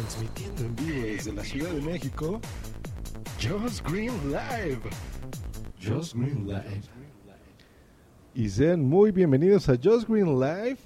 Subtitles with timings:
[0.00, 2.40] transmitiendo en vivo desde la Ciudad de México,
[3.40, 4.78] Just Green Live.
[5.82, 6.82] Just Green Live.
[8.32, 10.78] Y sean muy bienvenidos a Just Green Live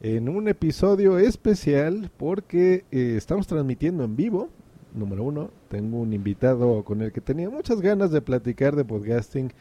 [0.00, 4.48] en un episodio especial porque eh, estamos transmitiendo en vivo.
[4.94, 9.52] Número uno, tengo un invitado con el que tenía muchas ganas de platicar de podcasting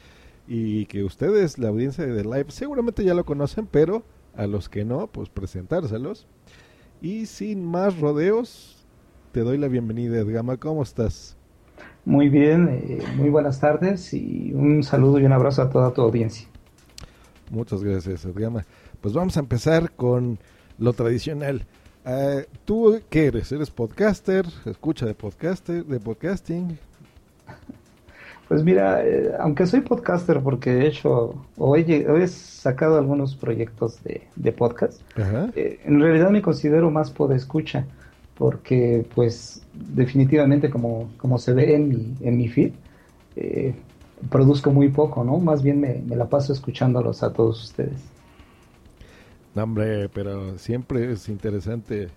[0.47, 4.03] y que ustedes, la audiencia de The Live, seguramente ya lo conocen, pero
[4.35, 6.25] a los que no, pues presentárselos.
[7.01, 8.74] Y sin más rodeos,
[9.35, 10.55] te doy la bienvenida, Edgama.
[10.55, 11.35] ¿Cómo estás?
[12.05, 16.03] Muy bien, eh, muy buenas tardes y un saludo y un abrazo a toda tu
[16.03, 16.47] audiencia.
[17.51, 18.63] Muchas gracias, Edgama.
[19.01, 20.39] Pues vamos a empezar con
[20.79, 21.65] lo tradicional.
[22.05, 23.51] Uh, ¿Tú qué eres?
[23.51, 24.45] ¿Eres podcaster?
[24.63, 26.79] ¿Escucha de podcaster, de podcasting?
[28.47, 34.51] Pues mira, eh, aunque soy podcaster porque he hecho o he, sacado algunos proyectos de,
[34.53, 37.85] podcast, eh, en realidad me considero más podescucha
[38.37, 42.73] porque pues definitivamente como, como se ve en mi, en mi feed,
[43.35, 43.73] eh,
[44.29, 45.37] produzco muy poco, ¿no?
[45.39, 47.99] Más bien me, me la paso escuchándolos a todos ustedes.
[49.55, 52.09] No, hombre, pero siempre es interesante.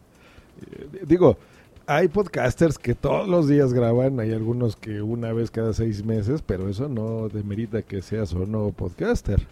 [1.06, 1.38] digo,
[1.86, 6.42] hay podcasters que todos los días graban, hay algunos que una vez cada seis meses,
[6.42, 9.46] pero eso no demerita que seas o no podcaster.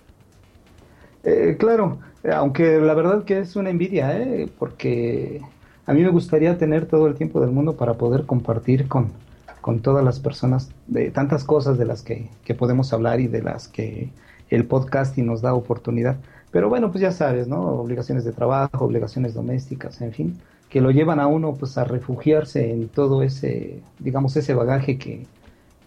[1.23, 1.99] Eh, claro,
[2.31, 4.49] aunque la verdad que es una envidia, ¿eh?
[4.59, 5.41] porque
[5.87, 9.13] a mí me gustaría tener todo el tiempo del mundo para poder compartir con,
[9.61, 13.43] con todas las personas de tantas cosas de las que, que podemos hablar y de
[13.43, 14.11] las que
[14.51, 16.17] el podcasting nos da oportunidad.
[16.51, 17.61] Pero bueno, pues ya sabes, ¿no?
[17.63, 22.71] Obligaciones de trabajo, obligaciones domésticas, en fin que lo llevan a uno pues a refugiarse
[22.73, 25.27] en todo ese, digamos, ese bagaje que,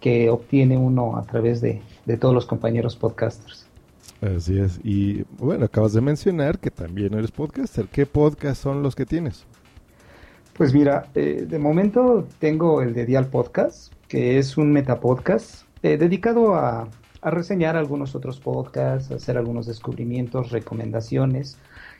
[0.00, 3.66] que obtiene uno a través de, de todos los compañeros podcasters.
[4.20, 4.80] Así es.
[4.82, 7.86] Y bueno, acabas de mencionar que también eres podcaster.
[7.86, 9.46] ¿Qué podcast son los que tienes?
[10.54, 15.96] Pues mira, eh, de momento tengo el de Dial Podcast, que es un metapodcast eh,
[15.96, 16.88] dedicado a,
[17.22, 21.58] a, reseñar algunos otros podcasts, hacer algunos descubrimientos, recomendaciones,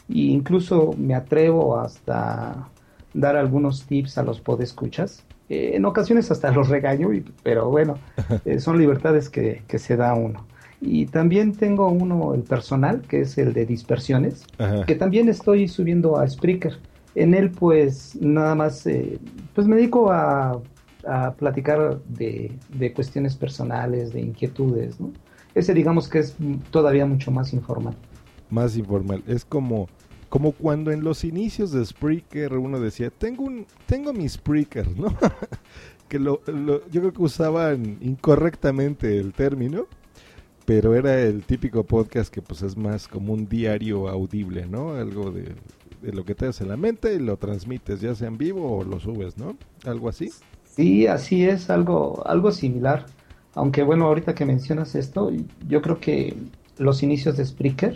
[0.09, 2.69] e incluso me atrevo hasta
[3.15, 5.25] dar algunos tips a los podescuchas.
[5.49, 7.09] Eh, en ocasiones hasta los regaño,
[7.43, 7.99] pero bueno,
[8.44, 10.47] eh, son libertades que, se da uno.
[10.81, 14.47] Y también tengo uno, el personal, que es el de dispersiones,
[14.87, 16.78] que también estoy subiendo a Spreaker.
[17.15, 19.19] En él, pues, nada más, eh,
[19.54, 20.60] pues me dedico a,
[21.06, 25.12] a platicar de, de, cuestiones personales, de inquietudes, ¿no?
[25.54, 26.37] Ese digamos que es
[26.71, 27.97] todavía mucho más informal.
[28.50, 29.22] Más informal.
[29.26, 29.88] Es como
[30.31, 35.09] como cuando en los inicios de Spreaker uno decía, tengo un tengo mi Spreaker, ¿no?
[36.09, 39.87] que lo, yo creo que usaban incorrectamente el término,
[40.65, 44.94] pero era el típico podcast que pues es más como un diario audible, ¿no?
[44.94, 45.56] Algo de
[46.03, 49.00] lo que te hace la mente y lo transmites, ya sea en vivo o lo
[49.00, 49.56] subes, ¿no?
[49.84, 50.31] Algo así.
[50.65, 53.06] Sí, así es, algo, algo similar.
[53.55, 55.31] Aunque bueno, ahorita que mencionas esto,
[55.69, 56.37] yo creo que
[56.78, 57.94] los inicios de Spreaker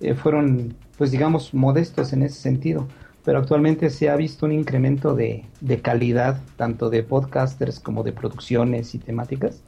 [0.00, 2.86] eh, fueron pues digamos, modestos en ese sentido.
[3.24, 5.46] Pero actualmente se ha visto un incremento de,
[5.82, 9.62] calidad, tanto de podcasters como de producciones y temáticas,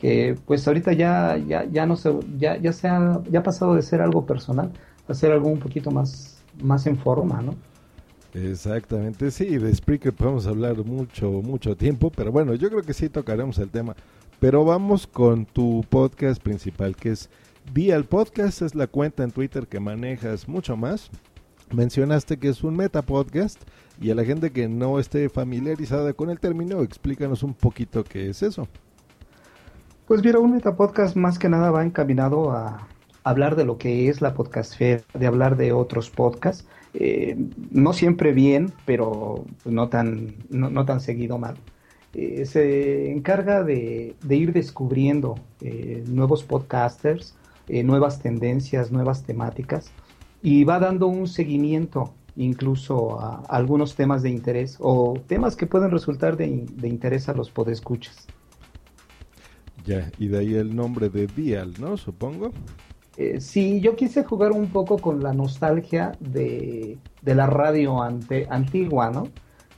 [0.00, 3.76] que pues ahorita ya, ya, ya no se, ya, ya se ha, ya ha pasado
[3.76, 4.72] de ser algo personal
[5.06, 7.54] a ser algo un poquito más, más en forma, ¿no?
[8.34, 13.08] Exactamente, sí, de Spreaker podemos hablar mucho, mucho tiempo, pero bueno, yo creo que sí
[13.08, 13.94] tocaremos el tema.
[14.40, 17.30] Pero vamos con tu podcast principal, que es
[17.72, 21.10] Vía el Podcast, es la cuenta en Twitter que manejas mucho más.
[21.72, 23.62] Mencionaste que es un meta podcast
[24.00, 28.28] y a la gente que no esté familiarizada con el término, explícanos un poquito qué
[28.28, 28.68] es eso.
[30.06, 32.86] Pues mira, un meta podcast más que nada va encaminado a
[33.24, 37.36] hablar de lo que es la podcastfera, de hablar de otros podcasts, eh,
[37.70, 41.56] no siempre bien, pero no tan, no, tan seguido mal.
[42.12, 47.34] Eh, se encarga de, ir descubriendo eh, nuevos podcasters,
[47.66, 49.90] eh, nuevas tendencias, nuevas temáticas
[50.42, 55.90] y va dando un seguimiento incluso a, algunos temas de interés o temas que pueden
[55.90, 56.46] resultar de,
[56.82, 58.26] interés a los podescuchas.
[59.84, 61.96] Ya, y de ahí el nombre de Dial, ¿no?
[61.96, 62.52] Supongo.
[63.16, 68.46] Eh, sí, yo quise jugar un poco con la nostalgia de, de la radio ante,
[68.50, 69.28] antigua, ¿no?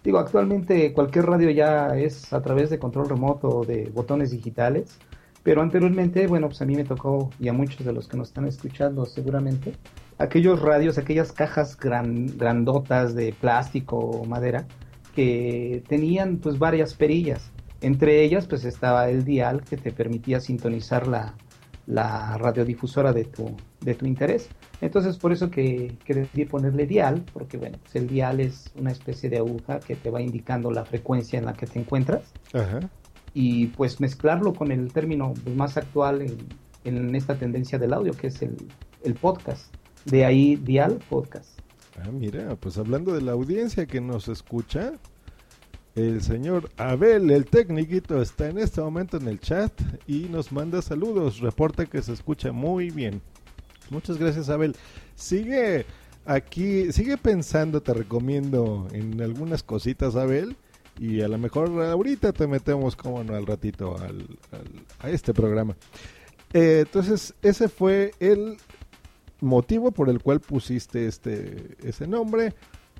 [0.02, 4.98] Digo, actualmente cualquier radio ya es a través de control remoto o de botones digitales
[5.46, 8.30] pero anteriormente, bueno, pues a mí me tocó, y a muchos de los que nos
[8.30, 9.76] están escuchando seguramente,
[10.18, 14.66] aquellos radios, aquellas cajas grandotas de plástico o madera,
[15.14, 17.52] que tenían pues varias perillas.
[17.80, 21.34] Entre ellas pues estaba el dial que te permitía sintonizar la,
[21.86, 24.48] la radiodifusora de tu, de tu interés.
[24.80, 28.90] Entonces, por eso que, que decidí ponerle dial, porque bueno, pues el dial es una
[28.90, 32.22] especie de aguja que te va indicando la frecuencia en la que te encuentras.
[33.34, 36.38] Y pues mezclarlo con el término pues, más actual en,
[36.84, 38.56] en, esta tendencia del audio, que es el,
[39.04, 39.74] el podcast.
[40.04, 41.60] De ahí dial podcast.
[42.00, 44.92] Ah, mira, pues hablando de la audiencia que nos escucha,
[45.96, 49.72] el señor Abel, el técnico, está en este momento en el chat
[50.06, 51.40] y nos manda saludos.
[51.40, 53.22] Reporta que se escucha muy bien.
[53.88, 54.76] Muchas gracias, Abel.
[55.14, 55.86] Sigue
[56.26, 60.56] aquí, sigue pensando, te recomiendo en algunas cositas, Abel.
[60.98, 64.26] Y a lo mejor ahorita te metemos, como no, al ratito al,
[64.98, 65.76] a este programa.
[66.52, 68.58] Eh, entonces, ese fue el
[69.40, 72.52] motivo por el cual pusiste este ese nombre.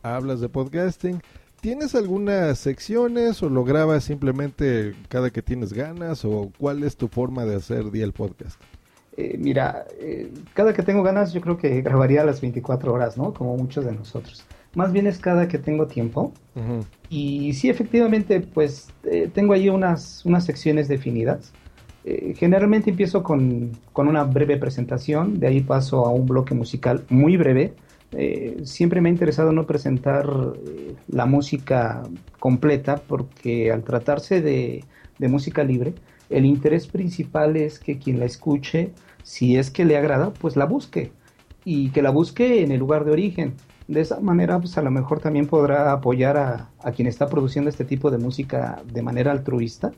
[0.03, 1.21] Hablas de podcasting.
[1.67, 7.09] ¿Tienes algunas secciones o lo grabas simplemente cada que tienes ganas o cuál es tu
[7.09, 8.61] forma de hacer día el podcast?
[9.17, 13.35] Eh, mira, eh, cada que tengo ganas yo creo que grabaría las 24 horas, ¿no?
[13.35, 14.45] Como muchos de nosotros.
[14.77, 16.33] Más bien es cada que tengo tiempo.
[17.09, 21.53] Y sí, efectivamente, pues eh, tengo ahí unas, unas secciones definidas.
[22.37, 27.37] generalmente empiezo con, con, una breve presentación, de ahí paso a un bloque musical muy
[27.37, 27.75] breve,
[28.13, 30.27] eh, siempre me ha interesado no presentar
[30.67, 32.03] eh, la música
[32.39, 34.85] completa porque al tratarse de,
[35.19, 35.95] música libre,
[36.31, 38.93] el interés principal es que quien la escuche,
[39.23, 41.13] si es que le agrada, pues la busque
[41.65, 43.55] y que la busque en el lugar de origen.
[43.89, 47.85] De esa manera, pues a lo mejor también podrá apoyar a, quien está produciendo este
[47.85, 49.93] tipo de música de manera altruista,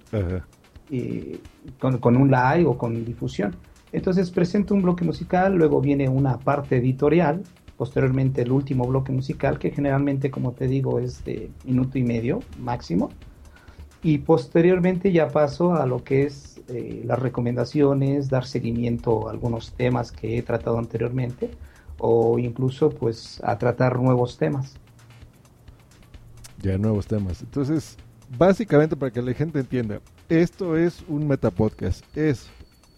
[1.78, 3.56] con, con un like o con difusión.
[3.92, 7.42] Entonces presento un bloque musical, luego viene una parte editorial
[7.78, 12.40] posteriormente el último bloque musical, que generalmente, como te digo, es de minuto y medio
[12.58, 13.10] máximo.
[14.02, 19.72] Y posteriormente ya paso a lo que es eh, las recomendaciones, dar seguimiento a algunos
[19.72, 21.50] temas que he tratado anteriormente
[21.98, 24.74] o incluso pues a tratar nuevos temas.
[26.60, 27.42] Ya, nuevos temas.
[27.42, 27.96] Entonces,
[28.36, 32.04] básicamente para que la gente entienda, esto es un metapodcast.
[32.16, 32.50] Es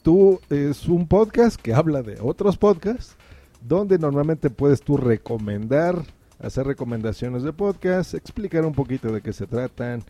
[0.02, 3.16] tú es un podcast que habla de otros podcasts
[3.60, 6.02] donde normalmente puedes tú recomendar,
[6.38, 10.02] hacer recomendaciones de podcast, explicar un poquito de qué se tratan.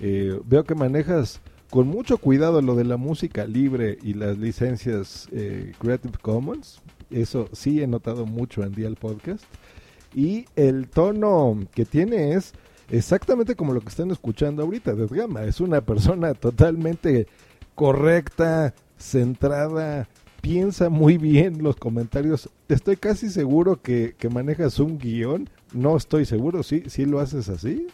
[0.00, 1.40] Eh, veo que manejas
[1.70, 6.80] con mucho cuidado lo de la música libre y las licencias eh, Creative Commons.
[7.10, 9.44] Eso sí he notado mucho en día el podcast.
[10.14, 12.52] Y el tono que tiene es
[12.90, 15.44] exactamente como lo que están escuchando ahorita de Gama.
[15.44, 17.26] Es una persona totalmente
[17.74, 20.08] correcta, centrada,
[20.40, 22.50] piensa muy bien los comentarios.
[22.68, 25.48] Estoy casi seguro que, manejas un guion.
[25.72, 27.88] No estoy seguro, ¿sí, ¿sí lo haces así?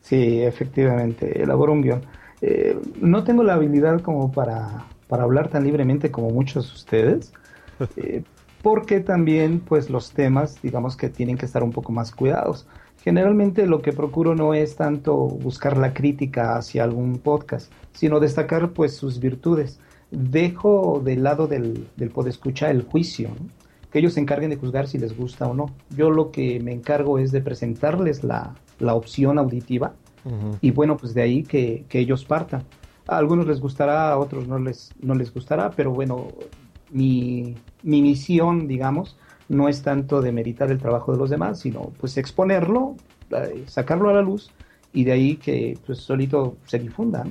[0.00, 2.02] Sí, efectivamente, elaboro un guion.
[2.40, 7.32] Eh, no tengo la habilidad como para, para hablar tan libremente como muchos de ustedes,
[7.96, 8.22] eh,
[8.62, 12.66] porque también pues los temas, digamos que tienen que estar un poco más cuidados.
[13.02, 18.70] Generalmente lo que procuro no es tanto buscar la crítica hacia algún podcast, sino destacar
[18.70, 19.78] pues sus virtudes
[20.10, 23.30] dejo del lado del, del podescucha el juicio,
[23.90, 25.74] que ellos se encarguen de juzgar si les gusta o no.
[25.96, 29.94] Yo lo que me encargo es de presentarles la, la opción auditiva
[30.60, 32.64] y bueno, pues de ahí que, que, ellos partan.
[33.06, 36.26] A algunos les gustará, a otros no les, no les gustará, pero bueno,
[36.90, 39.16] mi, mi misión, digamos,
[39.48, 42.96] no es tanto de meditar el trabajo de los demás, sino pues exponerlo,
[43.30, 44.50] eh, sacarlo a la luz
[44.92, 47.24] y de ahí que pues solito se difunda.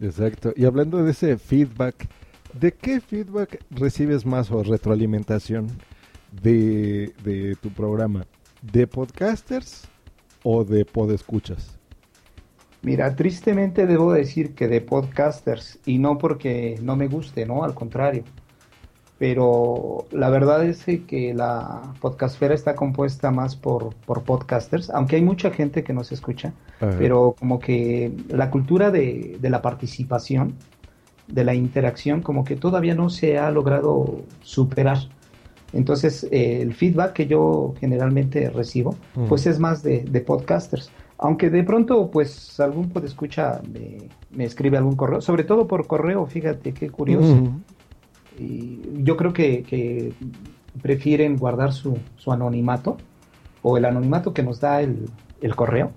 [0.00, 0.52] Exacto.
[0.56, 2.08] Y hablando de ese feedback,
[2.58, 5.68] ¿de qué feedback recibes más o retroalimentación
[6.42, 8.26] de, de tu programa?
[8.62, 9.86] ¿De podcasters
[10.42, 11.78] o de podescuchas?
[12.82, 17.64] Mira, tristemente debo decir que de podcasters y no porque no me guste, ¿no?
[17.64, 18.24] Al contrario
[19.18, 25.22] pero la verdad es que la podcastfera está compuesta más por, por podcasters, aunque hay
[25.22, 26.52] mucha gente que nos escucha,
[26.98, 30.54] pero como que la cultura de, de, la participación,
[31.28, 34.98] de la interacción, como que todavía no se ha logrado superar.
[35.72, 38.96] Entonces, eh, el feedback que yo generalmente recibo,
[39.28, 40.90] pues es más de, de, podcasters.
[41.18, 43.98] Aunque de pronto, pues algún podescucha me,
[44.30, 47.48] me escribe algún correo, sobre todo por correo, fíjate qué curioso.
[48.38, 50.12] Y yo creo que,
[50.82, 52.96] prefieren guardar su, su, anonimato
[53.62, 55.08] o el anonimato que nos da el,
[55.54, 55.92] correo.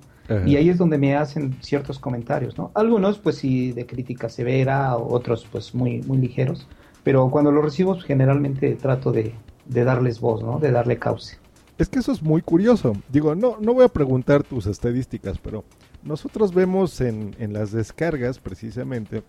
[0.46, 2.70] Y ahí es donde me hacen ciertos comentarios, ¿no?
[2.74, 6.67] Algunos, pues sí, de crítica severa, otros, pues muy, muy ligeros.
[7.03, 9.34] Pero cuando los recibo, pues, generalmente trato de,
[9.65, 10.60] darles voz, ¿no?
[10.60, 11.38] De darle cauce.
[11.77, 12.94] Es que eso es muy curioso.
[13.10, 15.63] Digo, no, no voy a preguntar tus estadísticas, pero
[16.03, 19.24] nosotros vemos en, en las descargas, precisamente,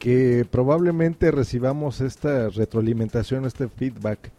[0.00, 4.32] que probablemente recibamos esta retroalimentación, este feedback.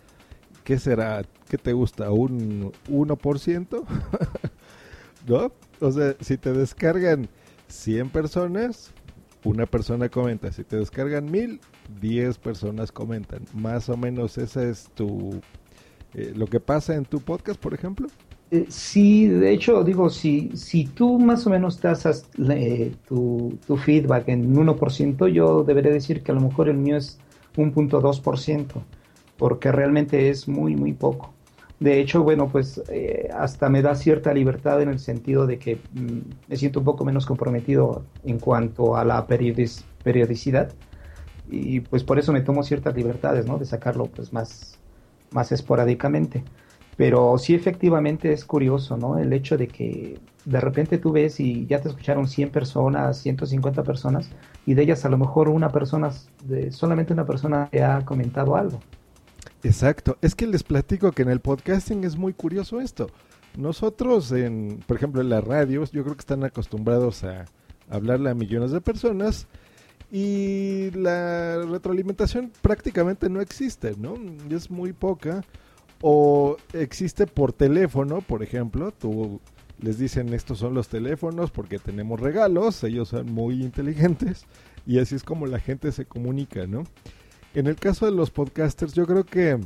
[0.63, 1.22] ¿Qué será?
[1.48, 2.12] ¿Qué te gusta?
[2.12, 3.84] ¿Un 1%?
[5.27, 5.51] ¿No?
[5.80, 7.30] O sea, si te descargan
[7.68, 8.91] 100 personas,
[9.44, 10.51] una persona comenta.
[10.51, 11.62] Si te descargan 1000,
[12.01, 13.46] 10 personas comentan.
[13.53, 15.41] Más o menos esa es tu...
[16.15, 18.08] Eh, lo que pasa en tu podcast, por ejemplo.
[18.51, 23.77] Eh, sí, de hecho, digo, si, si tú más o menos tasas eh, tu, tu,
[23.77, 27.17] feedback en 1%, yo debería decir que a lo mejor el mío es
[27.55, 28.84] 1.2%,
[29.38, 31.34] porque realmente es muy, muy poco.
[31.79, 35.77] De hecho, bueno, pues eh, hasta me da cierta libertad en el sentido de que
[35.93, 40.74] mm, me siento un poco menos comprometido en cuanto a la periodicidad
[41.50, 43.58] y pues por eso me tomo ciertas libertades, ¿no?
[43.58, 44.77] De sacarlo pues más,
[45.31, 46.43] más esporádicamente.
[46.98, 49.17] Pero sí efectivamente es curioso, ¿no?
[49.17, 53.83] El hecho de que de repente tú ves y ya te escucharon 100 personas, 150
[53.83, 54.29] personas,
[54.65, 56.12] y de ellas a lo mejor una persona,
[56.69, 58.79] solamente una persona te ha comentado algo.
[59.63, 60.17] Exacto.
[60.21, 63.07] Es que les platico que en el podcasting es muy curioso esto.
[63.57, 67.45] Nosotros, en, por ejemplo, en las radios, yo creo que están acostumbrados a
[67.89, 69.48] hablarle a millones de personas
[70.12, 74.15] y la retroalimentación prácticamente no existe, ¿no?
[74.50, 75.43] Es muy poca
[76.01, 79.39] o existe por teléfono, por ejemplo, tú
[79.79, 84.46] les dicen estos son los teléfonos porque tenemos regalos, ellos son muy inteligentes
[84.86, 86.84] y así es como la gente se comunica, ¿no?
[87.53, 89.60] En el caso de los podcasters yo creo que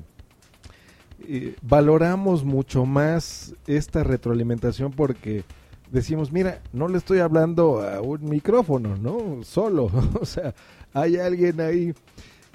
[1.28, 5.44] eh, valoramos mucho más esta retroalimentación porque
[5.92, 9.44] decimos, mira, no le estoy hablando a un micrófono, ¿no?
[9.44, 9.90] Solo,
[10.20, 10.54] o sea,
[10.94, 11.94] hay alguien ahí,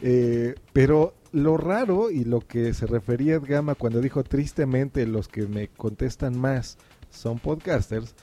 [0.02, 5.28] eh, pero lo raro y lo que se refería Ed Gama cuando dijo tristemente los
[5.28, 6.78] que me contestan más
[7.10, 8.14] son podcasters,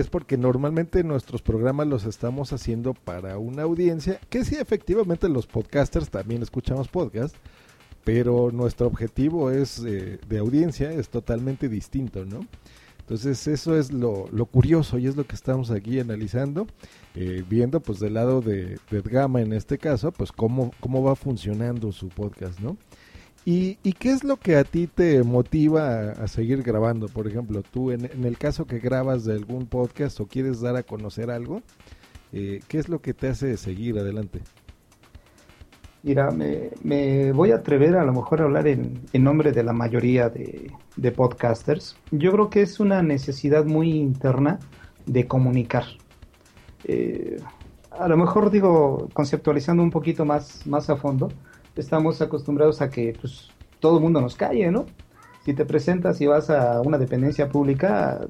[0.00, 5.46] es porque normalmente nuestros programas los estamos haciendo para una audiencia, que sí, efectivamente los
[5.46, 7.36] podcasters también escuchamos podcast,
[8.04, 12.46] pero nuestro objetivo es eh, de audiencia es totalmente distinto, ¿no?
[13.00, 16.66] Entonces eso es lo, lo, curioso y es lo que estamos aquí analizando,
[17.14, 21.16] eh, viendo pues del lado de, de Gama en este caso, pues cómo, cómo va
[21.16, 22.76] funcionando su podcast, ¿no?
[23.44, 27.08] ¿Y, ¿Y, qué es lo que a ti te motiva a, seguir grabando?
[27.08, 30.76] Por ejemplo, tú en, en, el caso que grabas de algún podcast o quieres dar
[30.76, 31.62] a conocer algo,
[32.32, 34.40] eh, ¿qué es lo que te hace seguir adelante?
[36.02, 39.72] Mira, me, voy a atrever a lo mejor a hablar en, en nombre de la
[39.72, 41.96] mayoría de, de, podcasters.
[42.10, 44.60] Yo creo que es una necesidad muy interna
[45.04, 45.84] de comunicar.
[46.84, 47.40] Eh,
[47.90, 51.28] a lo mejor digo, conceptualizando un poquito más, más a fondo,
[51.76, 54.86] estamos acostumbrados a que pues, todo el mundo nos calle, ¿no?
[55.44, 58.28] Si te presentas y vas a una dependencia pública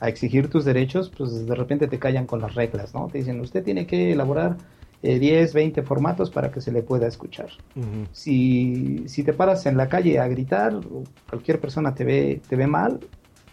[0.00, 3.08] a exigir tus derechos, pues de repente te callan con las reglas, ¿no?
[3.08, 4.56] Te dicen, usted tiene que elaborar
[5.02, 7.48] 10, 20 formatos para que se le pueda escuchar.
[8.12, 10.80] si, si, te paras en la calle a gritar,
[11.28, 13.00] cualquier persona te ve, te ve mal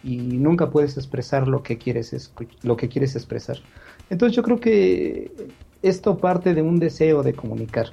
[0.02, 3.58] y nunca puedes expresar lo que quieres, lo que quieres expresar.
[4.14, 5.32] Entonces yo creo que
[5.82, 7.88] esto parte de un deseo de comunicar.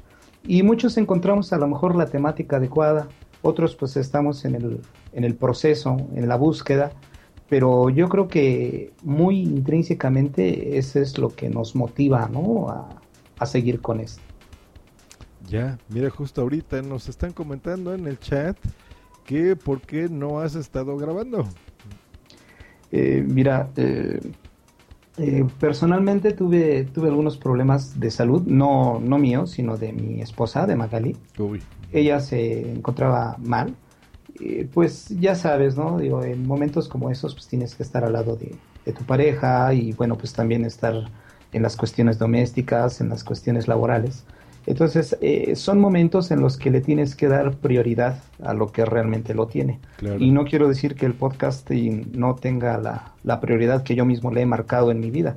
[0.47, 3.07] Y muchos encontramos a lo mejor la temática adecuada,
[3.41, 4.81] otros pues estamos en el,
[5.13, 6.91] en el proceso, en la búsqueda,
[7.49, 12.69] pero yo creo que muy intrínsecamente eso es lo que nos motiva ¿no?
[12.69, 12.87] a,
[13.39, 14.21] a seguir con esto.
[15.49, 18.55] Ya, mira, justo ahorita nos están comentando en el chat
[19.25, 21.47] que por qué no has estado grabando.
[22.91, 24.19] Eh, mira, eh,
[25.17, 30.65] eh, personalmente tuve, tuve algunos problemas de salud, no, no mío, sino de mi esposa,
[30.65, 31.17] de Magali.
[31.91, 33.75] Ella se encontraba mal.
[34.73, 35.97] pues ya sabes, ¿no?
[35.99, 39.73] Digo, en momentos como esos, pues tienes que estar al lado de, de tu pareja
[39.73, 40.93] y bueno, pues también estar
[41.53, 44.23] en las cuestiones domésticas, en las cuestiones laborales.
[44.65, 48.85] Entonces, eh, son momentos en los que le tienes que dar prioridad a lo que
[48.85, 49.79] realmente lo tiene.
[50.19, 54.31] Y no quiero decir que el podcasting no tenga la, la, prioridad que yo mismo
[54.31, 55.35] le he marcado en mi vida,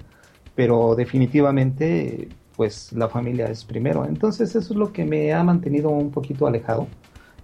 [0.55, 4.05] pero definitivamente, pues la familia es primero.
[4.05, 6.87] Entonces, eso es lo que me ha mantenido un poquito alejado.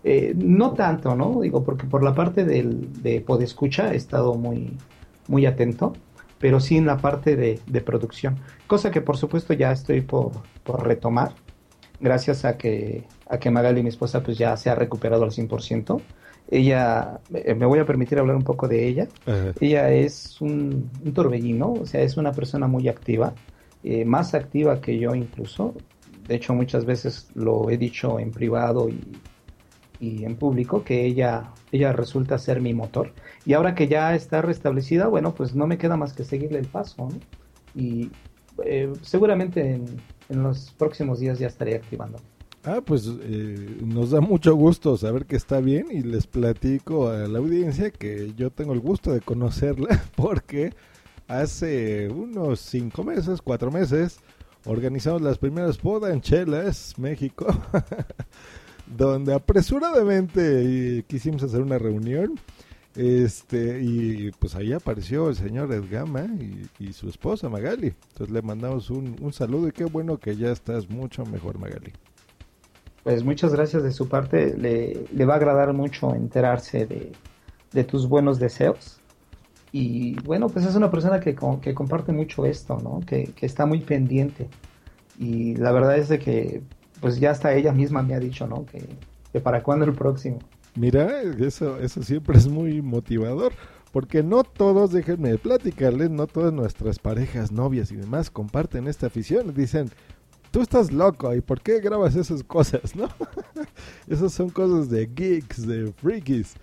[0.05, 1.41] Eh, no tanto, ¿no?
[1.41, 4.77] Digo, porque por la parte del, de Podescucha he estado muy,
[5.29, 5.95] muy atento
[6.41, 8.39] pero sí en la parte de, producción.
[8.67, 10.33] Cosa que por supuesto ya estoy por,
[10.83, 11.35] retomar,
[12.01, 16.01] gracias a que, a que Magali, mi esposa, pues ya se ha recuperado al 100%.
[16.51, 19.09] Ella, eh, me voy a permitir hablar un poco de ella.
[19.61, 23.35] Ella es un, torbellino, o sea, es una persona muy activa,
[23.85, 25.75] eh, más activa que yo incluso.
[26.27, 29.01] De hecho, muchas veces lo he dicho en privado y,
[30.01, 33.13] y en público que ella, ella resulta ser mi motor.
[33.45, 36.67] Y ahora que ya está restablecida, bueno, pues no me queda más que seguirle el
[36.67, 37.09] paso.
[37.75, 38.11] Y
[38.65, 39.85] eh, seguramente en
[40.31, 42.19] los próximos días ya estaré activando.
[42.63, 47.27] Ah, pues eh, nos da mucho gusto saber que está bien y les platico a
[47.27, 50.75] la audiencia que yo tengo el gusto de conocerla porque
[51.27, 54.19] hace unos cinco meses, cuatro meses,
[54.67, 57.47] organizamos las primeras Podanchelas México,
[58.87, 62.39] donde apresuradamente quisimos hacer una reunión.
[62.97, 67.95] Este, y pues ahí apareció el señor Edgama y, y su esposa Magali.
[68.09, 71.93] Entonces le mandamos un, un saludo y qué bueno que ya estás mucho mejor, Magali.
[73.05, 74.57] Pues muchas gracias de su parte.
[74.57, 77.13] Le, le va a agradar mucho enterarse de,
[77.73, 79.01] de, tus buenos deseos.
[79.73, 83.01] Y bueno, pues es una persona que, que comparte mucho esto, ¿no?
[83.07, 84.49] Que, que, está muy pendiente.
[85.19, 86.63] Y la verdad es de que,
[87.01, 88.67] pues ya hasta ella misma me ha dicho, ¿no?
[88.67, 88.85] Que,
[89.33, 90.41] que para cuándo el próximo.
[90.75, 93.53] Mira, eso, eso siempre es muy motivador.
[93.93, 99.53] Porque no todos, déjenme platicarles, no todas nuestras parejas, novias y demás comparten esta afición.
[99.53, 99.91] Dicen,
[100.53, 103.09] tú estás loco, ¿y por qué grabas esas cosas, no?
[104.07, 106.55] esas son cosas de geeks, de freakies.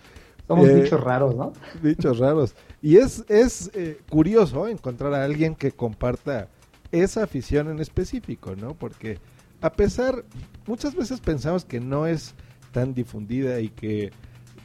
[0.47, 1.51] Somos eh, bichos raros, ¿no?
[1.83, 2.55] Bichos raros.
[2.81, 6.47] Y es, es eh, curioso encontrar a alguien que comparta
[6.93, 8.73] esa afición en específico, ¿no?
[8.73, 9.19] Porque
[9.59, 10.23] a pesar,
[10.65, 12.33] muchas veces pensamos que no es
[12.77, 14.11] tan difundida y que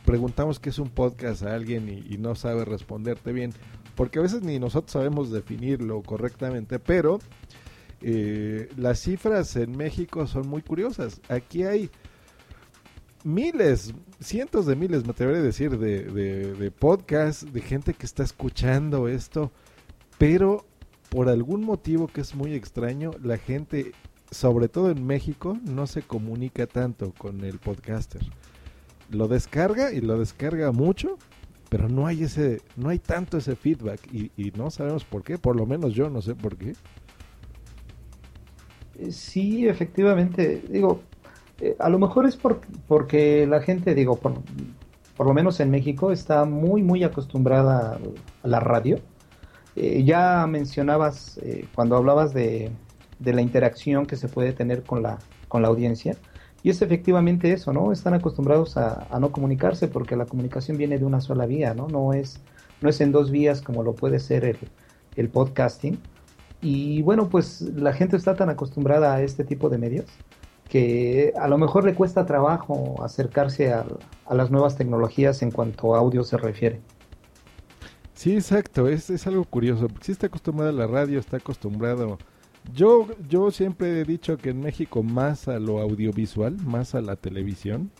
[0.04, 3.54] preguntamos qué es un podcast a alguien y, no sabe responderte bien,
[3.94, 7.20] porque a veces ni nosotros sabemos definirlo correctamente, pero
[8.02, 11.22] eh, las cifras en México son muy curiosas.
[11.30, 11.88] Aquí hay
[13.24, 18.04] miles, cientos de miles, me atreveré a decir, de, de, de podcasts, de gente que
[18.04, 19.52] está escuchando esto,
[20.18, 20.66] pero
[21.08, 23.92] por algún motivo que es muy extraño, la gente,
[24.32, 28.22] sobre todo en México, no se comunica tanto con el podcaster.
[29.10, 31.18] Lo descarga y lo descarga mucho,
[31.68, 35.54] pero no hay ese, no hay tanto ese feedback y, no sabemos por qué, por
[35.54, 36.72] lo menos yo no sé por qué.
[39.10, 40.62] Sí, efectivamente.
[40.68, 41.00] Digo,
[41.60, 44.34] eh, a lo mejor es por, porque la gente, digo, por,
[45.16, 47.98] por, lo menos en México, está muy, muy acostumbrada
[48.42, 48.98] a la radio.
[49.76, 52.70] Eh, ya mencionabas, eh, cuando hablabas de,
[53.22, 56.16] de, la interacción que se puede tener con la, con la audiencia,
[56.62, 57.92] y es efectivamente eso, ¿no?
[57.92, 61.88] Están acostumbrados a, no comunicarse porque la comunicación viene de una sola vía, ¿no?
[61.88, 62.40] No es,
[62.80, 64.58] no es en dos vías como lo puede ser el,
[65.16, 65.98] el podcasting.
[66.60, 70.06] Y bueno, pues la gente está tan acostumbrada a este tipo de medios
[70.68, 73.84] que a lo mejor le cuesta trabajo acercarse a,
[74.26, 76.80] a las nuevas tecnologías en cuanto a audio se refiere.
[78.14, 82.18] Sí, exacto, es, es algo curioso, porque si está acostumbrado a la radio, está acostumbrado...
[82.74, 87.16] Yo, yo siempre he dicho que en México más a lo audiovisual, más a la
[87.16, 87.90] televisión,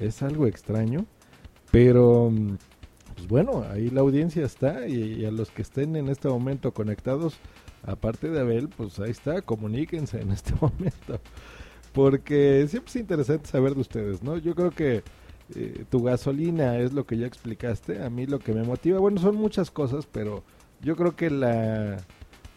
[0.00, 1.06] es algo extraño,
[1.70, 2.30] pero
[3.14, 6.72] pues bueno, ahí la audiencia está y, y a los que estén en este momento
[6.72, 7.38] conectados,
[7.84, 11.20] aparte de Abel, pues ahí está, comuníquense en este momento.
[11.92, 14.38] Porque siempre es interesante saber de ustedes, ¿no?
[14.38, 15.02] Yo creo que
[15.54, 18.02] eh, tu gasolina es lo que ya explicaste.
[18.02, 20.42] A mí lo que me motiva, bueno, son muchas cosas, pero
[20.80, 21.98] yo creo que la,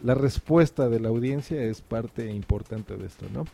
[0.06, 3.44] la respuesta de la audiencia es parte importante de esto, ¿no?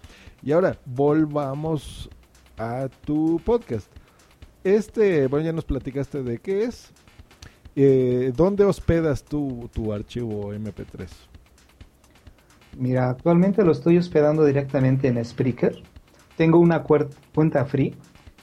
[0.42, 2.10] Y ahora, volvamos
[2.58, 3.90] a tu podcast.
[4.62, 6.92] Este, bueno, ya nos platicaste de qué es.
[7.74, 11.08] Eh, ¿Dónde hospedas tu, tu archivo MP3?
[12.76, 15.82] Mira, actualmente lo estoy hospedando directamente en Spreaker.
[16.36, 17.94] Tengo una cuenta free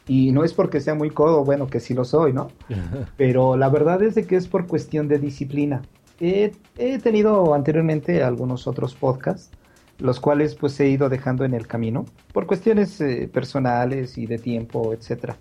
[0.07, 2.47] y no es porque sea muy codo, bueno, que sí lo soy, ¿no?
[3.17, 5.83] Pero la verdad es de que es por cuestión de disciplina.
[6.19, 9.51] He, he, tenido anteriormente algunos otros podcasts,
[9.99, 14.37] los cuales pues he ido dejando en el camino por cuestiones eh, personales y de
[14.37, 15.37] tiempo, etcétera.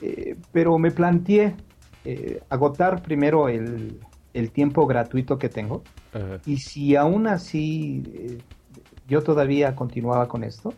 [0.00, 1.54] Eh, pero me planteé
[2.04, 4.00] eh, agotar primero el,
[4.32, 5.82] el tiempo gratuito que tengo.
[6.46, 8.38] Y si aún así
[9.08, 10.74] yo todavía continuaba con esto,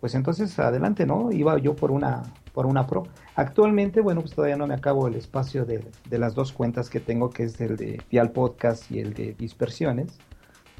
[0.00, 1.30] pues entonces adelante, ¿no?
[1.30, 2.22] Iba yo por una,
[2.56, 3.02] por una pro.
[3.34, 7.00] Actualmente, bueno, pues todavía no me acabo el espacio de, de las dos cuentas que
[7.00, 10.16] tengo, que es el de Dial Podcast y el de Dispersiones.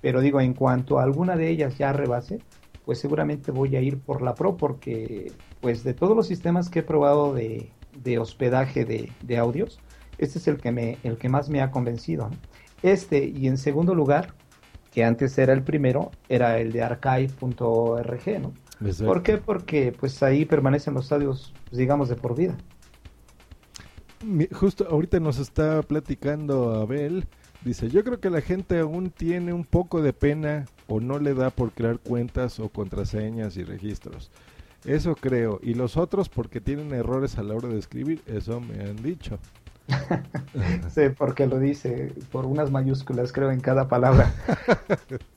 [0.00, 2.38] Pero digo, en cuanto a alguna de ellas ya rebase,
[2.86, 6.78] pues seguramente voy a ir por la pro porque, pues de todos los sistemas que
[6.78, 7.70] he probado de,
[8.02, 9.78] de hospedaje de, de audios,
[10.16, 12.30] este es el que, me, el que más me ha convencido.
[12.82, 14.32] Este, y en segundo lugar,
[14.92, 18.54] que antes era el primero, era el de archive.org, ¿no?
[18.80, 19.06] Exacto.
[19.06, 19.38] ¿Por qué?
[19.38, 22.56] Porque pues ahí permanecen los audios, pues, digamos, de por vida.
[24.52, 27.26] Justo ahorita nos está platicando Abel,
[27.64, 31.34] dice, yo creo que la gente aún tiene un poco de pena o no le
[31.34, 34.30] da por crear cuentas o contraseñas y registros.
[34.84, 35.60] Eso creo.
[35.62, 39.38] Y los otros porque tienen errores a la hora de escribir, eso me han dicho.
[40.88, 44.32] sí, porque lo dice por unas mayúsculas, creo, en cada palabra.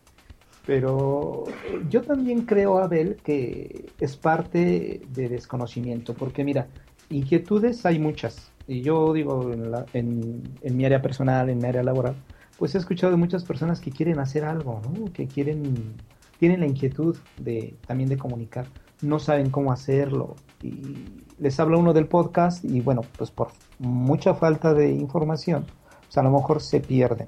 [0.66, 1.46] Pero
[1.90, 6.68] yo también creo, Abel, que es parte de desconocimiento, porque mira,
[7.10, 8.52] inquietudes hay muchas.
[8.68, 9.52] Y yo digo,
[9.94, 12.16] en, en, mi área personal, en mi área laboral,
[12.58, 15.12] pues he escuchado de muchas personas que quieren hacer algo, ¿no?
[15.12, 15.96] que quieren,
[16.38, 18.68] tienen la inquietud de también de comunicar,
[19.02, 20.36] no saben cómo hacerlo.
[20.62, 20.98] Y
[21.40, 23.48] les habla uno del podcast y bueno, pues por
[23.80, 25.66] mucha falta de información,
[26.06, 27.28] pues a lo mejor se pierden.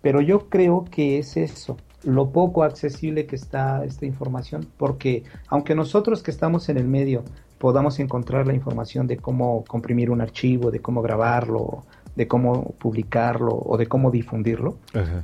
[0.00, 5.74] Pero yo creo que es eso, lo poco accesible que está esta información, porque aunque
[5.74, 7.24] nosotros que estamos en el medio
[7.58, 13.54] podamos encontrar la información de cómo comprimir un archivo, de cómo grabarlo, de cómo publicarlo
[13.54, 14.76] o de cómo difundirlo,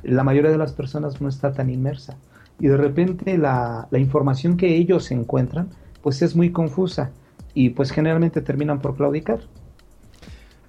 [0.03, 2.17] la mayoría de las personas no está tan inmersa.
[2.59, 5.69] Y de repente la, la información que ellos encuentran,
[6.01, 7.11] pues es muy confusa
[7.53, 9.41] y pues generalmente terminan por claudicar.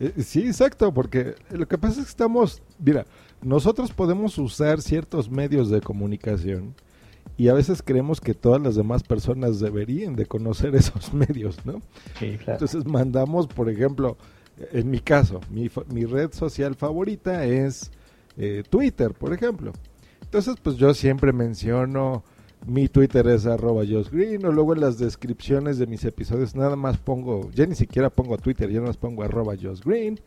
[0.01, 3.07] Eh, sí, exacto, porque lo que pasa es que estamos, mira,
[3.43, 6.75] nosotros podemos usar ciertos medios de comunicación
[7.37, 11.81] y a veces creemos que todas las demás personas deberían de conocer esos medios, ¿no?
[12.19, 12.53] Sí, claro.
[12.53, 14.17] Entonces mandamos, por ejemplo,
[14.73, 17.91] en mi caso, mi, mi red social favorita es
[18.37, 19.73] eh, Twitter, por ejemplo.
[20.23, 22.23] Entonces, pues yo siempre menciono
[22.67, 26.97] mi Twitter es arroba Green, o luego en las descripciones de mis episodios nada más
[26.99, 30.21] pongo, ya ni siquiera pongo Twitter, ya nada más pongo arroba Green.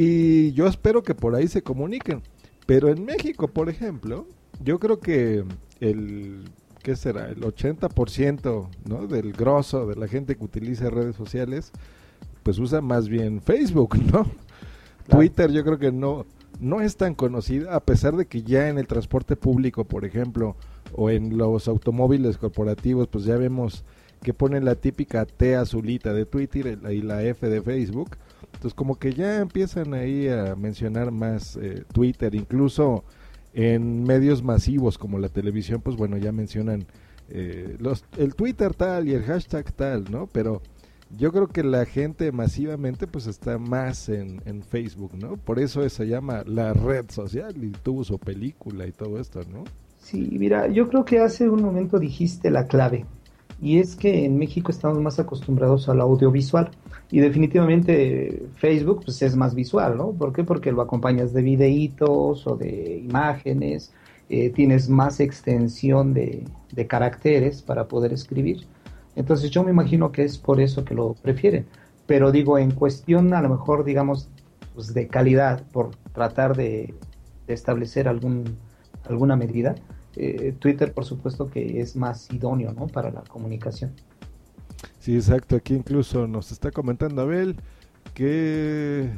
[0.00, 2.22] Y yo espero que por ahí se comuniquen.
[2.66, 4.28] Pero en México, por ejemplo,
[4.62, 5.44] yo creo que
[5.80, 6.44] el,
[6.84, 7.28] ¿qué será?
[7.28, 9.08] El 80% ¿no?
[9.08, 11.72] del grosso de la gente que utiliza redes sociales,
[12.44, 14.24] pues usa más bien Facebook, ¿no?
[15.08, 16.26] Twitter yo creo que no,
[16.60, 20.54] no es tan conocida, a pesar de que ya en el transporte público, por ejemplo,
[20.92, 23.82] o en los automóviles corporativos, pues ya vemos
[24.22, 28.16] que ponen la típica T azulita de Twitter y la F de Facebook.
[28.58, 33.04] Entonces como que ya empiezan ahí a mencionar más eh, Twitter, incluso
[33.54, 36.84] en medios masivos como la televisión, pues bueno, ya mencionan
[37.28, 40.26] eh, los, el Twitter tal y el hashtag tal, ¿no?
[40.26, 40.60] Pero
[41.16, 45.36] yo creo que la gente masivamente pues está más en, en Facebook, ¿no?
[45.36, 49.62] Por eso se llama la red social y tuvo su película y todo esto, ¿no?
[49.98, 53.06] Sí, mira, yo creo que hace un momento dijiste la clave,
[53.60, 56.70] y es que en México estamos más acostumbrados al audiovisual,
[57.10, 60.12] y definitivamente Facebook pues, es más visual, ¿no?
[60.12, 60.44] ¿Por qué?
[60.44, 63.92] Porque lo acompañas de videitos o de imágenes,
[64.28, 66.44] eh, tienes más extensión de,
[66.86, 68.66] caracteres para poder escribir.
[69.16, 71.66] Entonces yo me imagino que es por eso que lo prefieren.
[72.06, 74.28] Pero digo, en cuestión a lo mejor, digamos,
[74.74, 76.94] pues de calidad, por tratar de,
[77.48, 79.74] establecer alguna medida,
[80.18, 82.86] eh, Twitter por supuesto que es más idóneo ¿no?
[82.86, 83.92] para la comunicación.
[85.00, 85.56] Sí, exacto.
[85.56, 87.56] Aquí incluso nos está comentando Abel
[88.14, 89.10] que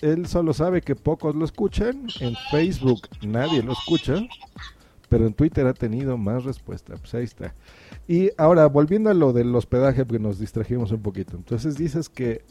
[0.00, 2.06] él solo sabe que pocos lo escuchan.
[2.20, 4.16] En Facebook nadie lo escucha.
[5.08, 6.94] Pero en Twitter ha tenido más respuesta.
[6.96, 7.54] Pues ahí está.
[8.08, 11.36] Y ahora, volviendo a lo del hospedaje, porque nos distrajimos un poquito.
[11.36, 12.42] Entonces dices que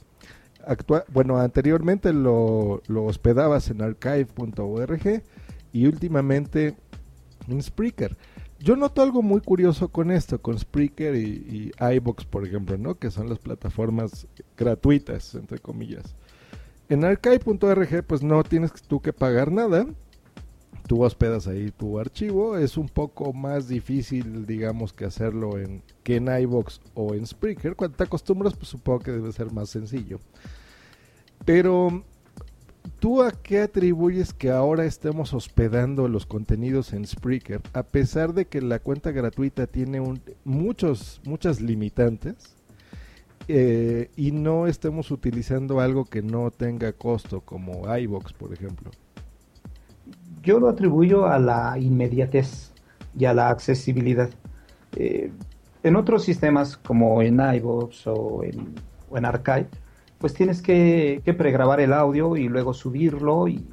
[1.09, 5.23] bueno, anteriormente lo hospedabas en archive.org
[5.73, 6.77] y últimamente
[7.47, 8.17] en Spreaker.
[8.59, 12.95] Yo noto algo muy curioso con esto, con Spreaker y, y iBox, por ejemplo, ¿no?
[12.95, 14.27] Que son las plataformas
[14.57, 16.15] gratuitas, entre comillas.
[16.89, 19.85] En archive.org, pues no tienes tú que pagar nada.
[20.87, 22.57] Tú hospedas ahí tu archivo.
[22.57, 27.75] Es un poco más difícil, digamos, que hacerlo en, que en iBox o en Spreaker.
[27.75, 30.19] Cuando te acostumbras, pues supongo que debe ser más sencillo.
[31.45, 32.03] Pero
[32.99, 38.45] ¿Tú a qué atribuyes que ahora estemos hospedando los contenidos en Spreaker, a pesar de
[38.45, 40.01] que la cuenta gratuita tiene
[40.45, 42.55] muchos, muchas limitantes
[43.47, 48.91] eh, y no estemos utilizando algo que no tenga costo, como iBox, por ejemplo?
[50.41, 52.71] Yo lo atribuyo a la inmediatez
[53.17, 54.29] y a la accesibilidad.
[54.95, 55.31] Eh,
[55.83, 58.75] en otros sistemas, como en iBox o en,
[59.09, 59.67] o en Archive,
[60.23, 63.67] pues tienes que, pregrabar el audio y luego subirlo y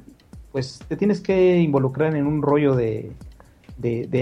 [0.51, 3.15] pues te tienes que involucrar en un rollo de,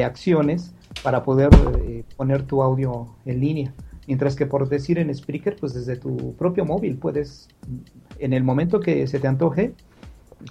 [0.06, 3.74] acciones para poder eh, poner tu audio en línea.
[4.06, 7.48] Mientras que por decir en Spreaker, pues desde tu propio móvil puedes,
[8.20, 9.74] en el momento que se te antoje,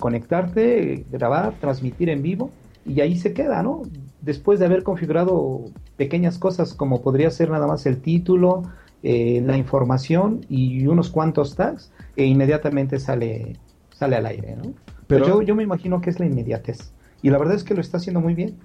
[0.00, 2.50] conectarte, grabar, transmitir en vivo
[2.84, 3.82] y ahí se queda, ¿no?
[4.20, 8.64] Después de haber configurado pequeñas cosas como podría ser nada más el título,
[9.02, 13.56] eh, la información y unos cuantos tags e inmediatamente sale,
[13.90, 14.74] sale al aire, ¿no?
[15.06, 16.92] Pero yo, yo me imagino que es la inmediatez.
[17.22, 18.58] Y la verdad es que lo está haciendo muy bien.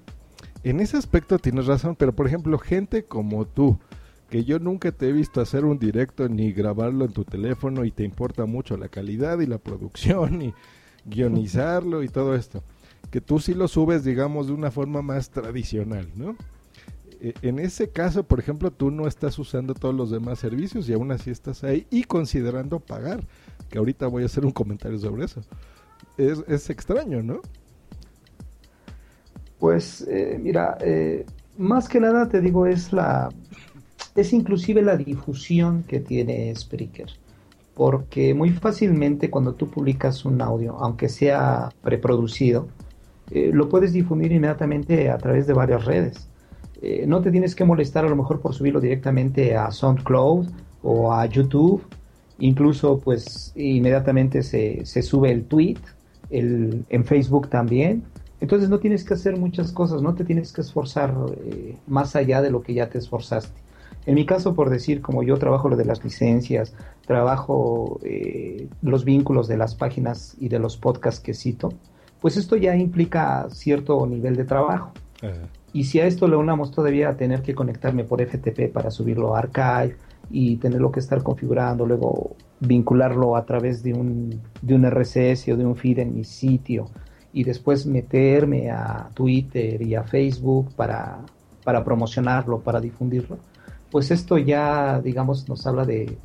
[0.62, 3.78] En ese aspecto tienes razón, pero por ejemplo, gente como tú,
[4.28, 7.90] que yo nunca te he visto hacer un directo ni grabarlo en tu teléfono y
[7.90, 10.54] te importa mucho la calidad y la producción y
[11.04, 12.62] guionizarlo y todo esto.
[13.10, 16.36] que tú sí lo subes, digamos, de una forma más tradicional, ¿no?
[17.24, 20.92] E, en ese caso, por ejemplo, tú no estás usando todos los demás servicios y
[20.92, 23.20] aún así estás ahí y considerando pagar,
[23.70, 25.40] que ahorita voy a hacer un comentario sobre eso.
[26.18, 27.40] Es, extraño, ¿no?
[29.58, 31.24] Pues eh, mira, eh,
[31.56, 33.30] más que nada te digo es la
[34.14, 37.08] es inclusive la difusión que tiene Spreaker.
[37.74, 42.68] Porque muy fácilmente cuando tú publicas un audio, aunque sea preproducido,
[43.30, 46.28] eh, lo puedes difundir inmediatamente a través de varias redes.
[46.82, 50.48] Eh, no te tienes que molestar a lo mejor por subirlo directamente a SoundCloud
[50.82, 51.82] o a YouTube.
[52.38, 55.78] Incluso pues inmediatamente se, se sube el tweet,
[56.30, 58.04] el, en Facebook también.
[58.40, 61.14] Entonces no tienes que hacer muchas cosas, no te tienes que esforzar
[61.46, 63.64] eh, más allá de lo que ya te esforzaste.
[64.06, 66.74] En mi caso, por decir, como yo trabajo lo de las licencias,
[67.06, 71.72] trabajo eh, los vínculos de las páginas y de los podcasts que cito,
[72.20, 74.92] pues esto ya implica cierto nivel de trabajo.
[75.74, 79.40] Y si a esto le unamos todavía tener que conectarme por FTP para subirlo a
[79.40, 79.96] Archive
[80.30, 85.56] y tenerlo que estar configurando, luego vincularlo a través de un, de un RSS o
[85.56, 86.86] de un feed en mi sitio
[87.32, 91.18] y después meterme a Twitter y a Facebook para,
[91.64, 93.38] para promocionarlo, para difundirlo,
[93.90, 96.16] pues esto ya, digamos, nos habla de,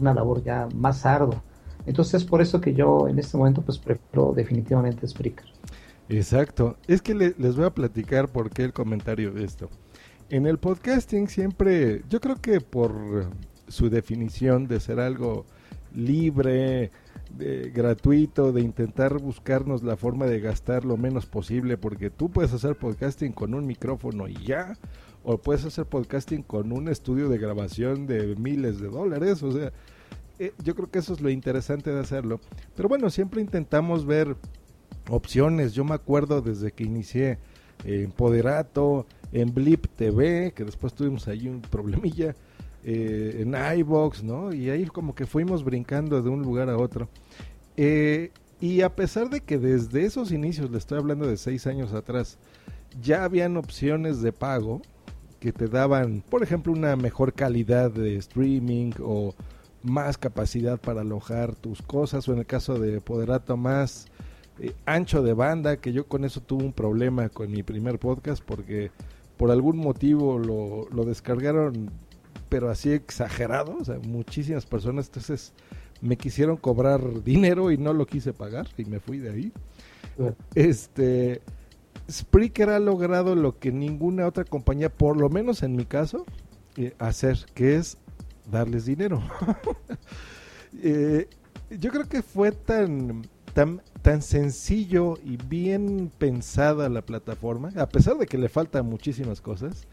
[0.00, 1.42] una labor ya más ardua.
[1.84, 5.55] Entonces, por eso que yo en este momento, pues prefiero definitivamente Spreaker.
[6.08, 6.76] Exacto.
[6.86, 9.68] Es que les voy a platicar por qué el comentario de esto.
[10.28, 13.30] En el podcasting siempre, yo creo que por
[13.68, 15.46] su definición de ser algo
[15.94, 16.90] libre,
[17.30, 22.52] de, gratuito, de intentar buscarnos la forma de gastar lo menos posible, porque tú puedes
[22.52, 24.76] hacer podcasting con un micrófono y ya,
[25.24, 29.72] o puedes hacer podcasting con un estudio de grabación de miles de dólares, o sea,
[30.38, 32.40] eh, yo creo que eso es lo interesante de hacerlo.
[32.74, 34.36] Pero bueno, siempre intentamos ver
[35.08, 35.72] opciones.
[35.74, 37.38] Yo me acuerdo desde que inicié
[37.84, 42.34] en Poderato, en Blip TV, que después tuvimos ahí un problemilla,
[42.84, 44.52] eh, en iBox, ¿no?
[44.52, 47.08] Y ahí como que fuimos brincando de un lugar a otro.
[47.76, 51.92] Eh, y a pesar de que desde esos inicios, le estoy hablando de seis años
[51.92, 52.38] atrás,
[53.02, 54.80] ya habían opciones de pago,
[55.40, 59.34] que te daban, por ejemplo, una mejor calidad de streaming o
[59.82, 64.06] más capacidad para alojar tus cosas o en el caso de Poderato más
[64.60, 68.42] eh, ancho de banda, que yo con eso tuve un problema con mi primer podcast
[68.44, 68.90] porque
[69.36, 71.90] por algún motivo lo, lo descargaron
[72.48, 75.52] pero así exagerado, o sea, muchísimas personas entonces
[76.00, 79.52] me quisieron cobrar dinero y no lo quise pagar y me fui de ahí.
[80.54, 81.42] Este
[82.10, 86.24] Spreaker ha logrado lo que ninguna otra compañía, por lo menos en mi caso,
[86.76, 87.98] eh, hacer, que es
[88.50, 89.22] darles dinero.
[90.82, 91.26] Eh,
[91.70, 93.22] yo creo que fue tan,
[93.56, 99.40] tan, tan sencillo y bien pensada la plataforma, a pesar de que le faltan muchísimas
[99.40, 99.86] cosas,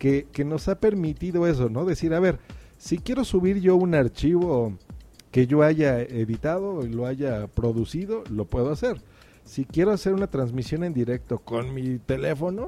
[0.00, 1.84] que, que nos ha permitido eso, ¿no?
[1.84, 2.40] Decir, a ver,
[2.76, 4.76] si quiero subir yo un archivo
[5.30, 9.00] que yo haya editado y lo haya producido, lo puedo hacer
[9.48, 12.66] si quiero hacer una transmisión en directo con mi teléfono,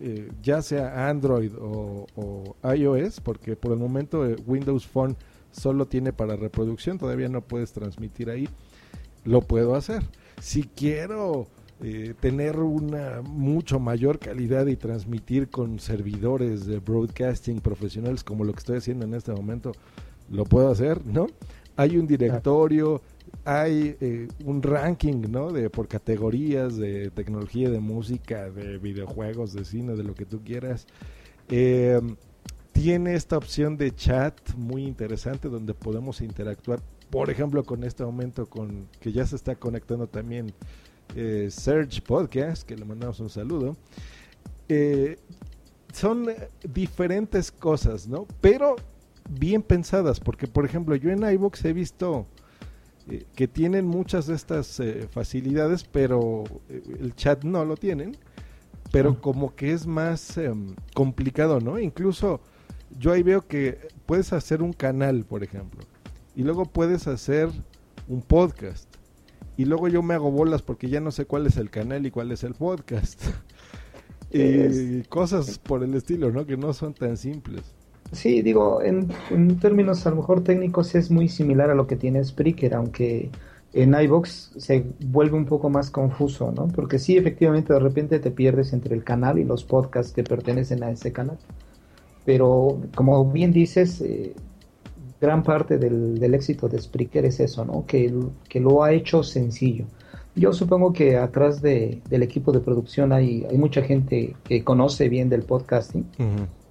[0.00, 5.16] eh, ya sea Android o, iOS, porque por el momento eh, Windows Phone
[5.50, 8.48] solo tiene para reproducción, todavía no puedes transmitir ahí,
[9.24, 10.02] lo puedo hacer.
[10.40, 11.46] Si quiero
[11.82, 18.52] eh, tener una mucho mayor calidad y transmitir con servidores de broadcasting profesionales como lo
[18.52, 19.72] que estoy haciendo en este momento,
[20.30, 21.26] lo puedo hacer, ¿no?
[21.76, 23.02] Hay un directorio
[23.44, 25.52] hay eh, un ranking, ¿no?
[25.52, 30.40] De por categorías de tecnología, de música, de videojuegos, de cine, de lo que tú
[30.42, 30.86] quieras.
[31.48, 32.00] Eh,
[32.72, 36.80] tiene esta opción de chat muy interesante donde podemos interactuar,
[37.10, 40.52] por ejemplo, con este momento con que ya se está conectando también
[41.14, 43.76] eh, Search Podcast, que le mandamos un saludo.
[44.68, 45.18] Eh,
[45.92, 46.26] son
[46.72, 48.26] diferentes cosas, ¿no?
[48.40, 48.76] Pero
[49.30, 52.26] bien pensadas, porque por ejemplo yo en iVoox he visto
[53.08, 58.16] eh, que tienen muchas de estas eh, facilidades, pero eh, el chat no lo tienen,
[58.90, 61.78] pero como que es más em, complicado, ¿no?
[61.78, 62.40] Incluso
[62.98, 65.82] yo ahí veo que puedes hacer un canal, por ejemplo,
[66.34, 67.48] y luego puedes hacer
[68.08, 68.88] un podcast,
[69.56, 72.10] y luego yo me hago bolas porque ya no sé cuál es el canal y
[72.10, 73.22] cuál es el podcast.
[74.32, 76.44] y cosas por el estilo, ¿no?
[76.44, 77.62] Que no son tan simples.
[78.12, 79.08] Sí, digo, en,
[79.60, 83.30] términos a lo mejor técnicos es muy similar a lo que tiene Spreaker, aunque
[83.72, 86.68] en iBox se vuelve un poco más confuso, ¿no?
[86.68, 90.82] Porque sí, efectivamente, de repente te pierdes entre el canal y los podcasts que pertenecen
[90.82, 91.38] a ese canal.
[92.24, 94.34] Pero, como bien dices, eh,
[95.24, 97.84] gran parte del, éxito de Spreaker es eso, ¿no?
[97.86, 98.12] Que,
[98.48, 99.86] que lo ha hecho sencillo.
[100.36, 105.08] Yo supongo que atrás de, del equipo de producción hay, hay mucha gente que conoce
[105.08, 106.04] bien del podcasting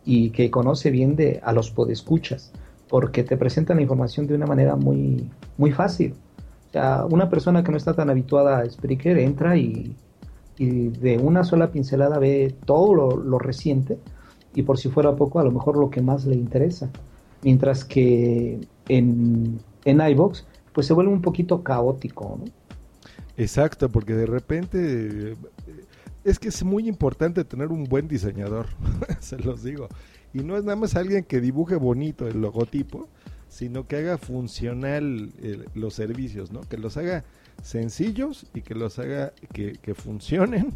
[0.05, 2.51] y que conoce bien de a los podescuchas,
[2.89, 6.13] porque te presentan la información de una manera muy, muy fácil.
[6.69, 9.95] O sea, una persona que no está tan habituada a Spreaker entra y,
[10.57, 13.97] y de una sola pincelada ve todo lo, lo, reciente
[14.53, 16.89] y por si fuera poco, a lo mejor lo que más le interesa.
[17.43, 22.51] Mientras que en, en iVox, pues se vuelve un poquito caótico, ¿no?
[23.37, 25.35] Exacto, porque de repente
[26.23, 28.67] es que es muy importante tener un buen diseñador,
[29.19, 29.87] se los digo.
[30.33, 33.07] Y no es nada más alguien que dibuje bonito el logotipo,
[33.49, 36.61] sino que haga funcional eh, los servicios, ¿no?
[36.61, 37.23] Que los haga
[37.61, 40.73] sencillos y que los haga que, que funcionen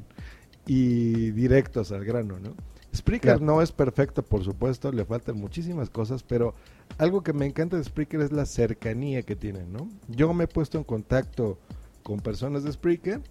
[0.67, 2.53] y directos al grano, ¿no?
[2.97, 6.55] Spreaker no es perfecto, por supuesto, le faltan muchísimas cosas, pero
[6.97, 9.89] algo que me encanta de Spreaker es la cercanía que tienen, ¿no?
[10.07, 11.59] Yo me he puesto en contacto
[12.03, 13.21] con personas de Spreaker,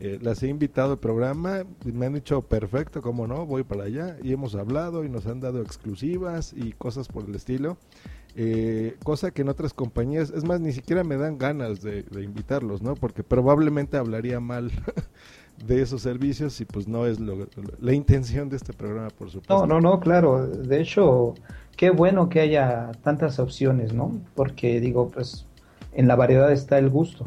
[0.00, 3.84] eh, las he invitado al programa, y me han dicho perfecto, cómo no, voy para
[3.84, 7.78] allá y hemos hablado y nos han dado exclusivas y cosas por el estilo.
[8.36, 12.82] Eh, cosa que en otras compañías, es más, ni siquiera me dan ganas de, invitarlos,
[12.82, 12.96] ¿no?
[12.96, 14.72] Porque probablemente hablaría mal
[15.66, 19.66] de esos servicios y pues no es la intención de este programa, por supuesto.
[19.66, 20.46] No, no, no, claro.
[20.46, 21.34] De hecho,
[21.76, 24.12] qué bueno que haya tantas opciones, ¿no?
[24.34, 25.46] Porque digo, pues
[25.92, 27.26] en la variedad está el gusto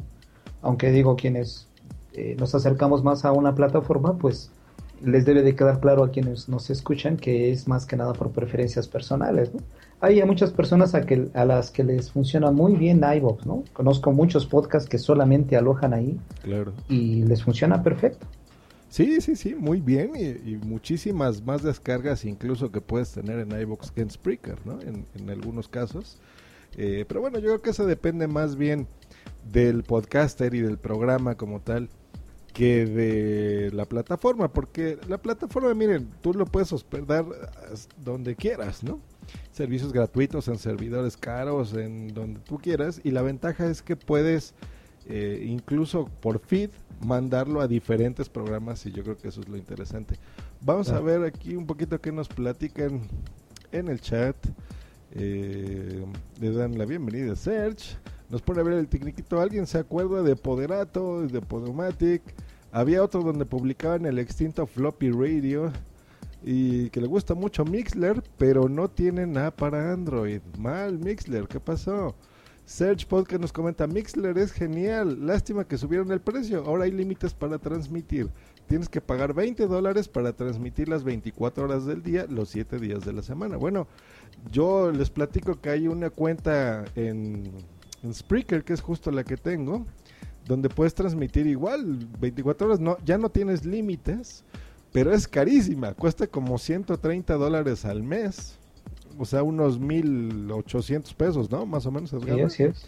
[0.61, 1.67] aunque digo quienes
[2.13, 4.51] eh, nos acercamos más a una plataforma, pues
[5.01, 8.31] les debe de quedar claro a quienes nos escuchan que es más que nada por
[8.31, 9.61] preferencias personales, ¿no?
[9.99, 13.63] Hay muchas personas a, que, a las que les funciona muy bien iVoox, ¿no?
[13.73, 16.73] Conozco muchos podcasts que solamente alojan ahí claro.
[16.87, 18.27] y les funciona perfecto.
[18.89, 23.91] Sí, sí, sí, muy bien y, muchísimas más descargas incluso que puedes tener en iVoox
[23.91, 24.79] que en Spreaker, ¿no?
[24.81, 26.19] En, en algunos casos.
[26.77, 28.87] Eh, pero bueno, yo creo que eso depende más bien
[29.51, 31.89] del podcaster y del programa como tal
[32.53, 37.25] que de la plataforma, porque la plataforma, miren, tú lo puedes hospedar
[38.03, 38.99] donde quieras, ¿no?
[39.51, 44.53] Servicios gratuitos en servidores caros, en donde tú quieras, y la ventaja es que puedes
[45.09, 46.69] eh, incluso por feed
[47.05, 50.15] mandarlo a diferentes programas y yo creo que eso es lo interesante.
[50.59, 53.01] Vamos a ver aquí un poquito que nos platican
[53.71, 54.35] en el chat.
[55.11, 56.03] Eh,
[56.41, 57.97] le dan la bienvenida a Serge.
[58.29, 59.39] Nos pone a ver el tecniquito.
[59.39, 62.21] ¿Alguien se acuerda de Poderato, de Podomatic?
[62.73, 65.71] Había otro donde publicaban el extinto Floppy Radio.
[66.43, 70.41] Y que le gusta mucho Mixler, pero no tiene nada para Android.
[70.57, 72.15] Mal, Mixler, ¿qué pasó?
[72.65, 77.33] Search Podcast nos comenta, Mixler es genial, lástima que subieron el precio, ahora hay límites
[77.33, 78.29] para transmitir.
[78.67, 83.05] Tienes que pagar 20 dólares para transmitir las 24 horas del día, los 7 días
[83.05, 83.55] de la semana.
[83.55, 83.87] Bueno,
[84.51, 87.53] yo les platico que hay una cuenta en
[88.03, 89.85] en Spreaker, que es justo la que tengo,
[90.45, 94.43] donde puedes transmitir igual 24 horas, no, ya no tienes límites,
[94.91, 98.57] pero es carísima, cuesta como 130 dólares al mes,
[99.17, 101.65] o sea, unos 1800 pesos, ¿no?
[101.65, 102.13] Más o menos.
[102.13, 102.85] Es.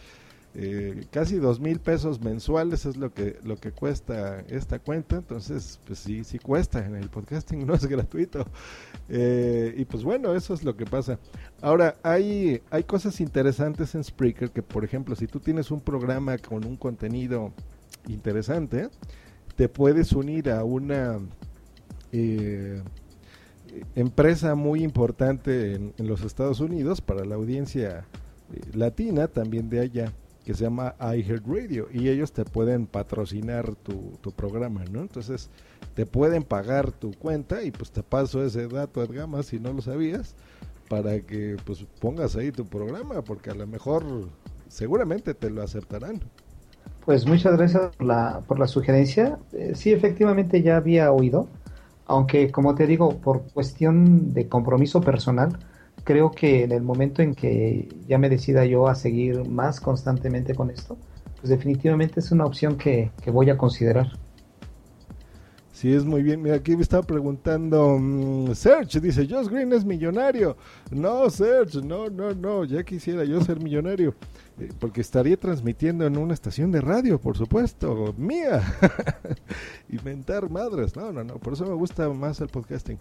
[0.55, 5.17] Eh, casi dos mil pesos mensuales es lo que lo que cuesta esta cuenta.
[5.17, 6.85] Entonces pues sí sí cuesta.
[6.85, 8.45] En el podcasting no es gratuito.
[9.09, 11.19] Eh, y pues bueno eso es lo que pasa.
[11.61, 16.37] Ahora hay hay cosas interesantes en Spreaker que por ejemplo si tú tienes un programa
[16.39, 17.53] con un contenido
[18.07, 18.89] interesante
[19.55, 21.19] te puedes unir a una
[22.11, 22.81] eh,
[23.95, 28.05] empresa muy importante en, los Estados Unidos para la audiencia
[28.73, 34.31] latina también de allá que se llama iHeartRadio y ellos te pueden patrocinar tu, tu,
[34.31, 35.01] programa, ¿no?
[35.01, 35.51] Entonces
[35.93, 39.81] te pueden pagar tu cuenta y pues te paso ese dato, Edgama, si no lo
[39.81, 40.35] sabías,
[40.89, 44.03] para que pues pongas ahí tu programa, porque a lo mejor
[44.67, 46.19] seguramente te lo aceptarán.
[47.05, 49.39] Pues muchas gracias por la, por la sugerencia.
[49.53, 51.47] Eh, sí, efectivamente ya había oído,
[52.09, 55.59] aunque como te digo, por cuestión de compromiso personal,
[56.03, 60.55] creo que en el momento en que ya me decida yo a seguir más constantemente
[60.55, 60.97] con esto,
[61.39, 64.07] pues definitivamente es una opción que, voy a considerar.
[65.79, 66.41] Sí, es muy bien.
[66.41, 70.57] Mira, aquí me estaba preguntando, um, Serge dice, Josh Green es millonario.
[70.91, 74.13] No, Serge, no, no, no, ya quisiera yo ser millonario.
[74.59, 78.61] Eh, porque estaría transmitiendo en una estación de radio, por supuesto, mía.
[79.89, 80.97] Inventar madres.
[80.97, 82.97] No, no, no, por eso me gusta más el podcasting.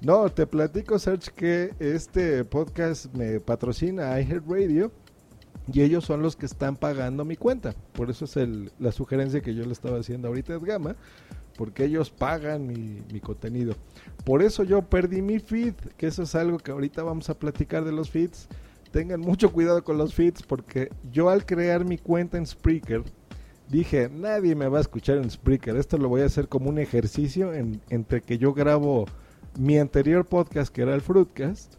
[0.00, 4.90] No, te platico, Serge, que este podcast me patrocina iHeartRadio
[5.70, 7.74] y ellos son los que están pagando mi cuenta.
[7.92, 10.96] Por eso es el, la sugerencia que yo le estaba haciendo ahorita es Gama,
[11.56, 13.74] porque ellos pagan mi, contenido.
[14.24, 17.84] Por eso yo perdí mi feed, que eso es algo que ahorita vamos a platicar
[17.84, 18.48] de los feeds.
[18.90, 23.02] Tengan mucho cuidado con los feeds, porque yo al crear mi cuenta en Spreaker,
[23.68, 25.76] dije, nadie me va a escuchar en Spreaker.
[25.76, 29.06] Esto lo voy a hacer como un ejercicio entre que yo grabo
[29.58, 31.74] mi anterior podcast, que era el Fruitcast,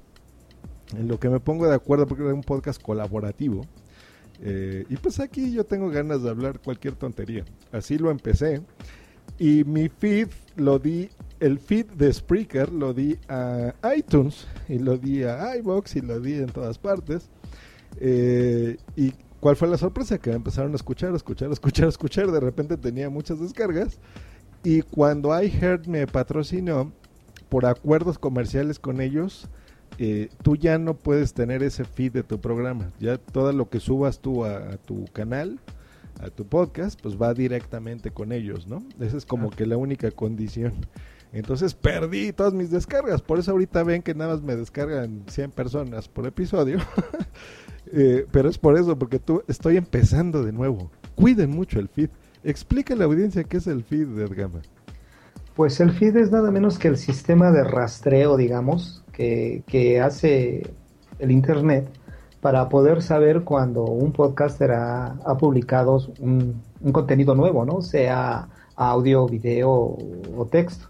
[0.95, 3.61] en lo que me pongo de acuerdo porque era un podcast colaborativo.
[4.41, 7.45] Eh, y pues aquí yo tengo ganas de hablar cualquier tontería.
[7.71, 8.61] Así lo empecé.
[9.37, 11.09] Y mi feed lo di,
[11.39, 16.19] el feed de Spreaker lo di a iTunes y lo di a iBox y lo
[16.19, 17.29] di en todas partes.
[17.99, 19.13] Eh, y
[19.45, 20.17] ¿Cuál fue la sorpresa?
[20.17, 22.31] Que empezaron a escuchar, a escuchar, a escuchar, a escuchar.
[22.31, 23.99] De repente tenía muchas descargas.
[24.63, 26.91] Y cuando iHeart me patrocinó,
[27.47, 29.47] por acuerdos comerciales con ellos,
[29.99, 32.91] eh, tú ya no puedes tener ese feed de tu programa.
[32.99, 35.59] Ya todo lo que subas tú a, tu canal,
[36.19, 38.83] a tu podcast, pues va directamente con ellos, ¿no?
[38.99, 40.73] Esa es como que la única condición.
[41.33, 43.21] Entonces perdí todas mis descargas.
[43.21, 46.79] Por eso ahorita ven que nada más me descargan 100 personas por episodio.
[47.91, 50.89] Eh, pero es por eso, porque tú estoy empezando de nuevo.
[51.13, 52.09] Cuiden mucho el feed.
[52.43, 54.63] Explica a la audiencia qué es el feed de Ergama.
[55.55, 60.63] Pues el feed es nada menos que el sistema de rastreo, digamos, que, hace
[61.19, 61.87] el Internet
[62.45, 67.81] para poder saber cuando un podcaster ha, publicado un, un, contenido nuevo, ¿no?
[67.81, 69.97] Sea audio, video
[70.37, 70.85] o texto.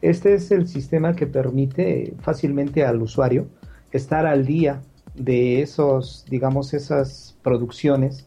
[0.00, 3.48] Este es el sistema que permite fácilmente al usuario
[3.92, 4.80] estar al día
[5.14, 8.26] de esos, digamos, esas producciones,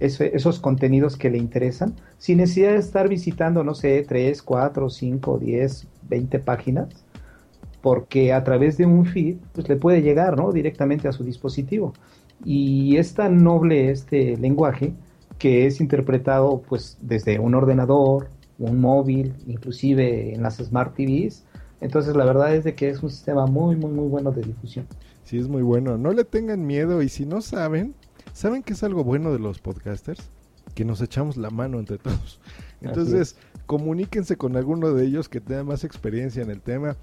[0.00, 5.38] esos contenidos que le interesan, sin necesidad de estar visitando, no sé, 3, 4, 5,
[5.40, 6.88] 10, 20 páginas,
[7.80, 10.52] porque a través de un feed, pues le puede llegar, ¿no?
[10.52, 11.92] Directamente a su dispositivo.
[12.44, 14.94] Y es tan noble este lenguaje
[15.38, 21.44] que es interpretado, pues, desde un ordenador, un móvil, inclusive en las Smart TVs.
[21.80, 24.86] Entonces, la verdad es de que es un sistema muy, muy, muy bueno de difusión.
[25.24, 25.96] Sí, es muy bueno.
[25.96, 27.94] No le tengan miedo y si no saben,
[28.32, 30.30] ¿saben qué es algo bueno de los podcasters?
[30.74, 32.40] Que nos echamos la mano entre todos.
[32.80, 36.96] Entonces, comuníquense con alguno de ellos que tenga más experiencia en el tema.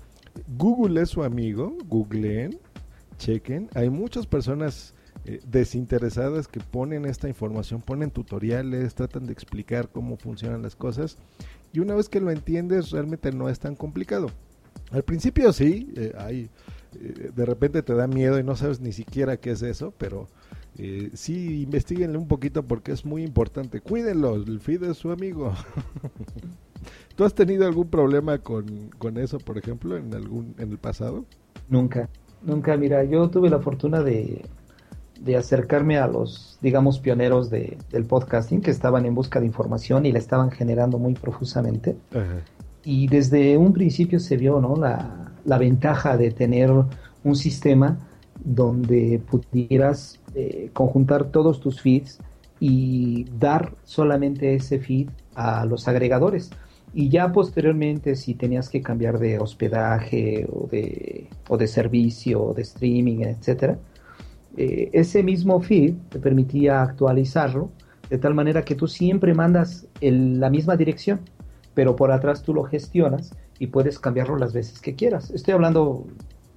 [0.58, 2.60] Google es su amigo, googleen,
[3.18, 3.70] chequen.
[3.74, 4.94] Hay muchas personas
[5.26, 11.18] eh, desinteresadas que ponen esta información, ponen tutoriales, tratan de explicar cómo funcionan las cosas.
[11.74, 14.30] Y una vez que lo entiendes, realmente no es tan complicado.
[14.92, 16.50] Al principio sí, eh, hay
[17.02, 20.28] eh, de repente te da miedo y no sabes ni siquiera qué es eso, pero
[20.78, 23.82] eh, sí investiguenle un poquito porque es muy importante.
[23.82, 25.54] Cuídenlo, el feed es su amigo.
[27.16, 31.26] ¿Tú has tenido algún problema con, eso, por ejemplo, en algún en el pasado?
[31.70, 32.10] Nunca,
[32.42, 32.76] nunca.
[32.76, 34.44] Mira, yo tuve la fortuna de,
[35.22, 40.06] de acercarme a los, digamos, pioneros de, del podcasting que estaban en busca de información
[40.06, 41.96] y la estaban generando muy profusamente.
[42.84, 44.76] Y desde un principio se vio, ¿no?
[44.76, 46.70] La, la ventaja de tener
[47.24, 47.98] un sistema
[48.44, 52.20] donde pudieras eh, conjuntar todos tus feeds
[52.60, 56.52] y dar solamente ese feed a los agregadores.
[56.98, 62.54] Y ya posteriormente, si tenías que cambiar de hospedaje o de, o de servicio o
[62.54, 63.78] de streaming, etcétera,
[64.56, 67.70] eh, ese mismo feed te permitía actualizarlo
[68.10, 71.20] de tal manera que tú siempre mandas la misma dirección,
[71.74, 75.32] pero por atrás tú lo gestionas y puedes cambiarlo las veces que quieras.
[75.32, 76.08] Estoy hablando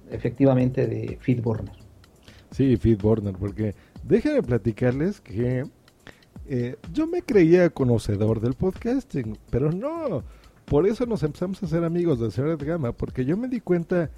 [0.09, 1.75] efectivamente de FeedBurner.
[2.51, 5.65] Sí, FeedBurner, porque déjenme platicarles que
[6.49, 10.23] eh, yo me creía conocedor del podcasting, pero no.
[10.65, 14.09] Por eso nos empezamos a hacer amigos de Señor Gama, porque yo me di cuenta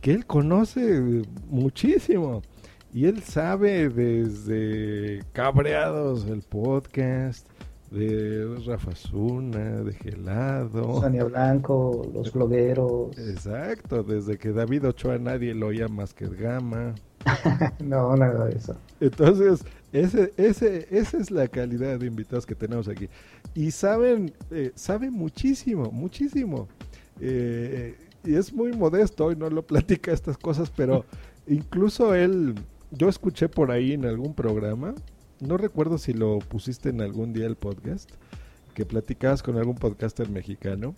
[0.00, 2.42] que él conoce muchísimo.
[2.94, 7.48] Y él sabe desde cabreados el podcast,
[7.90, 11.00] de Rafa Zuna, de Gelado.
[11.00, 13.18] Sonia Blanco, los blogueros.
[13.18, 16.94] Exacto, desde que David Ochoa nadie lo oía más que Gama.
[17.80, 18.76] no, nada de eso.
[19.00, 23.08] Entonces, ese, ese, esa es la calidad de invitados que tenemos aquí.
[23.54, 26.68] Y saben, eh, saben muchísimo, muchísimo.
[27.20, 31.04] Eh, y es muy modesto y no lo platica estas cosas, pero
[31.46, 32.54] incluso él,
[32.90, 34.94] yo escuché por ahí en algún programa
[35.40, 38.10] no recuerdo si lo pusiste en algún día el podcast,
[38.74, 40.94] que platicabas con algún podcaster mexicano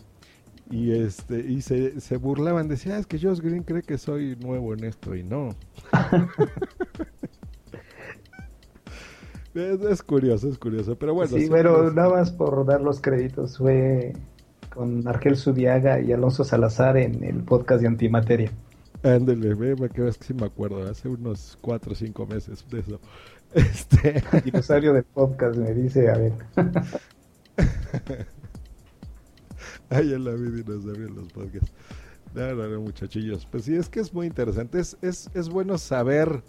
[0.71, 4.37] y este y se, se burlaban, decían, ah, es que Josh Green cree que soy
[4.37, 5.55] nuevo en esto y no.
[9.55, 11.37] es, curioso, es curioso, pero bueno.
[11.37, 14.13] Sí, pero nada más por dar los créditos, fue
[14.73, 18.51] con Argel Subiaga y Alonso Salazar en el podcast de Antimateria.
[19.03, 23.01] Ándale, me que sí me acuerdo, hace unos cuatro o cinco meses de eso.
[23.53, 24.23] Este...
[24.45, 26.33] Dinosaurio del podcast, me dice, a ver.
[29.91, 31.71] Ay, ya la vi dinosaurio en los podcasts.
[32.35, 33.47] No, no, no, muchachillos.
[33.51, 34.81] Pues sí, es que es muy interesante.
[34.81, 36.43] Es, es, es bueno saber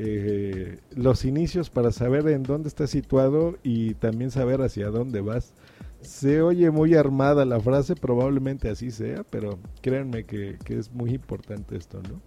[0.00, 5.54] eh, los inicios para saber en dónde estás situado y también saber hacia dónde vas.
[6.00, 11.76] Se oye muy armada la frase, probablemente así sea, pero créanme que, es muy importante
[11.76, 12.20] esto, ¿no?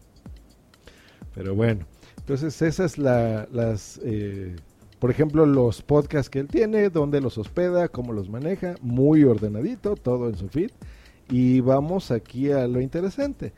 [1.34, 1.86] Pero bueno,
[2.17, 4.57] entonces esas la, las, eh,
[4.99, 9.95] por ejemplo, los podcasts que él tiene, dónde los hospeda, cómo los maneja, muy ordenadito,
[9.95, 10.72] todo en su feed.
[11.30, 13.53] Y vamos aquí a lo interesante.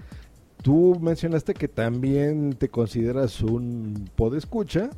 [0.63, 4.91] Tú mencionaste que también te consideras un podescucha.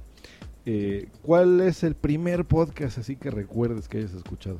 [0.68, 4.59] Eh, ¿Cuál es el primer podcast así que recuerdes que hayas escuchado?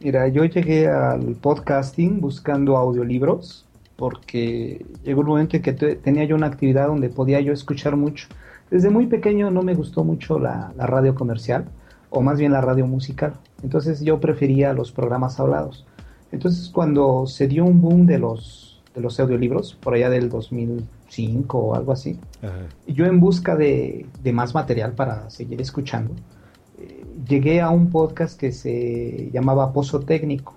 [0.00, 6.34] Mira, yo llegué al podcasting buscando audiolibros porque llegó un momento en que tenía yo
[6.34, 8.26] una actividad donde podía yo escuchar mucho.
[8.68, 11.66] Desde muy pequeño no me gustó mucho la, la radio comercial,
[12.08, 13.34] o más bien la radio musical.
[13.62, 15.86] Entonces yo prefería los programas hablados.
[16.32, 21.58] Entonces cuando se dio un boom de los de los audiolibros, por allá del 2005
[21.58, 22.18] o algo así.
[22.86, 26.14] Y yo en busca de, más material para seguir escuchando,
[26.78, 30.54] eh, llegué a un podcast que se llamaba Pozo Técnico.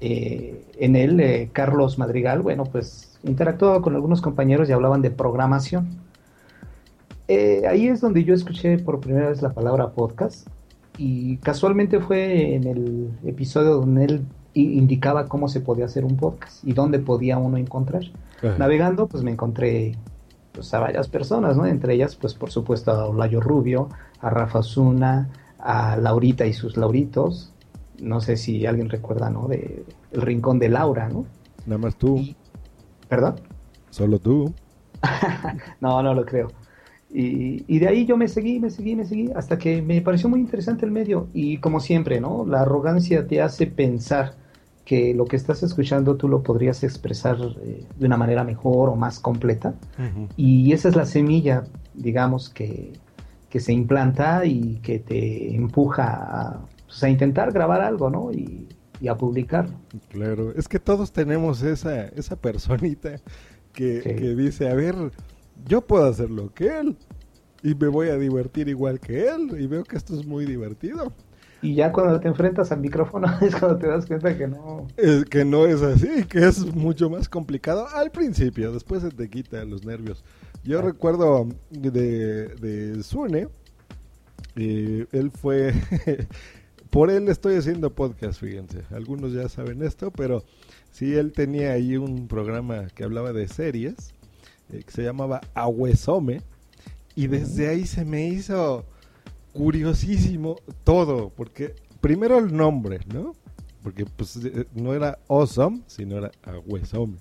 [0.00, 5.10] Eh, en él, eh, Carlos Madrigal, bueno, pues interactuaba con algunos compañeros y hablaban de
[5.10, 5.88] programación.
[7.28, 10.48] ahí es donde yo escuché por primera vez la palabra podcast
[10.96, 14.24] y casualmente fue en el episodio donde él
[14.54, 18.02] indicaba cómo se podía hacer un podcast y dónde podía uno encontrar.
[18.58, 19.96] Navegando, pues me encontré
[20.52, 21.66] pues, a varias personas, ¿no?
[21.66, 23.88] Entre ellas, pues por supuesto a Olayo Rubio,
[24.20, 25.28] a Rafa Zuna,
[25.58, 27.52] a Laurita y sus Lauritos.
[28.00, 29.48] No sé si alguien recuerda, ¿no?
[29.48, 31.26] De El Rincón de Laura, ¿no?
[31.66, 32.24] Nada más tú.
[33.08, 33.36] ¿Perdón?
[33.90, 34.52] Solo tú.
[35.80, 36.48] no, no lo creo.
[37.10, 40.40] Y, de ahí yo me seguí, me seguí, me seguí, hasta que me pareció muy
[40.40, 41.28] interesante el medio.
[41.32, 42.44] Y como siempre, ¿no?
[42.46, 44.34] La arrogancia te hace pensar
[44.84, 48.96] que lo que estás escuchando tú lo podrías expresar eh, de una manera mejor o
[48.96, 49.74] más completa.
[50.36, 52.92] Y esa es la semilla, digamos, que,
[53.58, 58.32] se implanta y que te empuja a, pues, a intentar grabar algo, ¿no?
[58.32, 58.68] Y,
[59.08, 59.74] a publicarlo.
[60.08, 63.20] Claro, es que todos tenemos esa, esa personita
[63.72, 64.96] que, que dice, a ver,
[65.66, 66.96] yo puedo hacer lo que él
[67.62, 71.12] y me voy a divertir igual que él y veo que esto es muy divertido.
[71.60, 74.86] Y ya cuando te enfrentas al micrófono es cuando te das cuenta que no...
[74.96, 79.28] Es que no es así, que es mucho más complicado al principio, después se te
[79.28, 80.24] quita los nervios.
[80.62, 83.48] Yo recuerdo de, de Sune,
[84.54, 85.74] él fue...
[86.90, 88.82] por él estoy haciendo podcast, fíjense.
[88.90, 90.44] Algunos ya saben esto, pero
[90.90, 94.14] sí, él tenía ahí un programa que hablaba de series
[94.72, 96.42] eh, que se llamaba Ahuesome.
[97.14, 98.84] Y desde ahí se me hizo
[99.52, 103.34] curiosísimo todo, porque primero el nombre, ¿no?
[103.82, 107.16] Porque pues eh, no era Awesome, sino era Ahuesome.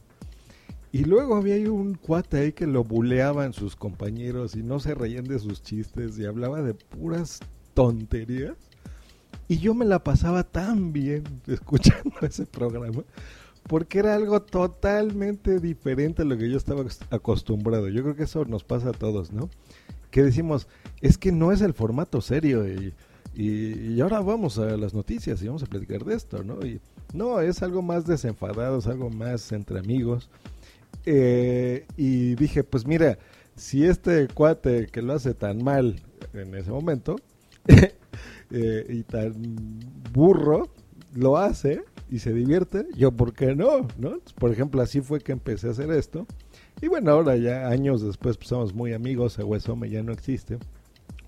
[0.92, 5.26] Y luego había un cuate ahí que lo buleaban sus compañeros y no se reían
[5.26, 7.40] de sus chistes y hablaba de puras
[7.74, 8.56] tonterías.
[9.48, 13.04] Y yo me la pasaba tan bien escuchando ese programa
[13.68, 17.90] porque era algo totalmente diferente a lo que yo estaba acostumbrado.
[17.90, 19.50] Yo creo que eso nos pasa a todos, ¿no?
[20.12, 20.68] Que decimos,
[21.02, 22.94] es que no es el formato serio y,
[23.36, 26.66] y, ahora vamos a las noticias y vamos a platicar de esto, ¿no?
[26.66, 26.80] Y
[27.14, 30.30] no, es algo más desenfadado, es algo más entre amigos.
[31.06, 33.18] Eh, y dije, pues mira,
[33.56, 36.02] si este cuate que lo hace tan mal
[36.34, 37.16] en ese momento
[38.52, 39.34] eh, y tan
[40.14, 40.70] burro
[41.14, 44.20] lo hace, y se divierte, yo por qué no, ¿no?
[44.40, 46.26] Por ejemplo, así fue que empecé a hacer esto.
[46.82, 50.58] Y bueno, ahora ya años después pues, somos muy amigos, Huesome ya no existe,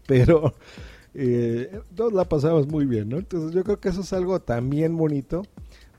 [0.08, 0.54] pero
[1.14, 3.18] eh, nos la pasamos muy bien, ¿no?
[3.18, 5.44] Entonces yo creo que eso es algo también bonito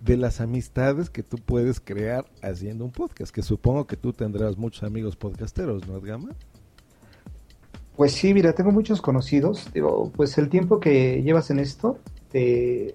[0.01, 4.57] de las amistades que tú puedes crear haciendo un podcast, que supongo que tú tendrás
[4.57, 6.31] muchos amigos podcasteros, ¿no, Gama?
[7.97, 9.71] Pues sí, mira, tengo muchos conocidos.
[9.75, 11.99] Digo, pues el tiempo que llevas en esto
[12.31, 12.95] te,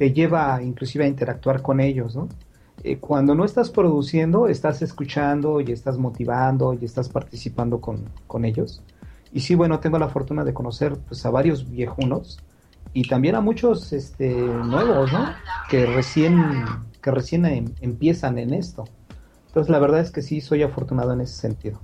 [0.00, 2.26] te lleva inclusive a interactuar con ellos, ¿no?
[2.84, 8.82] Eh, cuando no estás produciendo, estás escuchando y estás motivando y estás participando con, ellos.
[9.30, 12.40] Y sí, bueno, tengo la fortuna de conocer pues, a varios viejunos
[12.94, 15.34] y también a muchos este, nuevos, ¿no?
[15.68, 16.64] Que recién,
[17.02, 18.84] que recién em, empiezan en esto.
[19.48, 21.78] Entonces, la verdad es que sí, soy afortunado en ese sentido.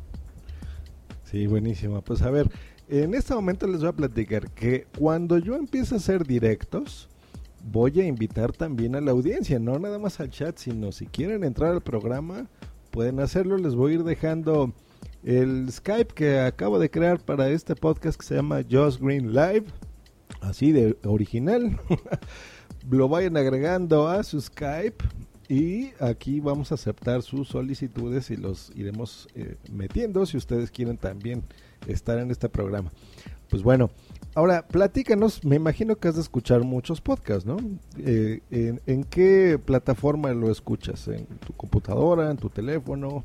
[1.24, 2.00] Sí, buenísimo.
[2.00, 2.50] Pues a ver,
[2.88, 7.10] en este momento les voy a platicar que cuando yo empiezo a hacer directos,
[7.70, 11.44] voy a invitar también a la audiencia, no nada más al chat, sino si quieren
[11.44, 12.48] entrar al programa,
[12.90, 13.56] pueden hacerlo.
[13.58, 14.72] Les voy a ir dejando
[15.24, 19.64] el Skype que acabo de crear para este podcast que se llama Just Green Live,
[20.40, 21.78] así de original.
[22.90, 25.04] Lo vayan agregando a su Skype
[25.48, 30.96] y aquí vamos a aceptar sus solicitudes y los iremos eh, metiendo si ustedes quieren
[30.96, 31.42] también
[31.88, 32.92] estar en este programa.
[33.48, 33.90] Pues bueno,
[34.37, 37.57] ahora platícanos, me imagino que has de escuchar muchos podcasts, ¿no?
[37.99, 38.41] Eh,
[38.87, 41.09] en, qué plataforma lo escuchas?
[41.09, 43.24] ¿En tu computadora, en tu teléfono?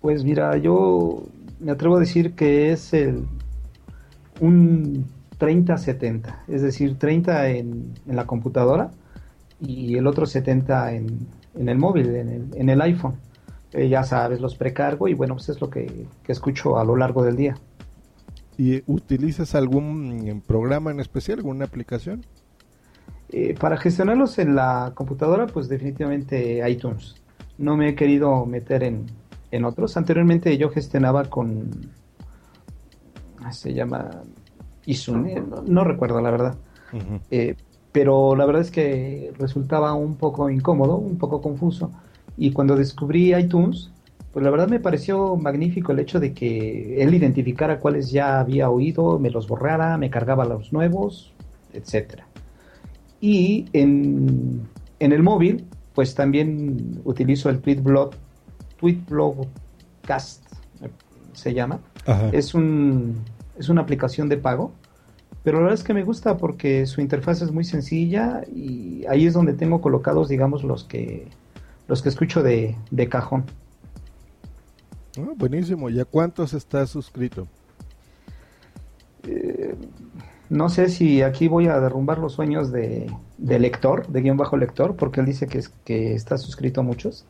[0.00, 1.22] Pues mira, yo
[1.60, 3.24] me atrevo a decir que es el
[4.40, 5.06] un
[5.38, 8.90] 30-70, es decir, 30 en, la computadora
[9.60, 13.14] y el otro 70 en, el móvil, en el, en el iPhone.
[13.74, 17.22] Eh, ya sabes, los precargo y bueno, pues es lo que, escucho a lo largo
[17.24, 17.54] del día.
[18.58, 22.24] ¿Y utilizas algún programa en especial, alguna aplicación?
[23.30, 27.16] Eh, para gestionarlos en la computadora, pues definitivamente iTunes.
[27.58, 29.06] No me he querido meter en,
[29.50, 29.96] en otros.
[29.96, 31.70] Anteriormente yo gestionaba con...
[33.50, 34.22] Se llama
[34.86, 36.56] Isune, no, recuerdo la verdad
[37.92, 41.92] pero la verdad es que resultaba un poco incómodo, un poco confuso.
[42.38, 43.90] Y cuando descubrí iTunes,
[44.32, 48.70] pues la verdad me pareció magnífico el hecho de que él identificara cuáles ya había
[48.70, 51.32] oído, me los borrara, me cargaba los nuevos,
[51.72, 52.26] etcétera.
[53.20, 54.68] Y en,
[54.98, 55.64] el móvil,
[55.94, 58.12] pues también utilizo el TweetBlog,
[58.80, 60.42] TweetBlogcast
[61.34, 61.80] se llama.
[62.32, 63.20] Es, un,
[63.58, 64.72] es una aplicación de pago
[65.42, 69.26] pero la verdad es que me gusta porque su interfaz es muy sencilla y ahí
[69.26, 71.26] es donde tengo colocados, digamos, los que
[71.88, 72.76] los que escucho de,
[73.10, 73.44] cajón.
[75.18, 75.90] Ah, buenísimo.
[75.90, 77.46] ¿Y a cuántos estás suscrito?
[79.26, 79.74] Eh,
[80.48, 84.96] no sé si aquí voy a derrumbar los sueños de, lector, de guion bajo lector,
[84.96, 87.24] porque él dice que, es, que está suscrito a muchos.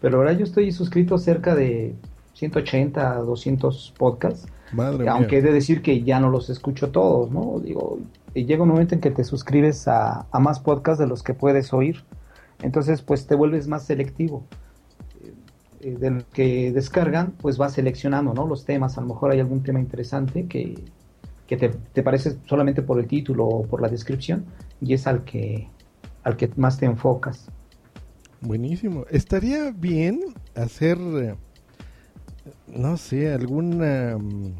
[0.00, 1.94] Pero ahora yo estoy suscrito cerca de
[2.34, 4.46] 180 a 200 podcasts
[5.08, 7.60] aunque he de decir que ya no los escucho todos, ¿no?
[7.60, 7.98] Digo,
[8.34, 12.04] llega un momento en que te suscribes a, más podcasts de los que puedes oír.
[12.62, 14.44] Entonces, pues te vuelves más selectivo.
[15.80, 18.46] Eh, del que descargan, pues vas seleccionando, ¿no?
[18.46, 18.98] Los temas.
[18.98, 20.74] A lo mejor hay algún tema interesante que,
[21.48, 24.46] te, te, parece solamente por el título o por la descripción
[24.80, 25.68] y es al que,
[26.22, 27.50] al que más te enfocas.
[28.40, 29.04] Buenísimo.
[29.10, 30.20] Estaría bien
[30.54, 31.34] hacer eh,
[32.66, 34.54] no sé, alguna mm,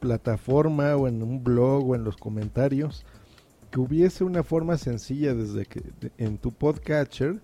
[0.00, 3.04] plataforma o en un blog o en los comentarios
[3.70, 5.82] que hubiese una forma sencilla desde que
[6.18, 7.40] en tu podcatcher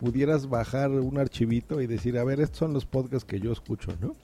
[0.00, 3.92] pudieras bajar un archivito y decir, a ver, estos son los podcasts que yo escucho,
[4.00, 4.16] ¿no?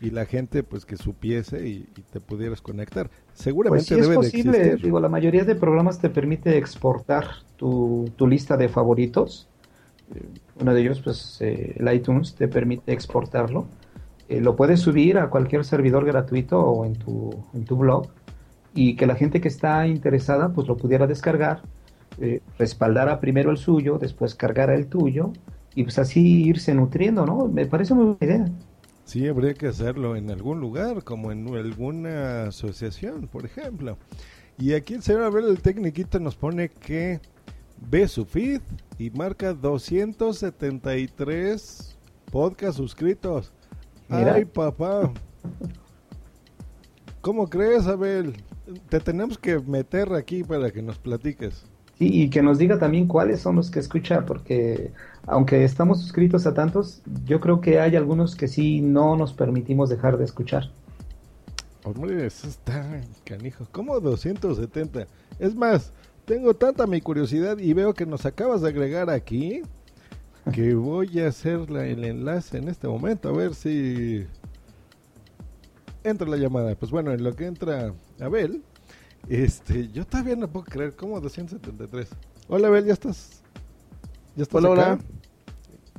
[0.00, 3.10] Y la gente pues que supiese y, te pudieras conectar.
[3.34, 8.28] Seguramente pues sí es posible, digo, la mayoría de programas te permite exportar tu, tu
[8.28, 9.48] lista de favoritos.
[10.14, 10.22] Eh,
[10.60, 13.66] uno de ellos, pues eh, el iTunes te permite exportarlo
[14.28, 18.08] eh, lo puedes subir a cualquier servidor gratuito o en tu, en tu blog
[18.74, 21.62] y que la gente que está interesada pues lo pudiera descargar,
[22.20, 25.32] eh, respaldara primero el suyo, después cargara el tuyo
[25.74, 27.48] y pues así irse nutriendo, ¿no?
[27.48, 28.52] Me parece muy buena idea.
[29.04, 33.96] Sí, habría que hacerlo en algún lugar, como en alguna asociación, por ejemplo.
[34.58, 37.20] Y aquí el señor Abel, el tecniquito, nos pone que
[37.90, 38.60] ve su feed
[38.98, 41.98] y marca 273
[42.30, 43.52] podcast suscritos.
[44.08, 45.12] Ay, papá.
[47.20, 48.34] ¿Cómo crees, Abel?
[48.88, 51.64] Te tenemos que meter aquí para que nos platiques.
[51.98, 54.92] Sí, y que nos diga también cuáles son los que escucha, porque
[55.26, 59.88] aunque estamos suscritos a tantos, yo creo que hay algunos que sí no nos permitimos
[59.90, 60.70] dejar de escuchar.
[61.84, 63.66] Hombre, eso está canijo.
[63.72, 65.06] ¿Cómo 270?
[65.38, 65.92] Es más,
[66.24, 69.62] tengo tanta mi curiosidad y veo que nos acabas de agregar aquí
[70.52, 74.26] que voy a hacer el enlace en este momento, a ver si
[76.04, 76.74] entra la llamada.
[76.74, 78.62] Pues bueno, en lo que entra Abel,
[79.28, 82.08] este, yo todavía no puedo creer, ¿cómo 273?
[82.48, 83.42] Hola Abel, ¿ya estás?
[84.36, 84.98] ¿Ya estás hola, hola.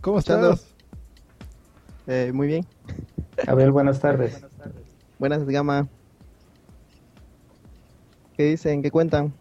[0.01, 0.73] ¿Cómo estás?
[2.07, 2.65] Eh, muy bien.
[3.47, 4.41] Abel, buenas tardes.
[5.19, 5.87] Buenas, Gama.
[8.37, 8.81] ¿Qué dicen?
[8.81, 9.33] ¿Qué cuentan?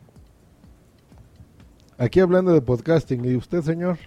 [1.97, 3.25] Aquí hablando de podcasting.
[3.25, 3.99] ¿Y usted, señor?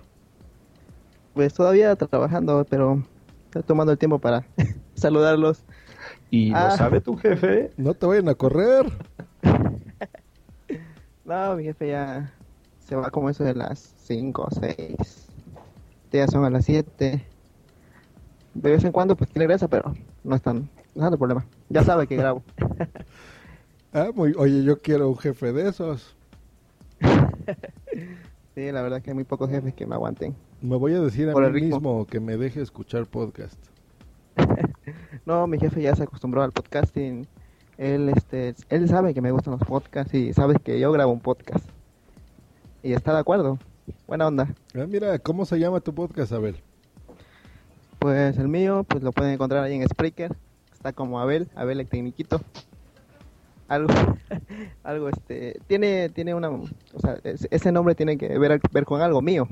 [1.34, 3.04] Pues todavía trabajando, pero
[3.46, 4.46] estoy tomando el tiempo para
[4.96, 5.64] saludarlos.
[6.32, 6.72] ¿Y lo ah.
[6.78, 7.72] sabe tu jefe?
[7.76, 8.86] No te vayan a correr.
[11.26, 12.34] no, mi jefe ya
[12.80, 15.28] se va como eso de las 5 o 6.
[16.14, 17.22] Ya son a las 7.
[18.54, 21.46] De vez en cuando pues tiene regresa, pero no están, no hay problema.
[21.68, 22.44] Ya sabe que grabo.
[23.94, 26.16] ah, muy, oye, yo quiero un jefe de esos.
[28.56, 30.34] sí, la verdad que hay muy pocos jefes que me aguanten.
[30.62, 33.71] Me voy a decir a mí mismo que me deje escuchar podcast.
[35.26, 37.28] No, mi jefe ya se acostumbró al podcasting.
[37.78, 41.20] Él, este, él sabe que me gustan los podcasts y sabe que yo grabo un
[41.20, 41.68] podcast.
[42.84, 43.58] Y está de acuerdo.
[44.08, 44.54] buena onda.
[44.76, 46.58] Ah, mira, ¿cómo se llama tu podcast, Abel?
[48.00, 50.36] Pues el mío, pues lo pueden encontrar ahí en Spreaker.
[50.74, 52.42] Está como Abel, Abel el Tecniquito.
[53.68, 53.94] Algo,
[54.84, 56.68] algo este, tiene, tiene una, o
[57.00, 59.48] sea, es- ese nombre tiene que ver, ver con algo mío.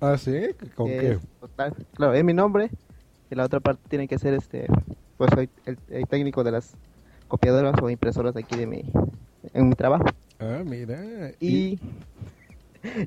[0.00, 0.48] Ah, ¿sí?
[0.74, 1.18] ¿Con qué?
[1.40, 2.70] total- claro, es mi nombre
[3.32, 4.66] y la otra parte tiene que ser este,
[5.16, 6.76] pues soy el, el técnico de las
[7.28, 8.92] copiadoras o impresoras aquí de mi,
[9.54, 10.04] en mi trabajo.
[10.38, 11.32] Ah, mira.
[11.40, 11.80] Y,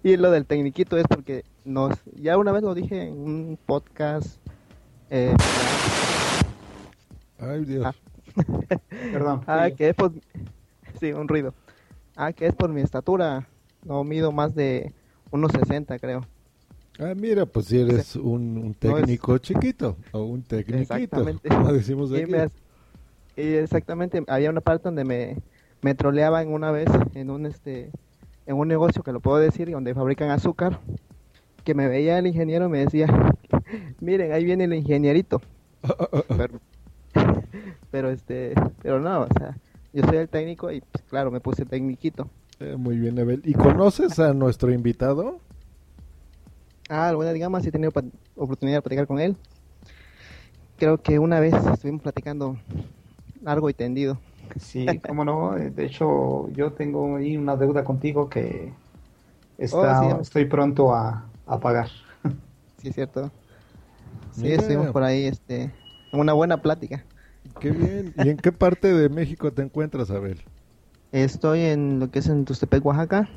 [0.02, 4.40] y lo del tecniquito es porque nos, ya una vez lo dije en un podcast,
[5.12, 5.36] eh,
[7.40, 7.86] Ay, Dios.
[7.86, 7.94] Ah.
[8.90, 9.44] Perdón.
[9.46, 10.12] ah, que es por,
[11.00, 11.54] sí, un ruido,
[12.16, 13.48] ah, que es por mi estatura,
[13.84, 14.92] no mido más de
[15.30, 16.26] unos 60 creo.
[17.00, 21.50] Ah, mira, pues si eres un, un No es- técnico chiquito o un Exactamente.
[21.50, 22.32] como decimos Y aquí.
[22.32, 22.56] me hace-
[23.38, 25.38] y exactamente, había una parte donde me,
[25.82, 27.92] me troleaban una vez en un este
[28.48, 30.80] en un negocio que lo puedo decir, donde fabrican azúcar,
[31.64, 33.08] que me veía el ingeniero y me decía,
[34.00, 35.42] miren, ahí viene el ingenierito.
[36.38, 36.60] pero,
[37.92, 39.58] pero este, pero no, o sea,
[39.94, 42.30] yo soy el técnico y pues, claro, me puse tecniquito.
[42.60, 43.42] Eh, muy bien, Abel.
[43.44, 45.40] ¿Y conoces a nuestro invitado?
[46.90, 47.92] Ah, alguna digamos, sí he tenido
[48.36, 49.38] oportunidad de platicar con él.
[50.78, 52.58] Creo que una vez estuvimos platicando
[53.42, 54.22] largo y tendido.
[54.60, 55.56] Sí, cómo no.
[55.56, 58.74] De hecho, yo tengo ahí una deuda contigo que
[59.58, 60.08] está, Oh, sí.
[60.22, 61.90] estoy pronto a, a pagar.
[62.78, 63.32] Sí, es cierto.
[64.32, 64.54] Sí, Mira.
[64.54, 65.64] estuvimos por ahí, este,
[66.12, 67.08] en una buena plática.
[67.60, 68.14] Qué bien.
[68.16, 70.44] ¿Y en qué parte de México te encuentras, Abel?
[71.12, 73.28] Estoy en lo que es en Tustepec, Oaxaca.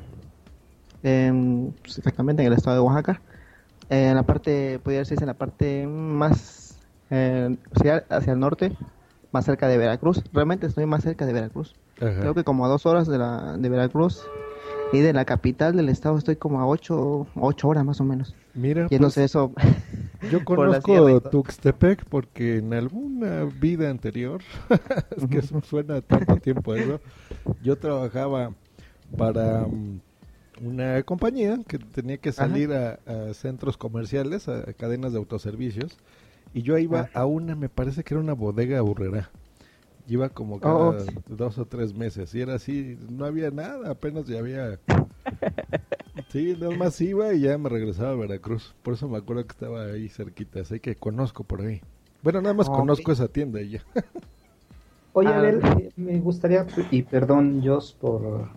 [1.01, 3.21] En- pues, exactamente en el estado de Oaxaca.
[3.89, 6.79] En la parte, podría decirse, en la parte más
[7.09, 8.71] eh, hacia, hacia el norte,
[9.31, 10.23] más cerca de Veracruz.
[10.33, 11.75] Realmente estoy más cerca de Veracruz.
[11.99, 12.19] Ajá.
[12.19, 14.23] Creo que como a dos horas de, la, de Veracruz.
[14.91, 18.35] Y de la capital del estado estoy como a ocho, ocho horas más o menos.
[18.55, 19.51] Mira, Y no pues, sé eso.
[20.31, 21.21] yo conozco.
[21.21, 24.41] Tuxtepec porque en alguna vida anterior,
[25.15, 26.99] es que eso suena tanto tiempo eso,
[27.61, 28.51] yo trabajaba
[29.15, 29.99] para mm,
[30.61, 35.97] una compañía que tenía que salir a, a centros comerciales, a, a cadenas de autoservicios,
[36.53, 39.29] y yo iba a una, me parece que era una bodega aburrera.
[40.07, 41.05] Iba como cada Oh.
[41.27, 44.79] dos o tres meses y era así, no había nada, apenas ya había...
[46.29, 48.75] Sí, nada más iba y ya me regresaba a Veracruz.
[48.83, 51.81] Por eso me acuerdo que estaba ahí cerquita, así que conozco por ahí.
[52.21, 53.83] Bueno, nada más conozco esa tienda y ya.
[55.13, 55.39] Oye, Ah.
[55.39, 58.49] Abel, eh, me gustaría, y perdón, Jos, por,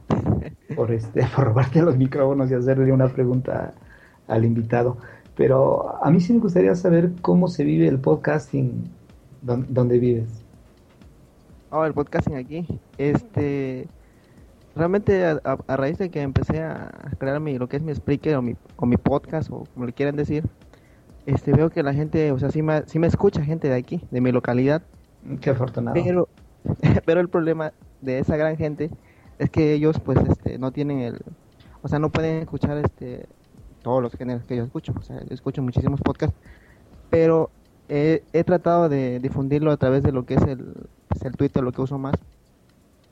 [0.77, 3.73] por, este, por robarte los micrófonos y hacerle una pregunta
[4.29, 4.99] al invitado,
[5.37, 8.85] pero a mí sí me gustaría saber cómo se vive el podcasting
[9.41, 10.29] don- donde vives.
[11.71, 12.67] Oh, el podcasting aquí.
[12.99, 13.89] Este,
[14.77, 17.95] realmente a, a- a raíz de que empecé a crear mi, lo que es mi
[17.95, 20.45] Spreaker o mi, o mi podcast o como le quieran decir,
[21.25, 24.03] este, veo que la gente, o sea, sí me, sí me escucha gente de aquí,
[24.11, 24.83] de mi localidad,
[25.41, 25.95] Qué afortunado.
[25.95, 26.29] pero,
[27.05, 28.91] pero el problema de esa gran gente
[29.39, 31.21] es que ellos, pues, este, no tienen el,
[31.83, 33.27] o sea, no pueden escuchar, este,
[33.83, 36.37] todos los géneros que yo escucho, o sea, yo escucho muchísimos podcasts,
[37.11, 37.51] pero
[37.89, 40.75] he, he tratado de difundirlo a través de lo que es el,
[41.09, 42.15] pues, el Twitter, lo que uso más,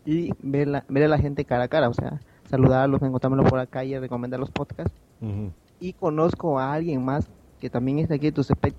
[0.04, 3.58] y ver, la, ver a la gente cara a cara, o sea, saludarlos, encontrármelo por
[3.58, 4.94] la calle, recomendar los podcasts,
[5.80, 7.28] y conozco a alguien más
[7.60, 8.74] que también es de aquí de Tuxtepec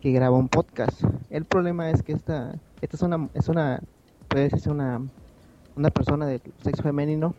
[0.00, 1.02] que graba un podcast.
[1.30, 3.80] El problema es que esta, esta es una, es una,
[4.32, 5.00] puede decirse una,
[5.76, 7.34] una persona de sexo femenino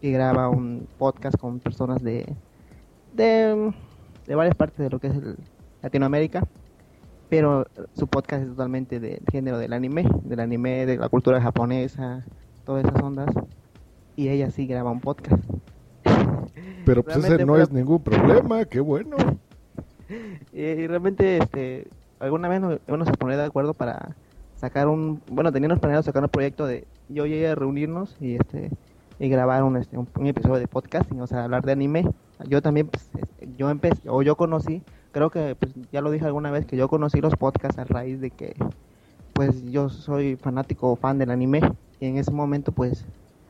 [0.00, 2.34] que graba un podcast con personas de,
[3.14, 3.72] de,
[4.26, 5.36] de varias partes de lo que es el
[5.82, 6.46] Latinoamérica,
[7.28, 12.24] pero su podcast es totalmente del género del anime, del anime, de la cultura japonesa,
[12.64, 13.28] todas esas ondas,
[14.16, 15.42] y ella sí graba un podcast.
[16.84, 19.16] Pero pues ese no fue- es ningún problema, qué bueno.
[20.52, 21.86] Y, y realmente, este,
[22.18, 24.16] alguna vez nos íbamos a poner de acuerdo para
[24.60, 28.70] sacar un, bueno, teníamos planeado sacar un proyecto de yo y ella reunirnos y este
[29.18, 32.08] y grabar un, este, un episodio de podcasting, o sea, hablar de anime.
[32.48, 34.82] Yo también, pues, este, yo empecé, o yo conocí,
[35.12, 38.18] creo que, pues, ya lo dije alguna vez, que yo conocí los podcasts a raíz
[38.22, 38.56] de que,
[39.34, 41.60] pues, yo soy fanático o fan del anime
[42.00, 43.04] y en ese momento, pues,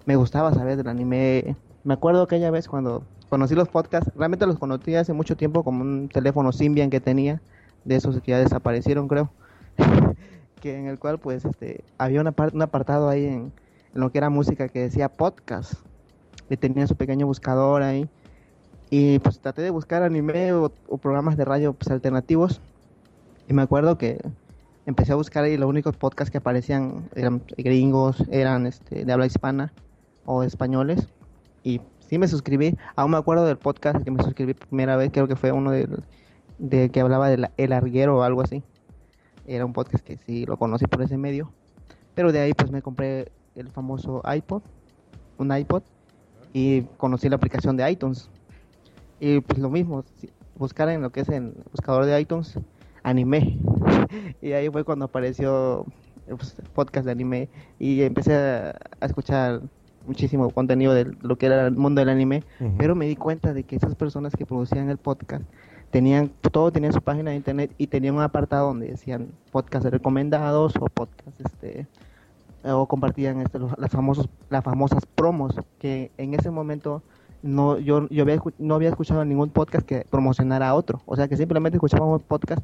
[0.07, 1.55] me gustaba saber del anime.
[1.85, 5.83] Me acuerdo aquella vez cuando conocí los podcasts, realmente los conocí hace mucho tiempo como
[5.83, 7.41] un teléfono Symbian que tenía,
[7.85, 9.31] de esos que ya desaparecieron creo,
[10.61, 13.53] que en el cual pues este había una un apartado ahí en,
[13.93, 15.75] lo que era música que decía podcast,
[16.49, 18.09] y tenía su pequeño buscador ahí,
[18.89, 22.61] y pues traté de buscar anime o, o programas de radio pues, alternativos,
[23.49, 24.21] y me acuerdo que
[24.87, 29.27] empecé a buscar y los únicos podcasts que aparecían eran gringos, eran este, de habla
[29.27, 29.73] hispana
[30.25, 31.09] o españoles.
[31.65, 32.77] Y sí me suscribí.
[32.97, 36.03] Aún me acuerdo del podcast que me suscribí primera vez, creo que fue uno del,
[36.59, 38.63] de que hablaba de El Arguero o algo así.
[39.47, 41.53] Era un podcast que sí lo conocí por ese medio.
[42.15, 44.63] Pero de ahí pues me compré el famoso iPod,
[45.39, 45.83] un iPod,
[46.53, 48.31] y conocí la aplicación de iTunes.
[49.21, 50.05] Y pues lo mismo,
[50.57, 52.59] buscar en lo que es el buscador de iTunes,
[53.03, 53.59] anime.
[54.43, 55.87] y ahí fue cuando apareció
[56.27, 59.63] pues, podcast de anime y empecé a, escuchar
[60.07, 62.43] muchísimo contenido de lo que era el mundo del anime,
[62.79, 65.45] pero me di cuenta de que esas personas que producían el podcast
[65.91, 70.75] tenían todo tenía su página de internet y tenían un apartado donde decían podcasts recomendados
[70.77, 71.87] o podcasts este
[72.65, 77.03] o compartían este, las famosos las famosas promos que en ese momento
[77.43, 81.01] no yo yo había, no había escuchado ningún podcast que promocionara a otro.
[81.07, 82.63] O sea que simplemente escuchábamos podcast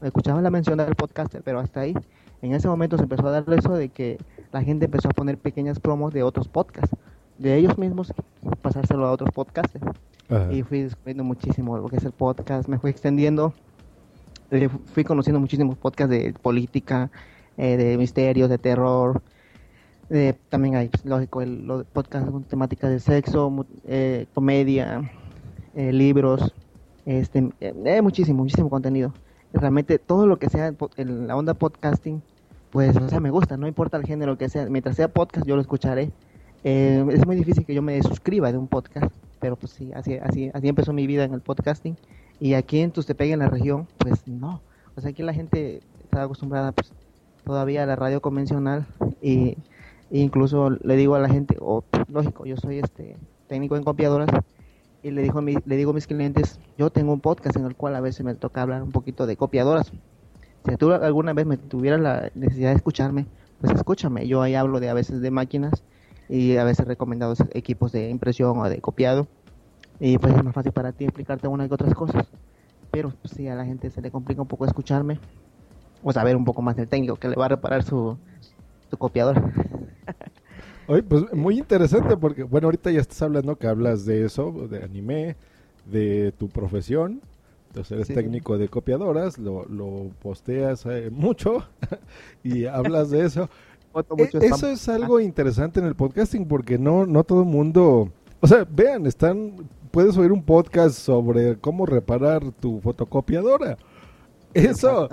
[0.00, 1.94] escuchaba la mención del podcaster pero hasta ahí.
[2.40, 4.18] En ese momento se empezó a dar eso de que
[4.52, 6.96] la gente empezó a poner pequeñas promos de otros podcasts
[7.38, 8.12] de ellos mismos
[8.62, 9.84] pasárselo a otros podcasters
[10.50, 13.52] y fui descubriendo muchísimo lo que es el podcast me fui extendiendo
[14.50, 17.10] eh, fui conociendo muchísimos podcasts de política
[17.56, 19.22] eh, de misterios de terror
[20.48, 25.10] también hay, lógico, el, los podcasts con temática de sexo, eh, comedia,
[25.74, 26.54] eh, libros,
[27.06, 29.14] este, eh, muchísimo, muchísimo contenido.
[29.54, 32.22] Realmente todo lo que sea la onda podcasting,
[32.70, 35.56] pues, o sea, me gusta, no importa el género que sea, mientras sea podcast yo
[35.56, 36.10] lo escucharé.
[36.64, 40.52] es muy difícil que yo me suscriba de un podcast, pero pues sí, así, así,
[40.54, 41.96] así empezó mi vida en el podcasting.
[42.38, 44.62] Y aquí en Tustepec, en la región, pues no.
[44.96, 46.92] O sea, aquí la gente está acostumbrada pues
[47.44, 48.86] todavía a la radio convencional
[49.20, 49.56] y
[50.12, 53.16] incluso le digo a la gente, o lógico, yo soy este
[53.48, 54.30] técnico en copiadoras
[55.02, 57.66] y le digo a mi, le digo a mis clientes, yo tengo un podcast en
[57.66, 59.90] el cual a veces me toca hablar un poquito de copiadoras.
[60.68, 63.26] Si tú alguna vez me tuvieras la necesidad de escucharme,
[63.60, 64.28] pues escúchame.
[64.28, 65.82] Yo ahí hablo de a veces de máquinas
[66.32, 69.26] y a veces recomendados equipos de impresión o de copiado.
[70.00, 72.26] Y pues es más fácil para ti explicarte una y otras cosas.
[72.90, 75.20] Pero pues, sí, a la gente se le complica un poco escucharme
[76.02, 78.16] o saber un poco más del técnico que le va a reparar su,
[78.88, 79.42] su copiadora.
[80.86, 84.82] Oye, pues muy interesante porque, bueno, ahorita ya estás hablando que hablas de eso, de
[84.82, 85.36] anime,
[85.84, 87.20] de tu profesión.
[87.68, 91.66] Entonces eres técnico de copiadoras, lo, lo posteas eh, mucho
[92.42, 93.50] y hablas de eso.
[94.18, 98.10] E, eso es algo interesante en el podcasting porque no, no todo el mundo...
[98.40, 103.76] O sea, vean, están, puedes oír un podcast sobre cómo reparar tu fotocopiadora.
[104.54, 105.08] Eso,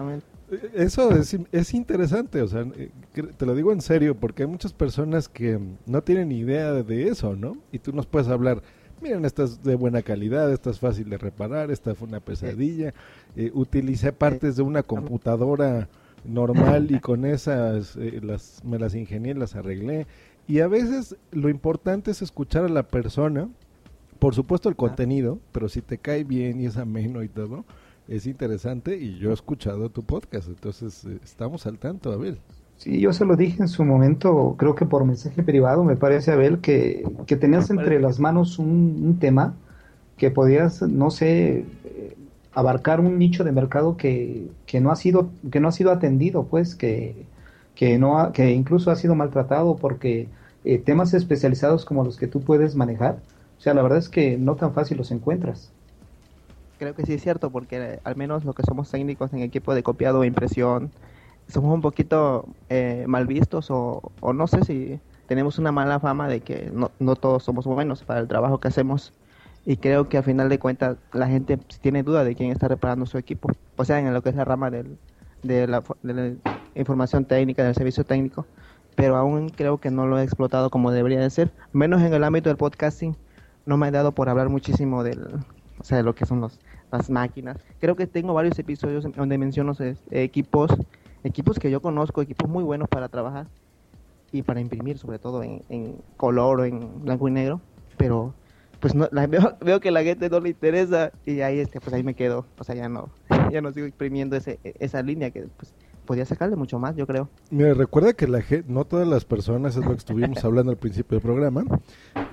[0.74, 2.90] eso es, es, interesante, o sea, eh,
[3.38, 7.36] te lo digo en serio, porque hay muchas personas que no tienen idea de eso,
[7.36, 7.56] ¿no?
[7.72, 8.62] Y tú nos puedes hablar,
[9.02, 12.94] miren, esta es de buena calidad, esta es fácil de reparar, esta fue una pesadilla,
[13.36, 15.88] eh, utilicé partes de una computadora
[16.26, 20.08] normal y con esas eh, las, me las ingenié, las arreglé.
[20.48, 23.50] Y a veces lo importante es escuchar a la persona,
[24.18, 27.66] por supuesto el contenido, pero si te cae bien y es ameno y todo,
[28.08, 32.40] es interesante y yo he escuchado tu podcast, entonces eh, estamos al tanto, Abel.
[32.78, 36.32] Sí, yo se lo dije en su momento, creo que por mensaje privado, me parece,
[36.32, 39.54] Abel, que, que tenías entre las manos un, tema
[40.16, 42.16] que podías, no sé, eh,
[42.54, 46.46] abarcar un nicho de mercado que, que, no ha sido que no ha sido atendido,
[46.46, 47.26] pues, que,
[47.76, 50.28] que no que incluso ha sido maltratado porque
[50.66, 53.20] eh, temas especializados como los que tú puedes manejar,
[53.58, 55.72] o sea, la verdad es que no tan fácil los encuentras
[56.80, 59.84] creo que sí es cierto, porque al menos lo que somos técnicos en equipo de
[59.84, 60.92] copiado o impresión,
[61.48, 66.28] somos un poquito eh, mal vistos o, o, no sé si tenemos una mala fama
[66.28, 69.14] de que no, no todos somos buenos para el trabajo que hacemos.
[69.66, 73.06] Y creo que al final de cuentas la gente tiene duda de quién está reparando
[73.06, 73.50] su equipo.
[73.76, 74.98] O sea, en lo que es la rama del,
[75.44, 75.84] de, la,
[76.76, 78.46] información técnica, del servicio técnico.
[78.96, 81.52] Pero aún creo que no lo he explotado como debería de ser.
[81.72, 83.16] Menos en el ámbito del podcasting.
[83.66, 85.22] No me he dado por hablar muchísimo del,
[85.80, 86.60] o sea, de lo que son los,
[86.92, 87.58] las máquinas.
[87.80, 89.74] Creo que tengo varios episodios donde menciono
[90.12, 90.72] equipos,
[91.24, 93.48] equipos que yo conozco, equipos muy buenos para trabajar
[94.32, 97.62] y para imprimir, sobre todo en, color o en blanco y negro,
[97.98, 98.34] pero
[98.80, 102.04] pues no, veo, veo, que la gente no le interesa y ahí este pues ahí
[102.04, 103.10] me quedo, o sea, ya no
[103.52, 105.74] ya no sigo imprimiendo ese, esa línea que pues
[106.06, 107.30] podía sacarle mucho más, yo creo.
[107.52, 111.18] Mira, recuerda que la no todas las personas, es lo que estuvimos hablando al principio
[111.18, 111.64] del programa,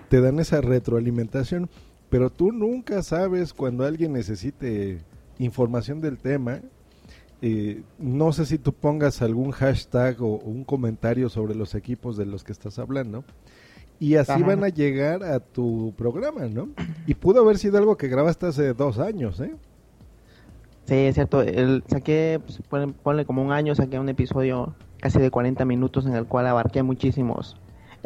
[0.09, 1.69] te dan esa retroalimentación
[2.09, 5.01] pero tú nunca sabes cuando alguien necesite
[5.39, 6.61] información del tema.
[7.43, 12.27] Eh, no sé si tú pongas algún hashtag o, un comentario sobre los equipos de
[12.27, 13.25] los que estás hablando.
[13.99, 16.69] Y así van a llegar a tu programa, ¿no?
[17.07, 19.55] Y pudo haber sido algo que grabaste hace dos años, ¿eh?
[20.85, 21.43] Sí, es cierto.
[21.43, 22.61] El, saqué, pues,
[23.03, 26.83] ponle como un año, saqué un episodio casi de 40 minutos en el cual abarqué
[26.83, 27.57] muchísimos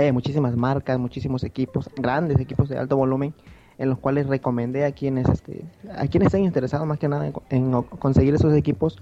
[0.01, 3.34] eh, muchísimas marcas, muchísimos equipos, grandes equipos de alto volumen,
[3.76, 5.62] en los cuales recomendé a quienes, este,
[5.95, 8.99] a quienes estén interesados más que nada en, conseguir esos equipos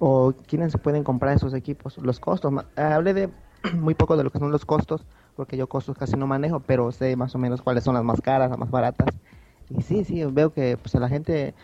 [0.00, 1.98] o quienes pueden comprar esos equipos.
[1.98, 3.28] Los costos, hablé de
[3.78, 5.04] muy poco de lo que son los costos,
[5.36, 8.20] porque yo costos casi no manejo, pero sé más o menos cuáles son las más
[8.20, 9.08] caras, las más baratas.
[9.68, 11.54] Y sí, sí, veo que pues a la gente,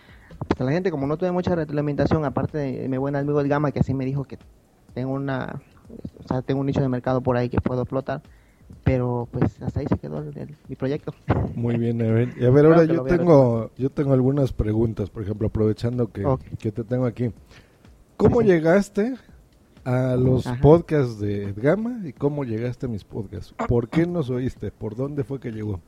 [0.49, 3.49] pues a la gente como no tuve mucha reglamentación, aparte de mi buen amigo el
[3.49, 4.39] Gama que así me dijo que
[4.95, 5.61] tengo una,
[6.19, 8.23] o sea, tengo un nicho de mercado por ahí que puedo explotar
[8.85, 10.25] pero pues hasta ahí se quedó
[10.69, 11.13] mi proyecto.
[11.55, 12.33] Muy bien, Evan.
[12.39, 16.25] Y a ver, ahora yo tengo, yo tengo algunas preguntas, por ejemplo, aprovechando que,
[16.59, 17.33] que te tengo aquí.
[18.17, 19.15] ¿Cómo llegaste
[19.87, 23.55] a los podcasts de Edgama y cómo llegaste a mis podcasts?
[23.69, 24.73] ¿Por qué nos oíste?
[24.73, 25.81] ¿Por dónde fue que llegó?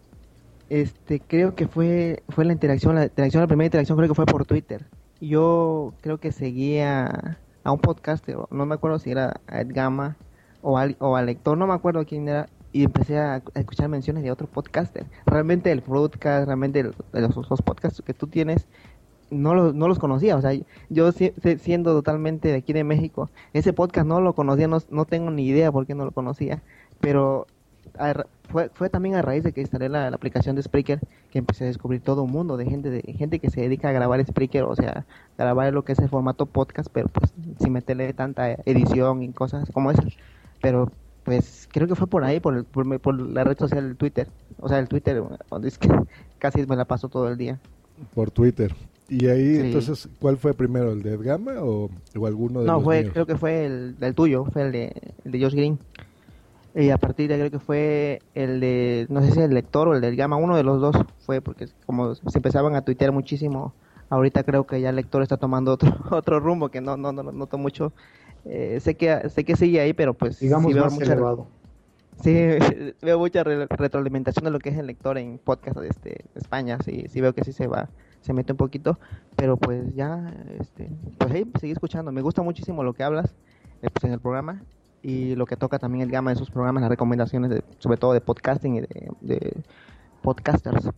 [0.70, 4.24] Este, creo que fue fue la interacción, la interacción, la primera interacción creo que fue
[4.24, 4.86] por Twitter.
[5.20, 10.16] Yo creo que seguía a un podcast, no me acuerdo si era a Edgama
[10.62, 14.22] o al, o al lector, no me acuerdo quién era, y empecé a, escuchar menciones
[14.22, 15.06] de otro podcaster.
[15.26, 18.68] Realmente el podcast, realmente los, los, podcasts que tú tienes,
[19.30, 20.36] no los, no los conocía.
[20.36, 20.52] O sea,
[20.88, 25.30] yo siendo totalmente de aquí de México, ese podcast no lo conocía, no, no tengo
[25.30, 26.62] ni idea por qué no lo conocía.
[27.00, 27.46] Pero
[28.48, 31.00] fue, fue también a raíz de que instalé la, aplicación de Spreaker
[31.30, 33.92] que empecé a descubrir todo un mundo de gente de gente que se dedica a
[33.92, 35.04] grabar Spreaker, o sea,
[35.36, 39.68] grabar lo que es el formato podcast, pero pues sin meterle tanta edición y cosas
[39.72, 40.06] como esas.
[40.60, 40.90] Pero
[41.24, 44.28] pues creo que fue por ahí, por, por, la red social del Twitter.
[44.60, 45.88] O sea, el Twitter, donde es que
[46.38, 47.58] casi me la paso todo el día.
[48.14, 48.74] Por Twitter.
[49.08, 52.84] Y ahí, entonces, ¿cuál fue primero, el de Edgama o, o alguno de no, los
[52.84, 55.78] fue, creo que fue el, tuyo, fue el de, el de Josh Green.
[56.74, 59.94] Y a partir de creo que fue el de, no sé si el lector o
[59.94, 60.94] el de Gama, uno de los dos
[61.24, 63.72] fue, porque como se empezaban a tuitear muchísimo,
[64.10, 67.22] ahorita creo que ya el lector está tomando otro otro rumbo que no no no
[67.24, 67.92] noto mucho
[68.44, 71.46] eh, sé que sé que sigue ahí, pero pues digamos veo más mucha, elevado.
[72.22, 72.34] Sí,
[73.02, 77.06] veo mucha retroalimentación de lo que es el lector en podcast de este España, sí,
[77.08, 77.88] sí veo que sí se va
[78.20, 78.98] se mete un poquito,
[79.36, 83.34] pero pues ya este pues ahí sigue escuchando, me gusta muchísimo lo que hablas
[83.82, 84.62] eh, pues, en el programa
[85.02, 88.12] y lo que toca también el gama de esos programas, las recomendaciones de, sobre todo
[88.12, 89.62] de podcasting y de, de
[90.22, 90.90] podcasters.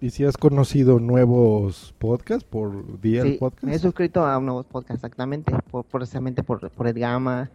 [0.00, 3.64] ¿Y si has conocido nuevos podcasts por día sí, podcast?
[3.64, 7.50] Me he suscrito a nuevos podcasts, exactamente, por, precisamente por, por Edgama.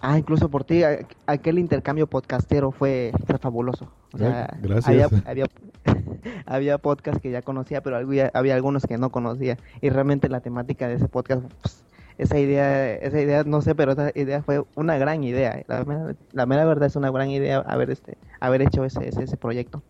[0.00, 0.82] Ah, incluso por ti,
[1.26, 3.90] aquel intercambio podcastero fue, fue fabuloso.
[4.12, 4.86] O sea, Gracias.
[4.86, 5.46] Había, había,
[6.46, 9.58] había podcasts que ya conocía, pero había, había, algunos que no conocía.
[9.80, 11.84] Y realmente la temática de ese podcast, pues,
[12.16, 15.62] esa idea, esa idea, no sé, pero esa idea fue una gran idea.
[15.66, 19.36] La, la mera verdad es una gran idea haber, este, haber hecho ese, ese, ese
[19.36, 19.82] proyecto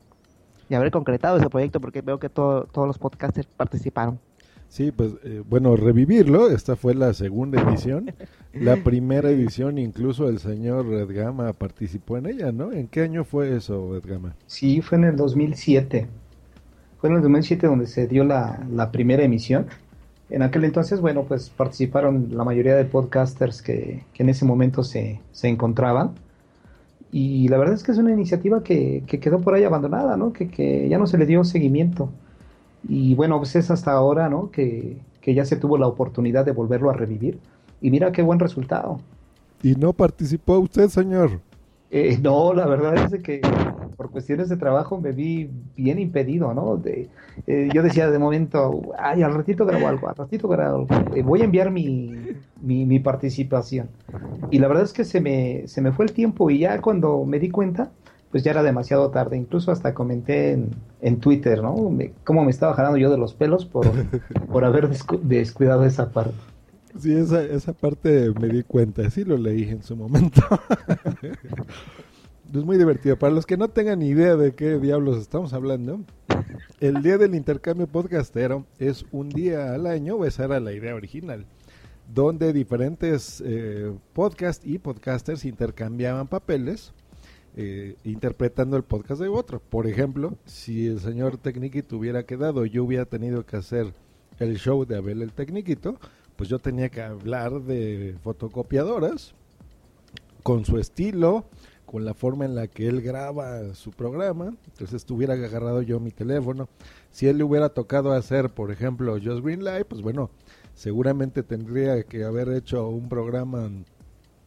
[0.69, 4.21] y haber concretado ese proyecto porque veo que todos los podcasters participaron.
[4.69, 8.13] Sí, pues eh, bueno, revivirlo, esta fue la segunda edición,
[8.53, 12.73] la primera edición incluso el señor Redgama participó en ella, ¿no?
[12.73, 14.35] ¿En qué año fue eso, Redgama?
[14.47, 16.07] Sí, fue en el 2007,
[17.01, 19.67] fue en el 2007 donde se dio la, la primera emisión.
[20.31, 24.85] En aquel entonces, bueno, pues participaron la mayoría de podcasters que, que en ese momento
[24.85, 26.13] se, se encontraban
[27.11, 30.33] y la verdad es que es una iniciativa que, quedó por ahí abandonada, ¿no?
[30.33, 32.11] Que, ya no se le dio seguimiento.
[32.89, 34.51] Y bueno, pues es hasta ahora, ¿no?
[34.51, 37.39] Que, que ya se tuvo la oportunidad de volverlo a revivir.
[37.81, 38.99] Y mira qué buen resultado.
[39.63, 41.41] ¿Y no participó usted, señor?
[41.91, 43.41] Eh, no, la verdad es que
[43.97, 46.77] por cuestiones de trabajo me vi bien impedido, ¿no?
[46.77, 47.09] De,
[47.47, 51.23] eh, yo decía de momento, ay, al ratito grabo algo, al ratito grabo algo, eh,
[51.23, 52.15] voy a enviar mi,
[52.61, 53.89] mi, participación.
[54.51, 57.25] Y la verdad es que se me, se me fue el tiempo y ya cuando
[57.25, 57.91] me di cuenta,
[58.31, 59.37] pues ya era demasiado tarde.
[59.37, 60.71] Incluso hasta comenté en,
[61.01, 61.75] en Twitter, ¿no?
[62.25, 63.87] cómo me estaba jalando yo de los pelos por,
[64.53, 64.89] por haber
[65.23, 66.35] descuidado esa parte.
[66.99, 70.43] Sí, esa, esa parte me di cuenta, sí lo leí en su momento.
[72.55, 73.19] es muy divertido.
[73.19, 76.01] Para los que no tengan idea de qué diablos estamos hablando,
[76.81, 81.47] el día del intercambio podcastero es un día al año, esa era la idea original,
[82.13, 86.95] donde diferentes eh, podcasts y podcasters intercambiaban papeles.
[87.57, 89.61] Eh, interpretando el podcast de otro.
[89.61, 93.93] Por ejemplo, si el señor Tecniquito hubiera quedado, yo hubiera tenido que hacer
[94.39, 95.97] el show de Abel el Tecniquito,
[96.37, 99.35] pues yo tenía que hablar de fotocopiadoras
[100.45, 101.47] con su estilo,
[101.85, 104.55] con la forma en la que él graba su programa.
[104.67, 106.69] Entonces estuviera agarrado yo mi teléfono.
[107.11, 110.31] Si él le hubiera tocado hacer, por ejemplo, Just Green Live, pues bueno,
[110.75, 113.69] seguramente tendría que haber hecho un programa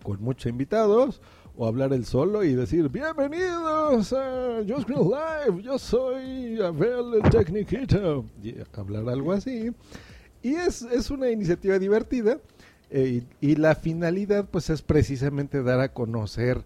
[0.02, 1.22] con muchos invitados
[1.62, 7.30] o hablar él solo y decir bienvenidos a Just Green Live, yo soy Abel el
[7.30, 9.70] Tecniquito y hablar algo así
[10.42, 12.40] y es, es una iniciativa divertida
[12.90, 16.64] eh, y, la finalidad pues es precisamente dar a conocer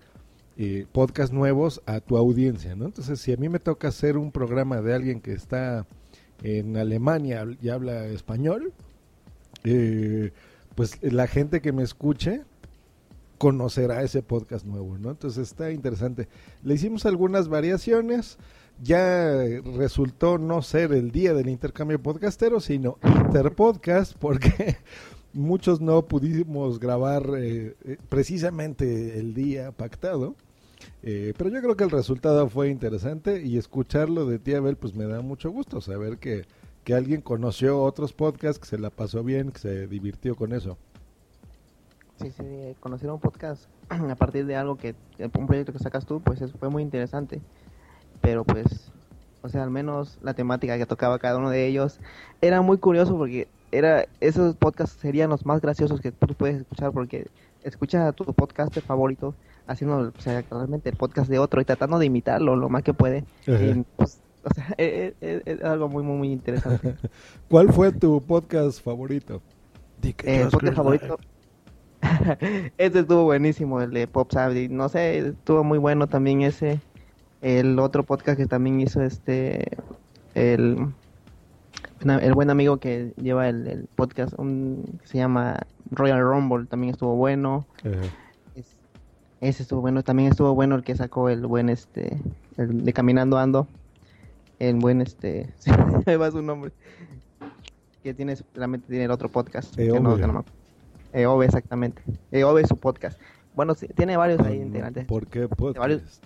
[0.57, 2.85] eh, podcast nuevos a tu audiencia, ¿no?
[2.85, 5.85] Entonces, si a mí me toca hacer un programa de alguien que está
[6.41, 8.71] en Alemania y habla español,
[9.65, 10.31] eh,
[10.73, 12.43] pues la gente que me escuche
[13.37, 15.11] conocerá ese podcast nuevo, ¿no?
[15.11, 16.27] Entonces está interesante.
[16.63, 18.37] Le hicimos algunas variaciones,
[18.81, 19.35] ya
[19.77, 24.77] resultó no ser el día del intercambio podcastero, sino interpodcast, porque
[25.33, 30.35] muchos no pudimos grabar eh, eh, precisamente el día pactado.
[31.03, 34.95] Eh, pero yo creo que el resultado fue interesante y escucharlo de ti, Abel, pues
[34.95, 36.45] me da mucho gusto saber que,
[36.83, 40.77] que alguien conoció otros podcasts, que se la pasó bien, que se divirtió con eso.
[42.21, 46.21] Sí, sí, conocer un podcast a partir de algo que, un proyecto que sacas tú,
[46.21, 47.41] pues fue muy interesante.
[48.21, 48.91] Pero pues,
[49.41, 51.99] o sea, al menos la temática que tocaba cada uno de ellos
[52.41, 56.91] era muy curioso porque era esos podcasts serían los más graciosos que tú puedes escuchar
[56.91, 57.27] porque
[57.63, 59.35] escuchas a tu podcaster favorito
[59.67, 62.93] haciendo o sea, realmente el podcast de otro y tratando de imitarlo lo más que
[62.93, 63.25] puede.
[63.97, 66.95] Pues, o sea, es, e, e, es, algo muy, muy, muy interesante.
[67.49, 69.41] ¿Cuál fue tu podcast favorito?
[70.01, 71.17] Eh, podcast favorito.
[72.77, 74.67] ese estuvo buenísimo, el de Pop Sabdi.
[74.69, 76.79] No sé, estuvo muy bueno también ese.
[77.41, 79.77] El otro podcast que también hizo este.
[80.33, 80.93] El,
[82.01, 85.59] el buen amigo que lleva el, podcast, un, que se llama
[85.91, 87.65] Royal Rumble, también estuvo bueno.
[89.41, 90.03] ese estuvo bueno.
[90.03, 92.19] También estuvo bueno el que sacó el buen este.
[92.57, 93.67] El de Caminando Ando.
[94.59, 95.49] El buen este.
[96.05, 96.71] me va su nombre.
[98.03, 99.77] Que tiene, realmente tiene el otro podcast.
[99.79, 100.45] Eh, que no, que no
[101.15, 102.01] EOB, exactamente.
[102.31, 103.19] EOB es su podcast.
[103.55, 105.05] Bueno, sí, tiene varios ahí integrantes.
[105.05, 106.23] ¿Por qué podcast?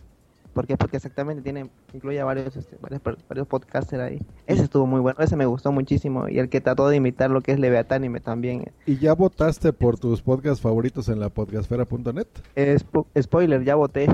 [0.53, 0.77] ¿Por qué?
[0.77, 4.19] Porque exactamente tiene, incluye varios, este, varios, varios podcasters ahí.
[4.47, 6.27] Ese estuvo muy bueno, ese me gustó muchísimo.
[6.27, 8.71] Y el que trató de imitar lo que es Leviatánime también.
[8.87, 12.27] ¿Y ya votaste por tus podcasts favoritos en la podcastfera.net?
[12.55, 12.83] Es,
[13.21, 14.07] spoiler, ya voté.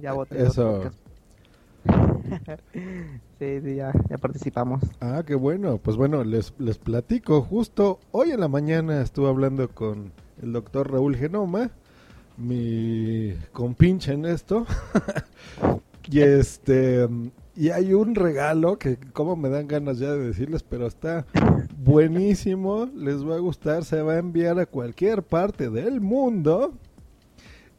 [0.00, 0.42] Ya voté.
[0.42, 0.90] Eso.
[3.38, 4.82] sí, sí, ya, ya participamos.
[5.00, 5.78] Ah, qué bueno.
[5.78, 7.42] Pues bueno, les, les platico.
[7.42, 10.12] Justo hoy en la mañana estuve hablando con
[10.42, 11.70] el doctor Raúl Genoma,
[12.36, 14.66] mi compinche en esto.
[16.10, 17.08] y este
[17.56, 21.24] y hay un regalo que como me dan ganas ya de decirles, pero está
[21.78, 26.74] buenísimo, les va a gustar, se va a enviar a cualquier parte del mundo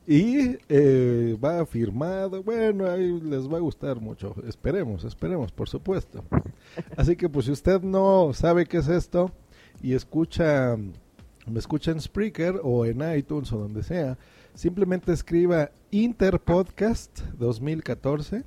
[0.07, 4.35] y eh, va firmado, bueno, ahí les va a gustar mucho.
[4.47, 6.23] Esperemos, esperemos, por supuesto.
[6.95, 9.31] Así que pues si usted no sabe qué es esto
[9.81, 10.77] y escucha,
[11.47, 14.17] me escucha en Spreaker o en iTunes o donde sea,
[14.53, 18.43] simplemente escriba Interpodcast 2014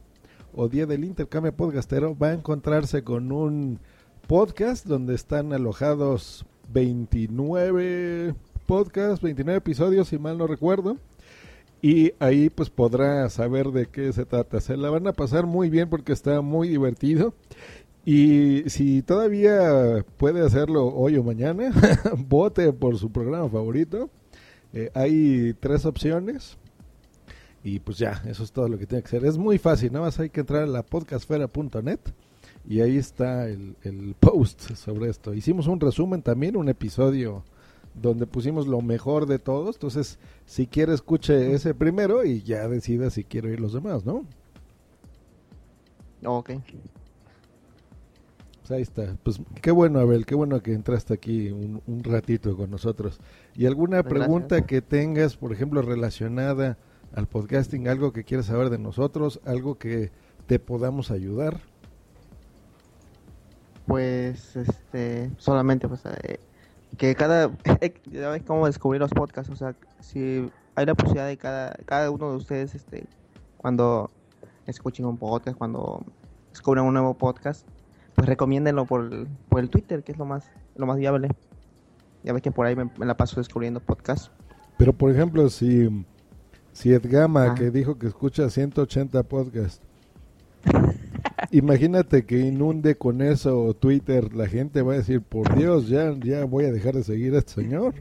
[0.54, 3.80] o Día del Intercambio Podcastero, va a encontrarse con un
[4.28, 8.34] podcast donde están alojados 29
[8.66, 10.98] podcasts, 29 episodios, si mal no recuerdo
[11.80, 14.60] y ahí pues podrá saber de qué se trata.
[14.60, 17.34] Se la van a pasar muy bien porque está muy divertido.
[18.04, 21.72] Y si todavía puede hacerlo hoy o mañana,
[22.16, 24.10] vote por su programa favorito.
[24.72, 26.56] Eh, hay tres opciones.
[27.62, 29.24] Y pues ya, eso es todo lo que tiene que hacer.
[29.24, 32.00] Es muy fácil, nada más hay que entrar a la podcastfera.net
[32.68, 35.34] y ahí está el, el post sobre esto.
[35.34, 37.44] Hicimos un resumen también, un episodio
[37.94, 39.76] donde pusimos lo mejor de todos.
[39.76, 44.24] Entonces, si quiere, escuche ese primero y ya decida si quiere oír los demás, ¿no?
[46.24, 46.50] Ok.
[48.68, 49.16] Pues ahí está.
[49.22, 53.18] Pues qué bueno, Abel, qué bueno que entraste aquí un, ratito con nosotros.
[53.54, 56.76] ¿Y alguna pregunta que tengas, por ejemplo, relacionada
[57.14, 60.10] al podcasting, algo que quieras saber de nosotros, algo que
[60.46, 61.60] te podamos ayudar?
[63.86, 66.38] Pues, este, solamente, pues, eh,
[66.98, 67.50] que cada
[68.10, 72.10] ya ves cómo descubrir los podcasts o sea si hay la posibilidad de cada cada
[72.10, 73.06] uno de ustedes este
[73.56, 74.10] cuando
[74.66, 76.04] escuchen un podcast cuando
[76.50, 77.66] descubran un nuevo podcast
[78.18, 81.28] pues recomiéndenlo por el, por el Twitter que es lo más lo más viable.
[82.24, 84.32] Ya ves que por ahí me, la paso descubriendo podcasts.
[84.76, 86.04] Pero por ejemplo si
[86.72, 89.80] si Edgama que dijo que escucha 180 podcasts
[91.50, 96.44] Imagínate que inunde con eso Twitter, la gente va a decir, por Dios, ya, ya
[96.44, 97.94] voy a dejar de seguir a este señor.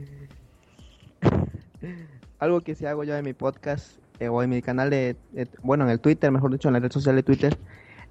[2.39, 5.15] Algo que si hago yo en mi podcast eh, o en mi canal de,
[5.63, 7.57] bueno, en el Twitter, mejor dicho, en la red social de Twitter,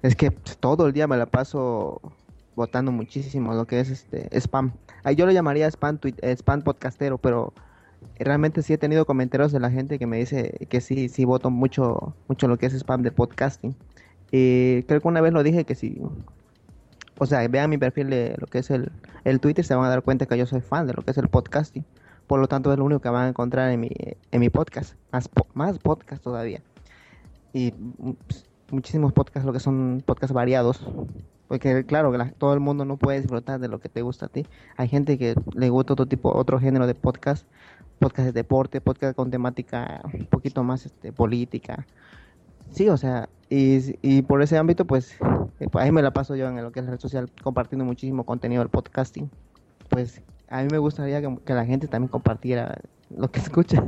[0.01, 2.01] es que todo el día me la paso
[2.55, 4.73] votando muchísimo lo que es este spam.
[5.15, 7.53] yo lo llamaría spam, eh, spam podcastero, pero
[8.17, 11.49] realmente sí he tenido comentarios de la gente que me dice que sí, sí voto
[11.49, 13.75] mucho, mucho lo que es spam de podcasting.
[14.31, 16.01] Y creo que una vez lo dije que si,
[17.17, 18.91] o sea, vean mi perfil de lo que es el,
[19.23, 21.17] el Twitter, se van a dar cuenta que yo soy fan de lo que es
[21.17, 21.85] el podcasting.
[22.27, 23.89] Por lo tanto, es lo único que van a encontrar en mi,
[24.31, 26.61] en mi podcast, más, más podcast todavía.
[27.53, 30.85] y pues, muchísimos podcasts, lo que son podcasts variados.
[31.47, 34.29] Porque claro, que todo el mundo no puede disfrutar de lo que te gusta a
[34.29, 34.45] ti.
[34.75, 37.47] Hay gente que le gusta otro tipo, otro género de podcast,
[37.99, 41.87] podcast de deporte, podcast con temática un poquito más este, política.
[42.71, 45.13] Sí, o sea, y, y por ese ámbito, pues,
[45.59, 47.85] eh, pues, ahí me la paso yo en lo que es la red social compartiendo
[47.85, 49.29] muchísimo contenido del podcasting.
[49.89, 52.79] Pues a mí me gustaría que, la gente también compartiera
[53.15, 53.83] lo que escucha.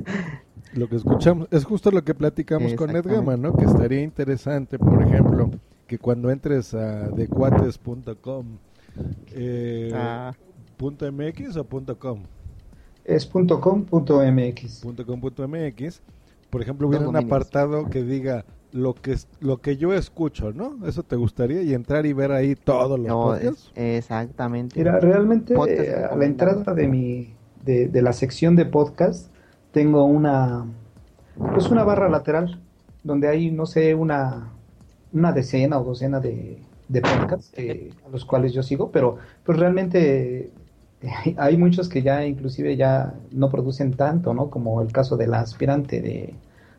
[0.73, 3.53] Lo que escuchamos es justo lo que platicamos con Edgama, ¿no?
[3.53, 5.49] Que estaría interesante, por ejemplo,
[5.87, 8.45] que cuando entres a decuates.com,
[9.31, 10.33] eh, ah.
[10.79, 11.65] .mx o
[11.97, 12.23] .com?
[13.03, 14.81] Es .com.mx.
[14.81, 16.01] .com.mx.
[16.49, 20.85] Por ejemplo, hubiera un apartado que diga lo que lo que yo escucho, ¿no?
[20.87, 21.61] ¿Eso te gustaría?
[21.61, 23.71] Y entrar y ver ahí todos los podcasts.
[23.75, 24.77] exactamente.
[24.77, 27.33] Mira, realmente a la entrada de mi
[27.63, 29.31] de, de, la sección de podcast
[29.71, 30.65] tengo una
[31.53, 32.61] pues una barra lateral
[33.03, 34.49] donde hay no sé una
[35.11, 39.57] una decena o docena de, de podcasts eh, a los cuales yo sigo, pero pues
[39.57, 40.51] realmente
[41.37, 44.49] hay muchos que ya inclusive ya no producen tanto, ¿no?
[44.49, 46.33] Como el caso de la aspirante de,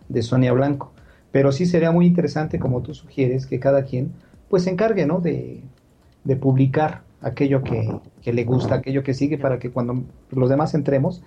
[0.09, 0.93] de Sonia Blanco.
[1.33, 4.13] Pero sí sería muy interesante, como tú sugieres, que cada quien
[4.49, 5.21] pues se encargue, ¿no?
[5.21, 5.63] De,
[6.25, 7.89] de publicar aquello que,
[8.23, 11.23] que, le gusta, aquello que sigue, para que cuando los demás entremos,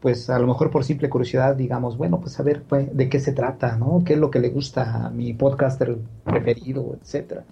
[0.00, 3.18] pues a lo mejor por simple curiosidad digamos, bueno, pues a ver pues, de qué
[3.18, 4.02] se trata, ¿no?
[4.04, 7.44] ¿Qué es lo que le gusta a mi podcaster preferido, etcétera?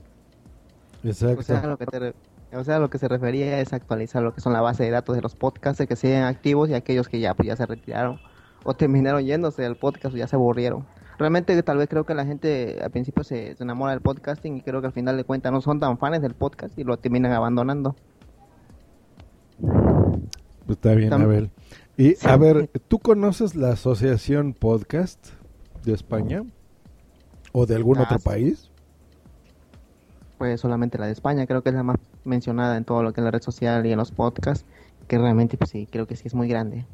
[1.03, 1.41] Exacto.
[1.41, 2.15] O sea, lo que
[2.53, 5.17] o sea, lo que se refería es actualizar lo que son la base de datos
[5.17, 8.21] de los podcasters que siguen activos y aquellos que ya, pues, ya se retiraron
[8.65, 10.85] o terminaron yéndose del podcast o ya se aburrieron
[11.19, 14.81] realmente tal vez creo que la gente al principio se, enamora del podcasting y creo
[14.81, 17.97] que al final de cuentas no son tan fans del podcast y lo terminan abandonando.
[19.59, 21.51] Pues está bien, Abel.
[21.97, 25.29] Y a ver, ¿tú conoces la Asociación Podcast
[25.85, 26.43] de España?
[27.53, 28.71] ¿O de algún otro ah, país?
[30.37, 33.23] Pues solamente la de España, creo que es la más mencionada en todo lo que
[33.23, 34.67] es la red social y en los podcasts,
[35.09, 36.85] que realmente pues sí, creo que sí es muy grande.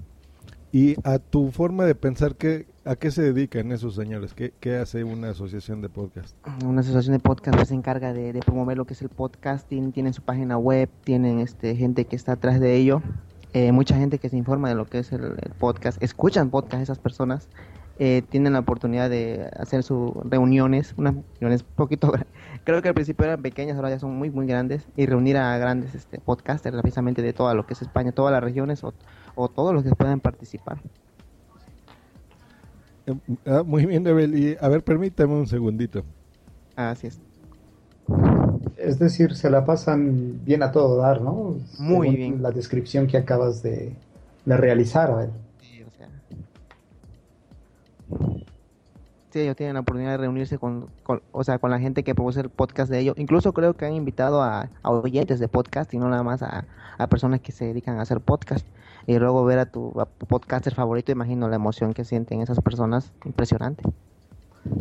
[0.75, 4.33] Y a tu forma de pensar, ¿qué, ¿a qué se dedican esos señores?
[4.33, 6.35] ¿Qué, ¿Qué, hace una asociación de podcast?
[6.65, 10.23] Una asociación de podcast se encarga de, promover lo que es el podcasting, tienen su
[10.23, 13.03] página web, tienen este, gente que está atrás de ello,
[13.53, 16.99] eh, mucha gente que se informa de lo que es el, podcast, escuchan podcast esas
[16.99, 17.51] personas,
[17.99, 22.15] eh, tienen la oportunidad de hacer sus reuniones, unas reuniones poquito,
[22.65, 25.59] creo que al principio eran pequeñas, ahora ya son muy, muy grandes, y reunir a
[25.59, 28.95] grandes este, podcasters precisamente de todo lo que es España, todas las regiones o
[29.35, 30.79] o todos los que puedan participar.
[33.07, 34.39] Em, ah, muy bien, Abel.
[34.39, 36.05] Y, a ver, permítame un segundito.
[36.77, 37.21] Así es.
[38.77, 41.57] Es decir, se la pasan bien a todo dar, ¿no?
[41.79, 42.43] Muy bien.
[42.43, 43.97] La descripción que acabas de,
[44.47, 45.31] realizar, a ver.
[45.61, 46.09] Sí, o sea.
[49.31, 50.89] Sí, ellos tienen la oportunidad de reunirse con,
[51.33, 53.15] o sea, con la gente que produce el podcast de ellos.
[53.19, 56.67] Incluso creo que han invitado a, a oyentes de podcast y no nada más a,
[56.99, 58.67] a personas que se dedican a hacer podcast
[59.07, 59.93] y luego ver a tu,
[60.29, 63.83] podcaster favorito, imagino la emoción que sienten esas personas, impresionante.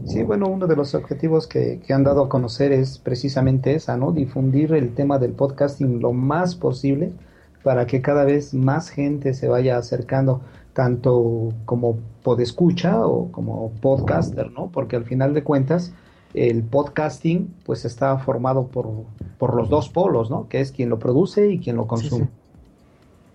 [0.05, 4.11] Sí, bueno, uno de los objetivos que, han dado a conocer es precisamente esa, ¿no?
[4.11, 7.11] Difundir el tema del podcasting lo más posible
[7.63, 10.41] para que cada vez más gente se vaya acercando,
[10.73, 14.69] tanto como podescucha o como podcaster, ¿no?
[14.71, 15.93] Porque al final de cuentas,
[16.35, 18.87] el podcasting pues está formado por,
[19.39, 20.47] por los dos polos, ¿no?
[20.47, 22.29] Que es quien lo produce y quien lo consume.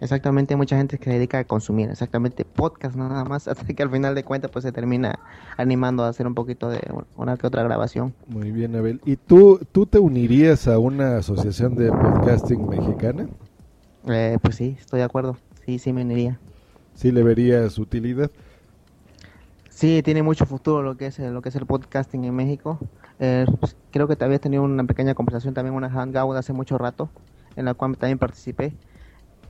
[0.01, 3.83] Exactamente, hay mucha gente que se dedica a consumir exactamente podcast nada más, hasta que
[3.83, 5.19] al final de cuentas pues se termina
[5.57, 6.81] animando a hacer un poquito de
[7.17, 8.15] una que otra grabación.
[8.27, 9.01] Muy bien, Abel.
[9.05, 13.27] ¿Y tú, tú te unirías a una asociación de podcasting mexicana?
[14.07, 15.37] Eh, pues sí, estoy de acuerdo.
[15.65, 16.39] Sí, sí me uniría.
[16.95, 18.31] ¿Sí le verías utilidad?
[19.71, 22.79] Sí, tiene mucho futuro lo que es lo que es el podcasting en México.
[23.19, 26.77] Eh, pues, creo que te habías tenido una pequeña conversación también, una hangout hace mucho
[26.77, 27.09] rato,
[27.57, 28.75] en la cual también participé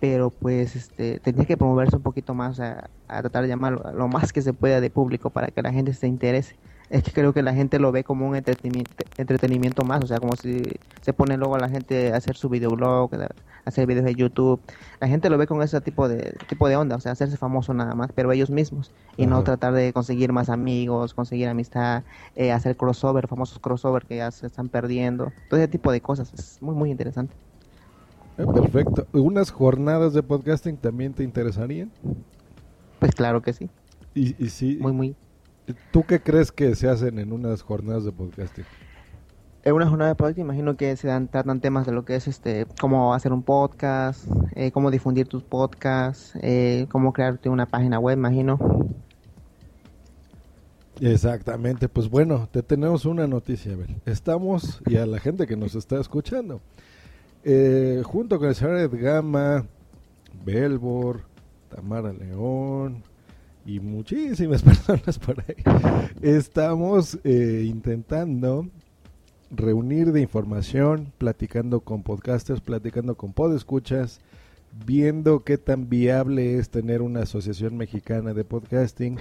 [0.00, 4.32] pero pues este tenía que promoverse un poquito más a, tratar de llamar lo más
[4.32, 6.56] que se pueda de público para que la gente se interese.
[6.88, 10.18] Es que creo que la gente lo ve como un entretenimiento, entretenimiento más, o sea,
[10.20, 10.62] como si
[11.00, 13.10] se pone luego a la gente a hacer su videoblog,
[13.64, 14.60] hacer videos de YouTube,
[15.00, 17.74] la gente lo ve con ese tipo de tipo de onda, o sea, hacerse famoso
[17.74, 22.04] nada más, pero ellos mismos, y no tratar de conseguir más amigos, conseguir amistad,
[22.36, 26.32] eh, hacer crossover, famosos crossover que ya se están perdiendo, todo ese tipo de cosas,
[26.34, 27.34] es muy, muy interesante.
[28.38, 29.06] Eh, perfecto.
[29.12, 31.90] ¿Unas jornadas de podcasting también te interesarían?
[32.98, 33.70] Pues claro que sí.
[34.14, 34.78] Y, y sí.
[34.80, 35.16] Muy, muy.
[35.90, 38.64] ¿Tú qué crees que se hacen en unas jornadas de podcasting?
[39.64, 42.28] En una jornada de podcasting imagino que se dan, tratan temas de lo que es
[42.28, 47.98] este, cómo hacer un podcast, eh, cómo difundir tus podcasts, eh, cómo crearte una página
[47.98, 48.58] web, imagino.
[51.00, 53.96] Exactamente, pues bueno, te tenemos una noticia, Abel.
[54.06, 56.60] Estamos, y a la gente que nos está escuchando,
[57.48, 59.64] eh, junto con el señor Edgama,
[60.44, 61.20] Belbor,
[61.68, 63.04] Tamara León
[63.64, 65.54] y muchísimas personas por ahí,
[66.22, 68.68] estamos eh, intentando
[69.52, 74.18] reunir de información, platicando con podcasters, platicando con podescuchas,
[74.84, 79.20] viendo qué tan viable es tener una asociación mexicana de podcasting,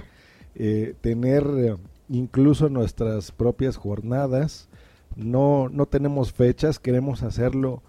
[0.56, 1.76] eh, tener eh,
[2.08, 4.68] incluso nuestras propias jornadas.
[5.14, 7.82] No, no tenemos fechas, queremos hacerlo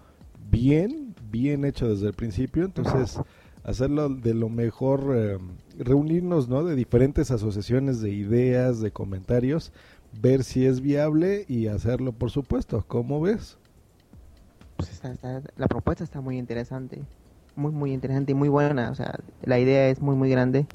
[0.50, 3.20] bien, bien hecho desde el principio, entonces
[3.64, 5.38] hacerlo de lo mejor, eh,
[5.78, 6.64] reunirnos ¿no?
[6.64, 9.72] de diferentes asociaciones de ideas, de comentarios,
[10.20, 12.84] ver si es viable y hacerlo, por supuesto.
[12.86, 13.58] ¿Cómo ves?
[14.76, 15.02] Pues
[15.56, 17.02] la propuesta está muy interesante,
[17.56, 18.90] muy, muy interesante y muy buena.
[18.90, 20.66] O sea, la idea es muy, muy grande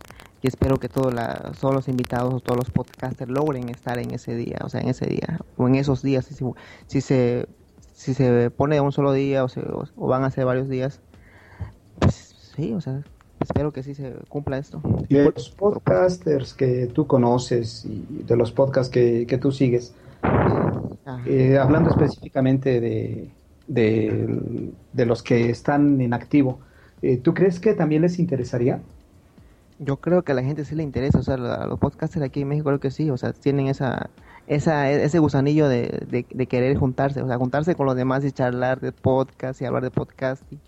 [0.42, 1.16] y espero que todos,
[1.60, 4.90] todos los invitados o todos los podcasters logren estar en ese día, o sea, en
[4.90, 6.26] ese día o en esos días.
[6.26, 6.46] Si,
[6.88, 7.48] si se
[7.94, 11.00] si se pone un solo día o, se, o van a ser varios días,
[12.00, 13.04] pues sí, o sea,
[13.40, 14.82] espero que sí se cumpla esto.
[15.10, 19.94] Y de los podcasters que tú conoces y de los podcasts que, que tú sigues,
[21.26, 23.30] eh, hablando específicamente de,
[23.68, 26.60] de, los que están en activo,
[27.02, 28.82] eh, ¿tú crees que también les interesaría?
[29.80, 32.42] Yo creo que a la gente sí le interesa, o sea, a los podcasters aquí
[32.42, 34.10] en México creo que sí, o sea, tienen esa,
[34.48, 38.80] esa ese gusanillo de, de, querer juntarse, o sea, juntarse con los demás y charlar
[38.80, 40.60] de podcast y hablar de podcast y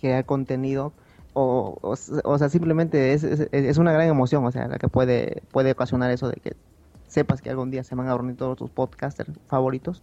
[0.00, 0.92] crear contenido
[1.40, 5.70] o, o, sea, simplemente es, es, una gran emoción, o sea, la que puede, puede
[5.70, 6.56] ocasionar eso de que
[7.06, 10.02] sepas que algún día se van a reunir todos tus podcasters favoritos,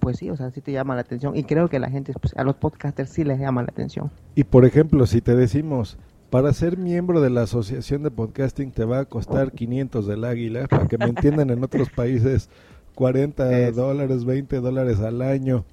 [0.00, 1.36] pues sí, o sea, sí te llama la atención.
[1.36, 4.10] Y creo que la gente, pues, a los podcasters sí les llama la atención.
[4.34, 5.98] Y por ejemplo, si te decimos,
[6.32, 10.66] para ser miembro de la Asociación de Podcasting te va a costar 500 del águila,
[10.66, 12.48] para que me entiendan en otros países,
[12.94, 15.66] 40 dólares, 20 dólares al año.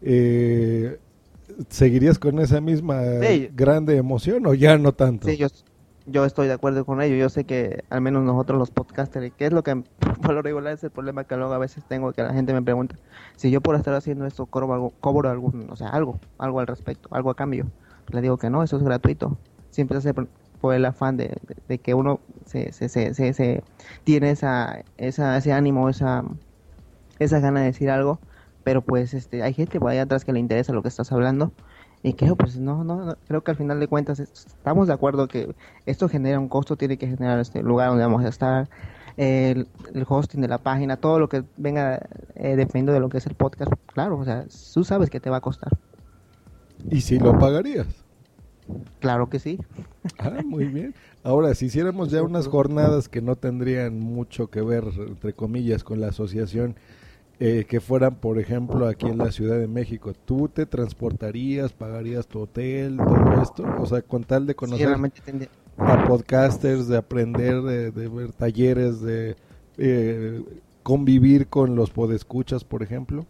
[0.00, 0.98] Eh,
[1.68, 3.02] ¿seguirías con esa misma
[3.54, 5.28] grande emoción o ya no tanto?
[5.28, 5.48] Sí, yo,
[6.06, 7.14] yo estoy de acuerdo con ello.
[7.16, 9.76] Yo sé que al menos nosotros los podcasters, que es lo que
[10.22, 12.62] por lo regular es el problema que luego a veces tengo, que la gente me
[12.62, 12.96] pregunta
[13.36, 16.68] si yo por estar haciendo esto cobro, algo, cobro algún, o sea, algo, algo al
[16.68, 17.66] respecto, algo a cambio.
[18.08, 19.36] Le digo que no, eso es gratuito.
[19.76, 21.38] Siempre hace por el afán de,
[21.82, 23.62] que uno se, se, se, se,
[24.04, 26.24] tiene esa, esa, ese ánimo, esa,
[27.18, 28.18] esa gana de decir algo.
[28.64, 31.52] Pero pues este hay gente por ahí atrás que le interesa lo que estás hablando.
[32.02, 35.54] Y creo pues no, no, creo que al final de cuentas estamos de acuerdo que
[35.84, 38.70] esto genera un costo tiene que generar este lugar donde vamos a estar.
[39.18, 39.68] El,
[40.08, 42.00] hosting de la página todo lo que venga
[42.34, 44.44] eh, dependiendo de lo que es el podcast claro o sea
[44.74, 45.72] tú sabes que te va a costar.
[46.90, 48.05] Y si lo pagarías
[49.00, 49.58] Claro que sí.
[50.18, 50.94] Ah, muy bien.
[51.22, 56.00] Ahora, si hiciéramos ya unas jornadas que no tendrían mucho que ver, entre comillas, con
[56.00, 56.76] la asociación,
[57.38, 62.26] eh, que fueran, por ejemplo, aquí en la Ciudad de México, ¿tú te transportarías, pagarías
[62.26, 63.64] tu hotel, todo esto?
[63.78, 64.88] O sea, con tal de conocer
[65.76, 69.36] a podcasters, de aprender, de, ver talleres, de
[69.76, 70.42] eh,
[70.82, 73.26] convivir con los podescuchas, por ejemplo.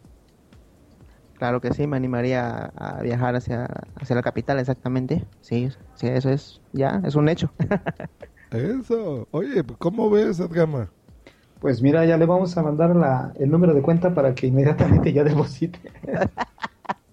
[1.38, 5.24] Claro que sí, me animaría a, viajar hacia, hacia la capital, exactamente.
[5.40, 7.50] Sí, sí, eso es, ya, es un hecho.
[8.50, 9.28] eso.
[9.30, 10.90] Oye, ¿cómo ves, Edgama?
[11.60, 15.12] Pues mira, ya le vamos a mandar la, el número de cuenta para que inmediatamente
[15.12, 15.78] ya deposite.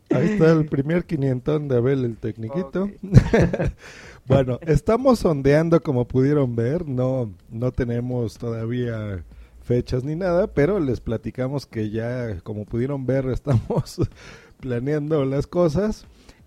[0.10, 2.90] Ahí está el primer quinientón de Abel, el tecniquito.
[4.28, 9.24] bueno, estamos sondeando como pudieron ver, no, no tenemos todavía
[9.64, 14.00] fechas ni nada, pero les platicamos que ya, como pudieron ver, estamos
[14.60, 16.06] planeando las cosas.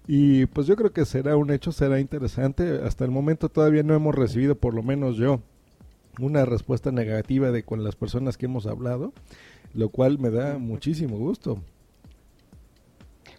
[0.08, 2.80] Y pues yo creo que será un hecho, será interesante.
[2.84, 5.40] Hasta el momento todavía no hemos recibido, por lo menos yo,
[6.20, 9.12] una respuesta negativa de con las personas que hemos hablado,
[9.74, 11.58] lo cual me da muchísimo gusto.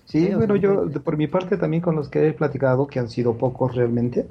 [0.05, 3.37] Sí, bueno, yo por mi parte también con los que he platicado, que han sido
[3.37, 4.25] pocos realmente,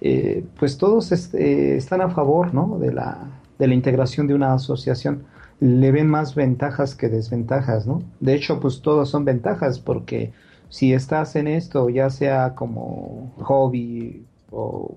[0.00, 2.78] eh, pues todos este, están a favor ¿no?
[2.78, 5.24] de, la, de la integración de una asociación.
[5.60, 8.02] Le ven más ventajas que desventajas, ¿no?
[8.20, 10.32] De hecho, pues todos son ventajas porque
[10.68, 14.94] si estás en esto, ya sea como hobby o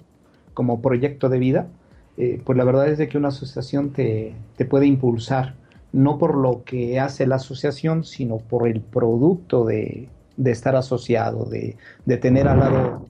[0.53, 1.67] como proyecto de vida,
[2.17, 4.35] eh, pues la verdad es de que una asociación te,
[4.69, 5.55] puede impulsar,
[5.93, 10.09] no por lo que hace la asociación, sino por el producto de,
[10.43, 11.77] estar asociado, de,
[12.17, 13.07] tener al lado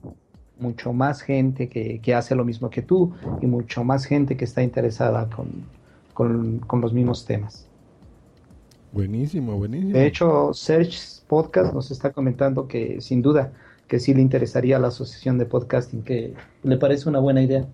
[0.60, 4.62] mucho más gente que, hace lo mismo que tú y mucho más gente que está
[4.62, 7.66] interesada con, los mismos temas.
[8.92, 9.92] Buenísimo, buenísimo.
[9.92, 13.52] De hecho, Search Podcast nos está comentando que sin duda
[13.86, 17.66] que sí le interesaría a la asociación de podcasting, que le parece una buena idea.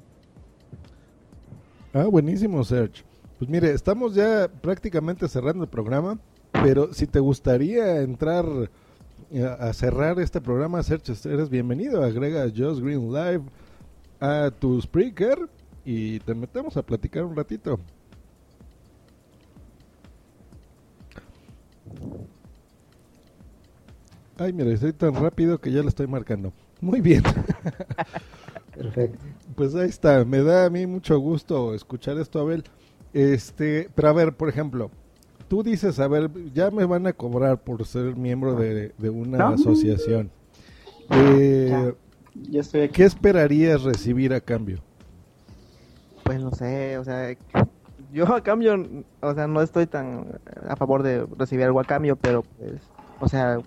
[1.92, 3.04] Ah, buenísimo, Serge.
[3.38, 6.18] Pues mire, estamos ya prácticamente cerrando el programa,
[6.52, 8.46] pero si te gustaría entrar
[9.58, 12.02] a cerrar este programa, Search, eres bienvenido.
[12.02, 13.42] Agrega Just Green Live
[14.20, 15.48] a tu Spreaker
[15.84, 17.78] y te metemos a platicar un ratito.
[24.38, 26.52] Ay, mira, estoy tan rápido que ya lo estoy marcando.
[26.80, 27.22] Muy bien.
[28.76, 29.24] Perfecto.
[29.54, 32.64] Pues ahí está, me da a mí mucho gusto escuchar esto, Abel.
[33.14, 34.90] Este, pero a ver, por ejemplo,
[35.48, 40.30] tú dices, a ver, ya me van a cobrar por ser miembro de, una asociación.
[41.10, 41.94] Eh,
[42.34, 42.94] ya, estoy aquí.
[42.94, 44.82] ¿Qué esperarías recibir a cambio?
[46.24, 47.36] Pues no sé, o sea,
[48.10, 52.16] yo a cambio, o sea, no estoy tan a favor de recibir algo a cambio,
[52.16, 52.82] pero pues,
[53.20, 53.58] o sea,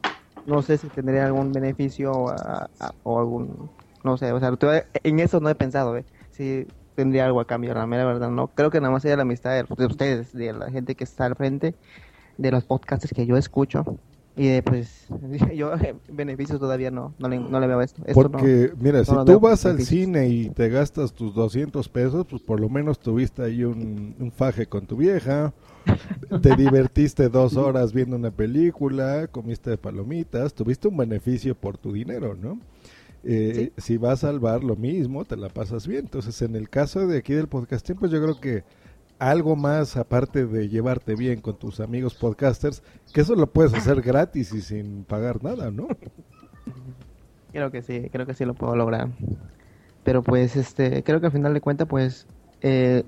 [0.45, 2.11] no sé si tendría algún beneficio
[3.03, 3.72] o algún,
[4.03, 4.51] no sé, o sea,
[5.03, 6.06] en eso no he pensado, ¿eh?
[6.31, 6.68] Si
[6.99, 8.47] tendría algo a cambio, la mera verdad, no.
[8.47, 11.38] Creo que nada más sería la amistad de, ustedes, de la gente que está al
[11.38, 11.73] frente,
[12.38, 13.85] de los podcasts que yo escucho.
[14.35, 15.07] Y de, pues,
[15.55, 15.71] yo
[16.11, 18.03] beneficios todavía no, no le, no le veo esto.
[18.13, 22.59] Porque, mira, si tú vas al cine y te gastas tus 200 pesos, pues por
[22.59, 25.53] lo menos tuviste ahí un, un faje con tu vieja,
[26.41, 32.35] te divertiste dos horas viendo una película, comiste palomitas, tuviste un beneficio por tu dinero,
[32.35, 32.59] ¿no?
[33.24, 36.02] Eh, si vas al bar lo mismo, te la pasas bien.
[36.02, 38.64] Entonces, en el caso de aquí del podcast, pues yo creo que
[39.20, 42.82] algo más aparte de llevarte bien con tus amigos podcasters,
[43.14, 45.88] que eso lo puedes hacer gratis y sin pagar nada, ¿no?
[47.52, 49.10] Creo que sí, creo que sí lo puedo lograr.
[50.04, 52.28] Pero pues, este, creo que al final de cuentas, pues,
[52.62, 53.04] eh,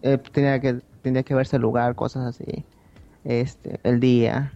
[0.00, 2.64] eh, tenía que tendría que verse el lugar, cosas así.
[3.24, 4.52] Este, el día,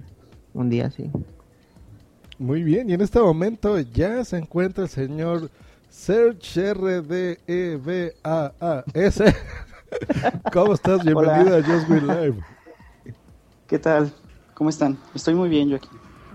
[0.54, 1.10] un día así.
[2.38, 5.50] Muy bien, y en este momento ya se encuentra el señor
[5.90, 7.34] Serge R-D-E-V-A-A-S.
[10.52, 11.04] ¿Cómo estás?
[11.04, 12.36] Bienvenido a Just Green Live.
[13.66, 14.12] ¿Qué tal?
[14.54, 14.96] ¿Cómo están?
[15.16, 15.88] Estoy muy bien yo aquí.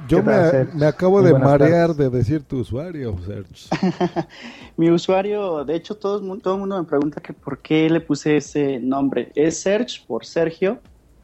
[0.10, 3.70] Yo me, acabo de marear de decir tu usuario, Serge.
[4.76, 8.36] Mi usuario, de hecho, todo, todo el mundo me pregunta que por qué le puse
[8.36, 9.32] ese nombre.
[9.36, 10.80] Es Serge por Sergio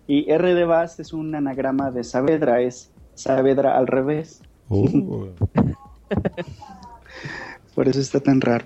[0.08, 4.42] y R de Vaz es un anagrama de Saavedra, es Saavedra al revés.
[4.70, 5.30] Oh.
[7.76, 8.66] por eso está tan raro.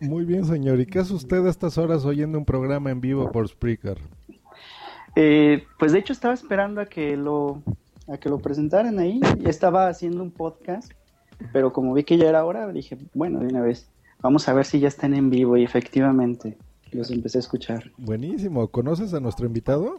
[0.00, 0.80] Muy bien, señor.
[0.80, 3.98] ¿Y qué hace usted a estas horas oyendo un programa en vivo por Spreaker?
[5.16, 7.62] Eh, pues de hecho estaba esperando a que lo
[8.08, 9.20] a que lo presentaran ahí.
[9.38, 10.92] Y estaba haciendo un podcast,
[11.52, 13.88] pero como vi que ya era hora, dije, bueno, de una vez,
[14.20, 15.56] vamos a ver si ya están en vivo.
[15.56, 16.56] Y efectivamente,
[16.92, 17.90] los empecé a escuchar.
[17.98, 18.68] Buenísimo.
[18.68, 19.96] ¿Conoces a nuestro invitado?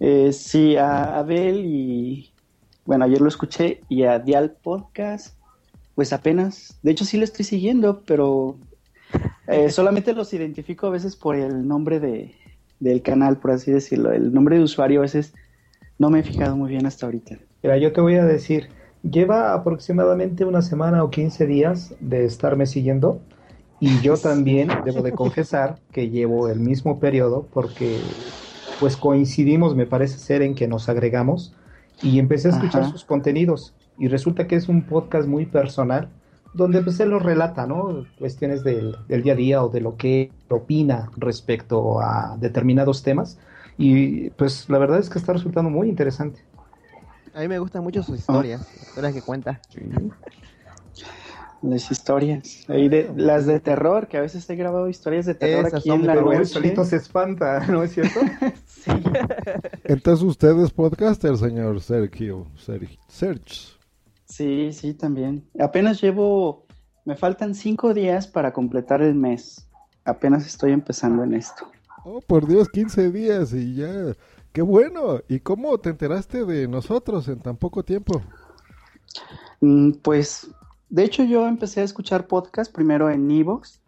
[0.00, 2.30] Eh, sí, a Abel y,
[2.86, 5.36] bueno, ayer lo escuché y a Dial Podcast,
[5.94, 8.56] pues apenas, de hecho sí lo estoy siguiendo, pero
[9.48, 12.34] eh, solamente los identifico a veces por el nombre de,
[12.80, 14.12] del canal, por así decirlo.
[14.12, 15.34] El nombre de usuario a veces
[15.98, 17.38] no me he fijado muy bien hasta ahorita.
[17.62, 18.68] Mira, yo te voy a decir,
[19.02, 23.20] lleva aproximadamente una semana o 15 días de estarme siguiendo
[23.80, 27.98] y yo también debo de confesar que llevo el mismo periodo porque
[28.78, 31.54] pues coincidimos, me parece ser, en que nos agregamos
[32.02, 36.08] y empecé a escuchar sus contenidos y resulta que es un podcast muy personal
[36.54, 38.06] donde pues él lo relata, ¿no?
[38.18, 43.38] Cuestiones del, del día a día o de lo que opina respecto a determinados temas
[43.76, 46.40] y pues la verdad es que está resultando muy interesante.
[47.34, 49.60] A mí me gustan mucho sus historias, historias que cuenta.
[51.62, 52.66] Las historias.
[52.68, 56.14] de, las de terror, que a veces he grabado historias de terror aquí en la
[56.14, 56.44] noche.
[56.44, 58.20] solito se espanta, ¿no es cierto?
[58.66, 58.90] sí.
[59.84, 62.46] Entonces usted es podcaster, señor Sergio.
[62.56, 62.98] Sergio.
[64.26, 65.44] Sí, sí, también.
[65.58, 66.66] Apenas llevo,
[67.04, 69.68] me faltan cinco días para completar el mes.
[70.04, 71.66] Apenas estoy empezando en esto.
[72.04, 74.14] Oh, por Dios, 15 días y ya.
[74.52, 75.20] Qué bueno.
[75.28, 78.22] ¿Y cómo te enteraste de nosotros en tan poco tiempo?
[79.60, 80.48] Mm, pues,
[80.88, 83.80] de hecho, yo empecé a escuchar podcast primero en Evox.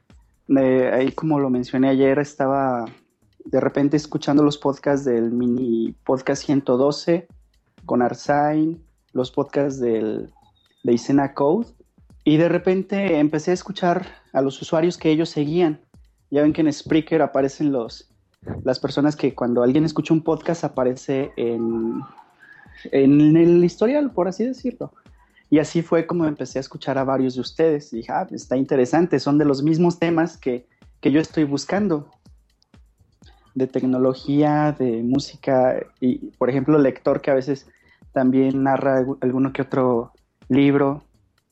[0.48, 2.86] ahí, como lo mencioné ayer, estaba
[3.44, 7.28] de repente escuchando los podcasts del mini podcast 112
[7.86, 10.32] con Arsain, los podcasts del,
[10.82, 11.68] de Isena Code.
[12.24, 15.80] Y de repente empecé a escuchar a los usuarios que ellos seguían.
[16.30, 18.10] Ya ven que en Spreaker aparecen los,
[18.64, 22.02] las personas que cuando alguien escucha un podcast aparece en,
[22.92, 24.92] en el historial, por así decirlo.
[25.50, 27.92] Y así fue como empecé a escuchar a varios de ustedes.
[27.92, 30.66] Y dije, ah, está interesante, son de los mismos temas que,
[31.00, 32.10] que yo estoy buscando.
[33.54, 37.66] De tecnología, de música y, por ejemplo, lector que a veces
[38.12, 40.12] también narra alguno que otro
[40.48, 41.02] libro.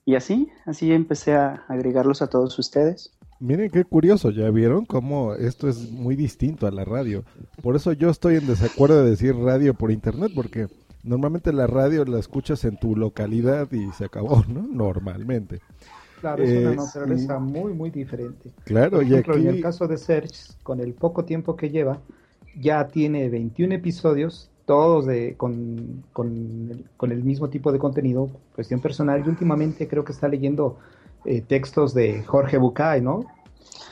[0.05, 3.13] Y así, así empecé a agregarlos a todos ustedes.
[3.39, 7.25] Miren qué curioso, ya vieron cómo esto es muy distinto a la radio.
[7.63, 10.69] Por eso yo estoy en desacuerdo de decir radio por internet, porque
[11.07, 14.63] normalmente la radio la escuchas en tu localidad y se acabó, ¿no?
[14.63, 15.61] Normalmente.
[16.21, 18.51] Claro, es una naturaleza muy, muy diferente.
[18.65, 19.31] Claro, y aquí...
[19.33, 22.01] en el caso de Serge, con el poco tiempo que lleva,
[22.59, 28.81] ya tiene 21 episodios, todos de, con, con, con el mismo tipo de contenido, cuestión
[28.81, 30.79] personal, y últimamente creo que está leyendo
[31.25, 33.27] eh, textos de Jorge Bucay, ¿no?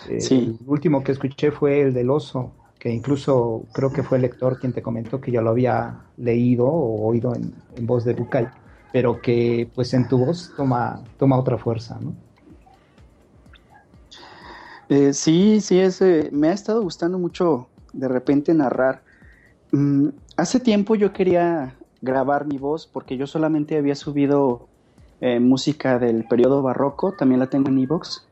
[0.09, 0.57] Eh, sí.
[0.61, 2.53] El último que escuché fue el del oso,
[2.85, 6.66] que incluso creo que fue el lector quien te comentó que ya lo había leído
[6.66, 7.55] o oído en,
[7.86, 8.47] voz de Bucay,
[8.93, 12.12] pero que pues en tu voz toma, toma otra fuerza, ¿no?
[14.90, 19.01] Eh, sí, sí, ese, me ha estado gustando mucho de repente narrar.
[19.73, 24.69] Mm, hace tiempo yo quería grabar mi voz porque yo solamente había subido
[25.23, 28.28] eh, música del periodo barroco, también la tengo en Evox.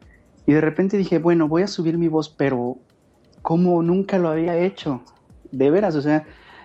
[0.46, 2.76] Y de repente dije, bueno, voy a subir mi voz, pero
[3.42, 5.02] como nunca lo había hecho,
[5.50, 6.24] de veras, o sea,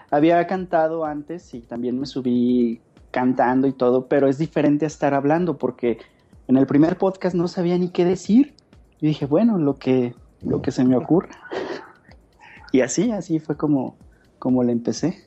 [0.10, 2.82] había cantado antes y también me subí
[3.12, 5.98] cantando y todo, pero es diferente a estar hablando porque
[6.48, 8.54] en el primer podcast no sabía ni qué decir.
[9.00, 11.30] Y dije, bueno, lo que, lo que se me ocurra.
[12.72, 13.96] y así, así fue como,
[14.40, 15.18] como le empecé.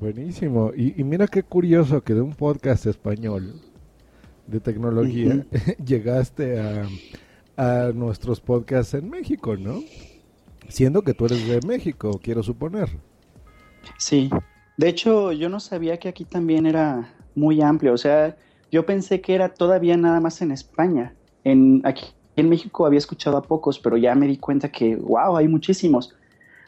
[0.00, 0.72] Buenísimo.
[0.76, 3.60] Y, y, mira qué curioso que de un podcast español
[4.46, 5.44] de tecnología,
[5.84, 6.86] llegaste a,
[7.56, 9.80] a, nuestros podcasts en México, ¿no?
[10.68, 12.88] Siendo que tú eres de México, quiero suponer.
[13.98, 14.30] Sí,
[14.76, 18.36] de hecho yo no sabía que aquí también era muy amplio, o sea,
[18.70, 21.14] yo pensé que era todavía nada más en España.
[21.44, 25.36] En, aquí en México había escuchado a pocos, pero ya me di cuenta que, wow,
[25.36, 26.14] hay muchísimos.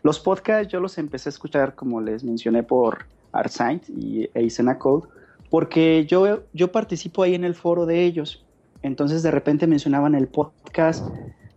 [0.02, 5.08] Los podcasts yo los empecé a escuchar, como les mencioné, por Artsite y Eisena Code,
[5.50, 8.44] porque yo, yo participo ahí en el foro de ellos.
[8.82, 11.04] Entonces de repente mencionaban el podcast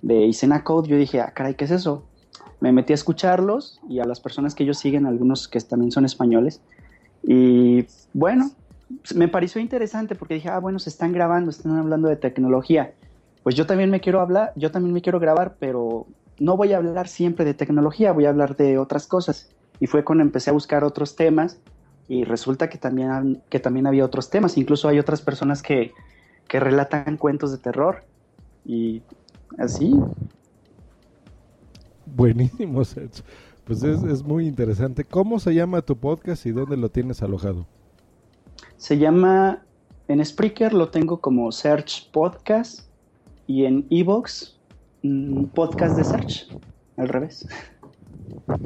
[0.01, 2.07] de Isena Code, yo dije, ah, caray, ¿qué es eso?
[2.61, 6.05] Me metí a escucharlos y a las personas que ellos siguen, algunos que también son
[6.05, 6.61] españoles.
[7.23, 8.51] Y bueno,
[9.15, 12.93] me pareció interesante porque dije, ah, bueno, se están grabando, están hablando de tecnología.
[13.43, 16.05] Pues yo también me quiero hablar, yo también me quiero grabar, pero
[16.39, 19.49] no voy a hablar siempre de tecnología, voy a hablar de otras cosas.
[19.79, 21.59] Y fue cuando empecé a buscar otros temas
[22.07, 25.93] y resulta que también, que también había otros temas, incluso hay otras personas que,
[26.47, 28.03] que relatan cuentos de terror
[28.65, 29.01] y
[29.57, 29.95] así.
[32.15, 32.81] Buenísimo,
[33.63, 35.05] Pues es, es, muy interesante.
[35.05, 37.67] ¿Cómo se llama tu podcast y dónde lo tienes alojado?
[38.77, 39.63] Se llama,
[40.07, 42.89] en Spreaker lo tengo como Search Podcast
[43.45, 44.59] y en Evox
[45.03, 46.47] mm, Podcast de Search,
[46.97, 47.47] al revés.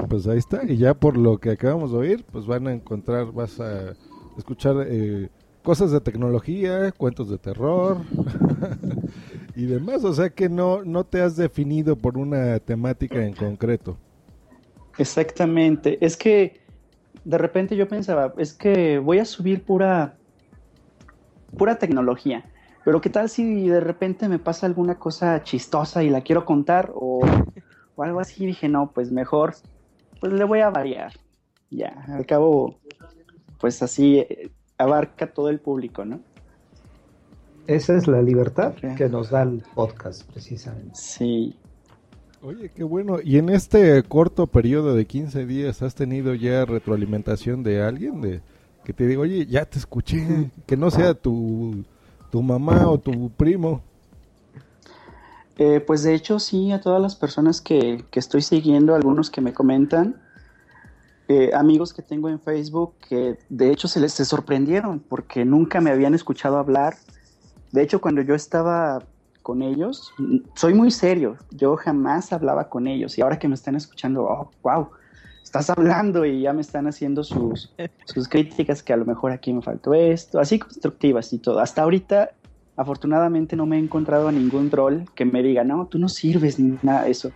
[0.07, 3.31] Pues ahí está, y ya por lo que acabamos de oír, pues van a encontrar,
[3.33, 3.93] vas a
[4.37, 5.29] escuchar eh,
[5.61, 7.97] cosas de tecnología, cuentos de terror
[9.55, 13.97] y demás, o sea que no, no te has definido por una temática en concreto.
[14.97, 16.61] Exactamente, es que
[17.23, 20.15] de repente yo pensaba, es que voy a subir pura,
[21.57, 22.45] pura tecnología,
[22.83, 26.91] pero ¿qué tal si de repente me pasa alguna cosa chistosa y la quiero contar
[26.93, 27.21] o
[27.95, 29.55] o algo así, dije, no, pues mejor,
[30.19, 31.13] pues le voy a variar.
[31.69, 32.77] Ya, al cabo,
[33.59, 36.19] pues así eh, abarca todo el público, ¿no?
[37.67, 40.91] Esa es la libertad que nos da el podcast, precisamente.
[40.93, 41.55] Sí.
[42.41, 43.17] Oye, qué bueno.
[43.23, 48.41] ¿Y en este corto periodo de 15 días has tenido ya retroalimentación de alguien de
[48.83, 51.83] que te diga, oye, ya te escuché, que no sea tu,
[52.31, 53.81] tu mamá o tu primo?
[55.57, 59.53] Eh, pues de hecho sí, a todas las personas que, estoy siguiendo, algunos que me
[59.53, 60.21] comentan,
[61.27, 65.81] eh, amigos que tengo en Facebook que de hecho se les se sorprendieron porque nunca
[65.81, 66.95] me habían escuchado hablar.
[67.75, 69.03] De hecho, cuando yo estaba
[69.41, 70.13] con ellos,
[70.55, 74.49] soy muy serio, yo jamás hablaba con ellos y ahora que me están escuchando, oh,
[74.63, 74.89] wow,
[75.43, 77.73] estás hablando y ya me están haciendo sus,
[78.05, 81.59] sus críticas que a lo mejor aquí me faltó esto, así constructivas y todo.
[81.59, 82.31] Hasta ahorita
[82.77, 86.57] afortunadamente no me he encontrado a ningún troll que me diga, no, tú no sirves
[86.57, 87.31] ni nada de eso.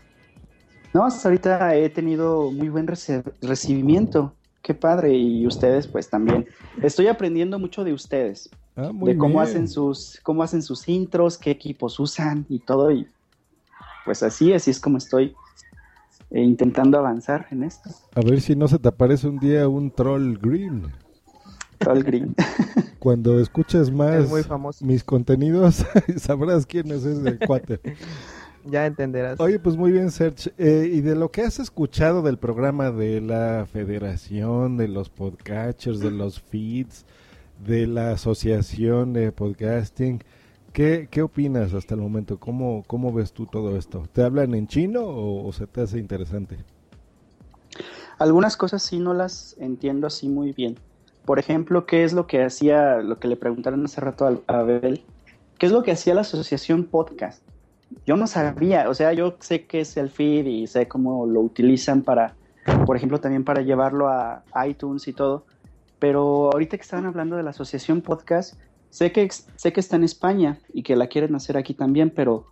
[0.94, 4.34] No, hasta ahorita he tenido muy buen recibimiento.
[4.62, 5.14] Qué padre.
[5.16, 6.48] Y ustedes, pues también.
[6.82, 8.50] Estoy aprendiendo mucho de ustedes.
[8.82, 12.92] Ah, de cómo hacen sus, cómo hacen sus intros, qué equipos usan y todo.
[12.92, 13.08] Y
[14.06, 15.36] pues así, así es como estoy
[16.32, 17.90] eh, intentando avanzar en esto.
[18.16, 20.94] A ver si no se te aparece un día un troll green.
[21.78, 22.36] Troll green.
[23.00, 24.30] Cuando escuches más
[24.82, 25.86] mis contenidos,
[26.18, 27.82] sabrás quién es ese cuate.
[28.66, 29.40] ya entenderás.
[29.42, 30.54] Oye, pues muy bien, Serge.
[30.58, 36.00] Eh, y de lo que has escuchado del programa de la Federación, de los podcatchers,
[36.00, 37.06] de los feeds,
[37.66, 40.24] de la Asociación de Podcasting,
[40.74, 42.40] ¿Qué, ¿Qué opinas hasta el momento?
[42.40, 44.04] ¿Cómo, ¿Cómo ves tú todo esto?
[44.14, 46.58] ¿Te hablan en chino o, se te hace interesante?
[48.20, 50.78] Algunas cosas sí no las entiendo así muy bien.
[51.26, 55.04] Por ejemplo, ¿qué es lo que hacía, lo que le preguntaron hace rato a Abel?
[55.58, 57.42] ¿Qué es lo que hacía la asociación podcast?
[58.06, 61.42] Yo no sabía, o sea, yo sé qué es el feed y sé cómo lo
[61.42, 62.36] utilizan para,
[62.86, 65.46] por ejemplo, también para llevarlo a iTunes y todo.
[66.00, 68.56] Pero ahorita que estaban hablando de la asociación podcast,
[68.90, 72.48] sé que, sé que está en España y que la quieren hacer aquí también, pero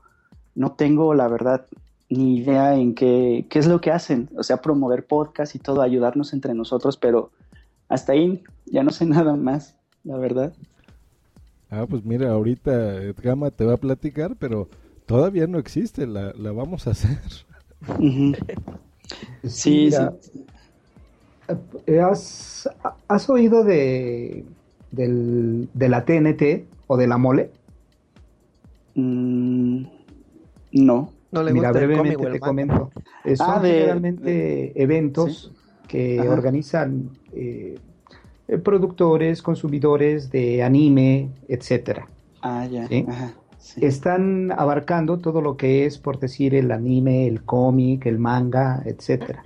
[0.56, 1.66] no tengo la verdad
[2.10, 4.30] ni idea en qué, qué es lo que hacen.
[4.38, 7.32] O sea, promover podcast y todo, ayudarnos entre nosotros, pero
[7.90, 10.54] hasta ahí ya no sé nada más, la verdad.
[11.70, 14.70] Ah, pues mira, ahorita Gama te va a platicar, pero
[15.06, 17.20] todavía no existe, la, la vamos a hacer.
[17.88, 18.80] Uh -huh.
[19.44, 19.98] Sí, sí.
[21.86, 22.70] Eh, ¿Has,
[23.08, 24.44] has oído de,
[24.92, 27.52] del, de la TNT o de la mole?
[28.96, 29.84] Mm,
[30.74, 31.14] no.
[31.32, 32.92] No le Mira, gusta el brevemente cómic te comento.
[33.26, 35.52] Eh, son Ah, de- generalmente de- eventos
[35.88, 36.32] que Ajá.
[36.32, 37.76] organizan eh,
[38.64, 42.08] productores, consumidores de anime, etcétera.
[42.42, 42.88] Ah, ya.
[42.88, 43.06] ¿Sí?
[43.08, 43.34] Ajá.
[43.60, 43.86] sí.
[43.86, 49.44] Están abarcando todo lo que es, por decir, el anime, el cómic, el manga, etcétera.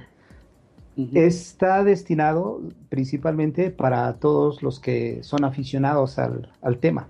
[1.13, 7.07] Está destinado principalmente para todos los que son aficionados al, al tema.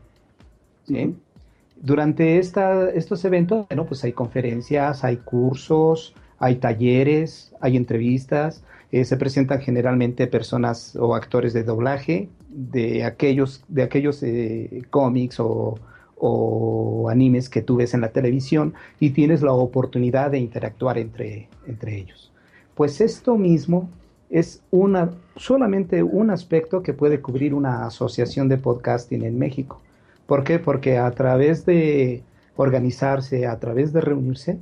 [1.82, 9.06] Durante esta, estos eventos, bueno, pues hay conferencias, hay cursos, hay talleres, hay entrevistas, eh,
[9.06, 15.76] se presentan generalmente personas o actores de doblaje de aquellos, de aquellos eh, cómics o,
[16.18, 21.50] o animes que tú ves en la televisión y tienes la oportunidad de interactuar entre,
[21.66, 22.31] entre ellos.
[22.76, 23.89] Pues esto mismo
[24.30, 29.81] es una, solamente un aspecto que puede cubrir una asociación de podcasting en México.
[30.26, 30.57] ¿Por qué?
[30.57, 32.23] Porque a través de
[32.56, 34.60] organizarse, a través de reunirse,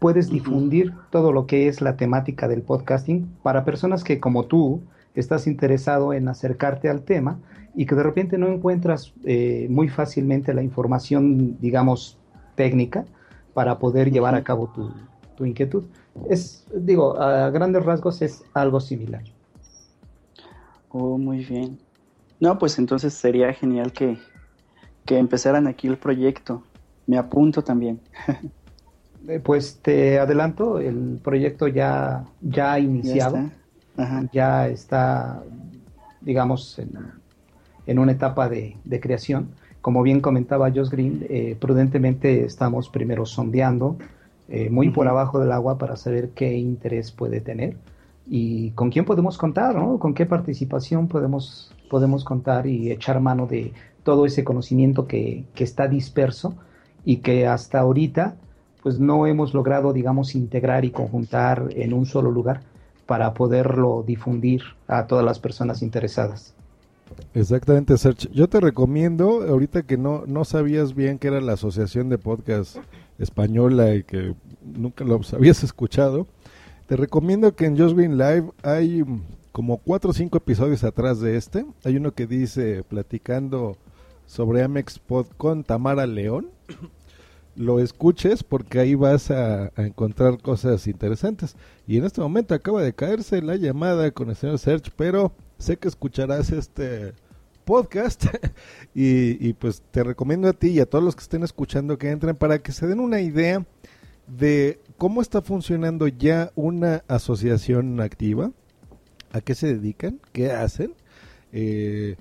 [0.00, 4.80] puedes difundir todo lo que es la temática del podcasting para personas que como tú
[5.14, 7.38] estás interesado en acercarte al tema
[7.76, 12.18] y que de repente no encuentras eh, muy fácilmente la información, digamos,
[12.56, 13.04] técnica
[13.54, 14.92] para poder llevar a cabo tu,
[15.36, 15.84] tu inquietud.
[16.28, 19.22] Es, digo, a grandes rasgos es algo similar.
[20.88, 21.78] Oh, muy bien.
[22.40, 24.18] No, pues entonces sería genial que,
[25.04, 26.64] que empezaran aquí el proyecto.
[27.06, 28.00] Me apunto también.
[29.28, 33.36] Eh, Pues te adelanto, el proyecto ya, ya ha Ya iniciado.
[33.36, 33.52] está.
[33.96, 34.28] Ajá.
[34.32, 35.44] ya está,
[36.20, 36.90] digamos, en,
[37.86, 39.54] en una etapa de, de creación.
[39.80, 43.96] Como bien comentaba Josh Green, eh, prudentemente estamos primero sondeando,
[44.48, 47.76] eh, muy por abajo del agua para saber qué interés puede tener
[48.26, 49.98] y con quién podemos contar, ¿no?
[49.98, 53.72] Con qué participación podemos, podemos contar y echar mano de
[54.04, 56.54] todo ese conocimiento que, que está disperso
[57.04, 58.36] y que hasta ahorita
[58.82, 62.62] pues no hemos logrado, digamos, integrar y conjuntar en un solo lugar
[63.06, 66.54] para poderlo difundir a todas las personas interesadas.
[67.34, 68.28] Exactamente, Serge.
[68.32, 72.78] Yo te recomiendo, ahorita que no, no sabías bien que era la Asociación de Podcast
[73.18, 76.26] Española y que nunca lo habías escuchado,
[76.86, 79.22] te recomiendo que en Just Green Live hay mm,
[79.52, 81.64] como cuatro o cinco episodios atrás de este.
[81.84, 83.76] Hay uno que dice platicando
[84.26, 86.50] sobre Amex Pod con Tamara León.
[87.54, 91.56] Lo escuches porque ahí vas a, a encontrar cosas interesantes.
[91.86, 95.76] Y en este momento acaba de caerse la llamada con el señor Serge, pero sé
[95.76, 97.12] que escucharás este
[97.64, 98.26] podcast
[98.94, 102.36] y, pues te recomiendo a ti y a todos los que estén escuchando que entren
[102.36, 103.64] para que se den una idea
[104.26, 108.50] de cómo está funcionando ya una asociación activa,
[109.32, 110.94] a qué se dedican, qué hacen,
[111.52, 112.16] eh,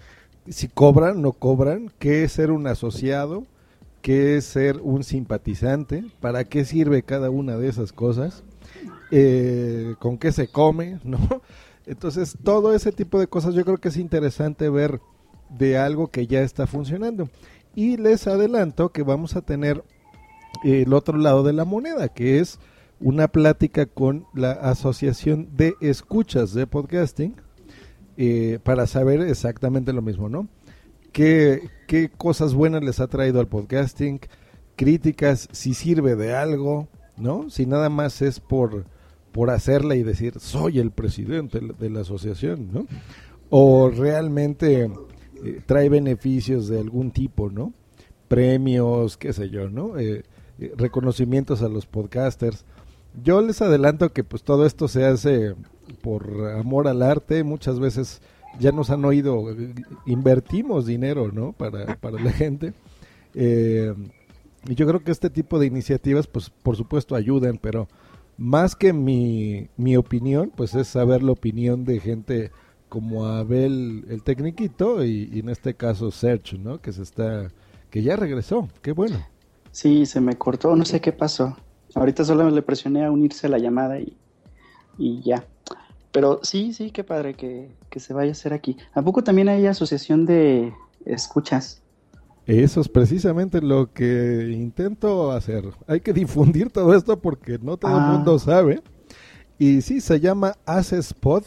[0.50, 3.46] si cobran, no cobran, qué es ser un asociado,
[4.02, 8.44] qué es ser un simpatizante, para qué sirve cada una de esas cosas,
[9.12, 11.20] eh, con qué se come, ¿no?
[11.86, 15.02] Entonces, todo ese tipo de cosas yo creo que es interesante ver
[15.58, 17.30] de algo que ya está funcionando.
[17.76, 19.84] Y les adelanto que vamos a tener
[20.64, 22.60] el otro lado de la moneda, que es
[23.00, 27.36] una plática con la Asociación de Escuchas de Podcasting,
[28.18, 30.48] eh, para saber exactamente lo mismo, ¿no?
[31.12, 34.20] ¿Qué, ¿Qué cosas buenas les ha traído al podcasting?
[34.76, 36.88] Críticas, si sirve de algo,
[37.18, 37.50] ¿no?
[37.50, 38.86] Si nada más es por,
[39.32, 42.86] por hacerla y decir, soy el presidente de la asociación, ¿no?
[43.50, 44.90] O realmente
[45.44, 47.74] eh, trae beneficios de algún tipo, ¿no?
[48.28, 49.98] Premios, qué sé yo, ¿no?
[50.00, 50.24] Eh,
[50.60, 52.66] eh, reconocimientos a los podcasters.
[53.24, 55.56] Yo les adelanto que pues todo esto se hace
[56.02, 58.22] por amor al arte, muchas veces
[58.60, 59.74] ya nos han oído, eh,
[60.06, 61.54] invertimos dinero, ¿no?
[61.54, 62.74] Para, para la gente.
[63.34, 63.94] Eh,
[64.70, 67.88] Y yo creo que este tipo de iniciativas, pues por supuesto ayudan, pero
[68.38, 72.52] más que mi, mi opinión, pues es saber la opinión de gente
[72.92, 76.82] como Abel el Tecniquito y, y en este caso Sergio, ¿no?
[76.82, 77.48] Que se está,
[77.90, 79.18] que ya regresó, qué bueno.
[79.72, 81.56] Sí, se me cortó, no sé qué pasó.
[81.96, 84.18] Ahorita solo le presioné a unirse a la llamada y,
[84.98, 85.46] y ya.
[86.12, 88.76] Pero sí, sí, qué padre que, que se vaya a hacer aquí.
[88.94, 90.74] ¿A poco también hay asociación de
[91.06, 91.82] escuchas?
[92.46, 95.64] Eso es precisamente lo que intento hacer.
[95.88, 98.12] Hay que difundir todo esto porque no todo el Ah.
[98.12, 98.82] mundo sabe.
[99.58, 101.44] Y sí, se llama Haces Pod.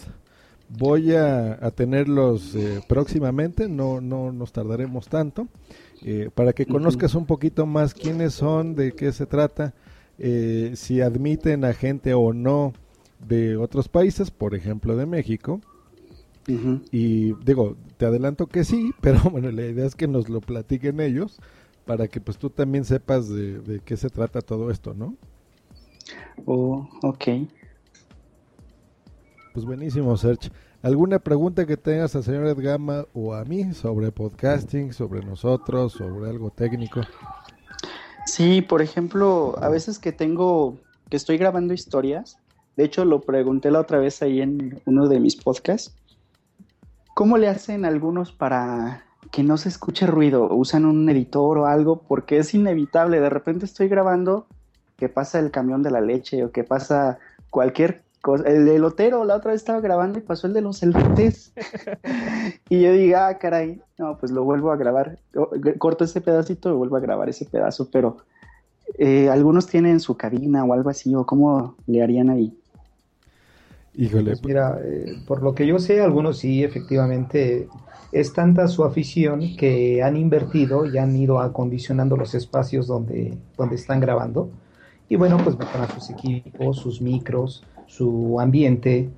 [0.69, 5.49] Voy a, a tenerlos eh, próximamente, no, no nos tardaremos tanto,
[6.03, 9.75] eh, para que conozcas un poquito más quiénes son, de qué se trata,
[10.19, 12.73] eh, si admiten a gente o no
[13.27, 15.61] de otros países, por ejemplo de México.
[16.91, 21.01] Y digo, te adelanto que sí, pero bueno, la idea es que nos lo platiquen
[21.01, 21.41] ellos
[21.87, 25.17] para que pues tú también sepas de, de qué se trata todo esto, ¿no?
[26.47, 27.29] Oh, ok.
[29.55, 30.51] Pues buenísimo, Serge.
[30.83, 36.29] ¿Alguna pregunta que tengas al señor Edgama o a mí sobre podcasting, sobre nosotros, sobre
[36.29, 37.03] algo técnico?
[38.27, 42.37] Sí, por ejemplo, a veces que tengo, que estoy grabando historias,
[42.77, 45.95] de hecho lo pregunté la otra vez ahí en uno de mis podcasts,
[47.15, 50.49] ¿cómo le hacen algunos para que no se escuche ruido?
[50.53, 52.03] ¿Usan un editor o algo?
[52.09, 54.49] Porque es inevitable, de repente estoy grabando
[54.97, 57.21] que pasa el camión de la leche o que pasa
[57.51, 58.03] cualquier
[58.45, 61.53] el elotero, la otra vez estaba grabando y pasó el de los elotes.
[62.69, 65.19] y yo digo, ah, caray, no, pues lo vuelvo a grabar.
[65.79, 68.19] Corto ese pedacito y vuelvo a grabar ese pedazo, pero
[68.99, 72.57] eh, algunos tienen su cabina o algo así, o cómo le harían ahí.
[73.97, 77.69] Híjole, Pues mira, eh, por lo que yo sé, algunos sí, efectivamente,
[78.11, 83.77] es tanta su afición que han invertido y han ido acondicionando los espacios donde, donde
[83.77, 84.51] están grabando.
[85.09, 87.63] Y bueno, pues mejoran sus equipos, sus micros,
[87.97, 89.09] su ambiente,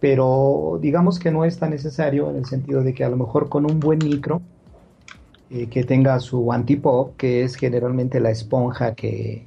[0.00, 3.48] pero digamos que no es tan necesario en el sentido de que a lo mejor
[3.48, 4.42] con un buen micro
[5.50, 9.44] eh, que tenga su antipop, que es generalmente la esponja que,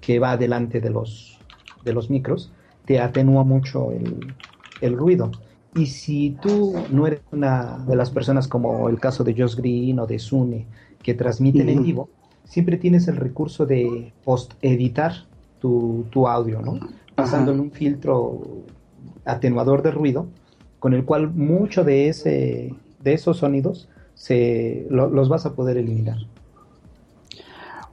[0.00, 1.38] que va delante de los,
[1.84, 2.52] de los micros,
[2.84, 4.34] te atenúa mucho el,
[4.82, 5.30] el ruido.
[5.74, 9.98] Y si tú no eres una de las personas como el caso de Josh Green
[10.00, 10.66] o de Sune
[11.02, 12.10] que transmiten en vivo,
[12.44, 15.12] siempre tienes el recurso de post-editar
[15.60, 16.78] tu, tu audio, ¿no?
[17.18, 18.40] Pasando en un filtro
[19.24, 20.28] atenuador de ruido,
[20.78, 22.72] con el cual mucho de, ese,
[23.02, 26.18] de esos sonidos se, lo- los vas a poder eliminar.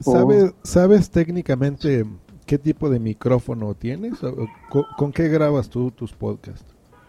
[0.00, 2.04] ¿sabes, ¿sabes técnicamente
[2.46, 4.22] qué tipo de micrófono tienes?
[4.22, 6.64] ¿O- o ¿Con, con qué grabas tú tus podcasts?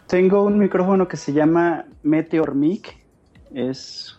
[0.08, 2.98] Tengo un micrófono que se llama Meteor Mic.
[3.54, 4.16] Es.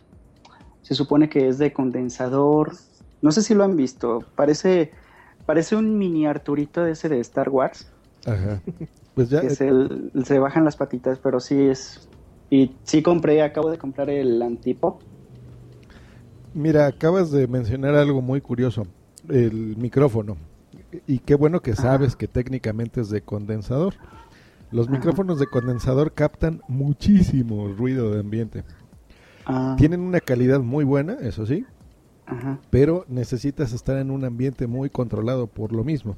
[0.83, 2.75] Se supone que es de condensador.
[3.23, 4.23] No sé si lo han visto.
[4.37, 4.93] Parece.
[5.49, 7.91] Parece un mini Arturito de ese de Star Wars.
[8.27, 8.61] Ajá.
[9.15, 9.70] Pues ya, Que se,
[10.23, 12.07] se bajan las patitas, pero sí es.
[12.51, 15.01] Y sí compré, acabo de comprar el antipop.
[16.53, 18.87] Mira, acabas de mencionar algo muy curioso,
[19.31, 20.37] el micrófono.
[21.07, 23.95] Y qué bueno que sabes que técnicamente es de condensador.
[24.70, 24.97] Los Ajá.
[24.99, 28.65] micrófonos de condensador captan muchísimo ruido de ambiente.
[29.47, 31.65] Ah, Tienen una calidad muy buena, eso sí,
[32.29, 32.59] ajá.
[32.71, 36.17] pero necesitas estar en un ambiente muy controlado por lo mismo.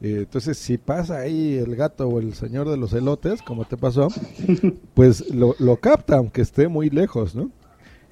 [0.00, 3.76] Eh, entonces, si pasa ahí el gato o el señor de los elotes, como te
[3.76, 4.08] pasó,
[4.94, 7.50] pues lo, lo capta, aunque esté muy lejos, ¿no?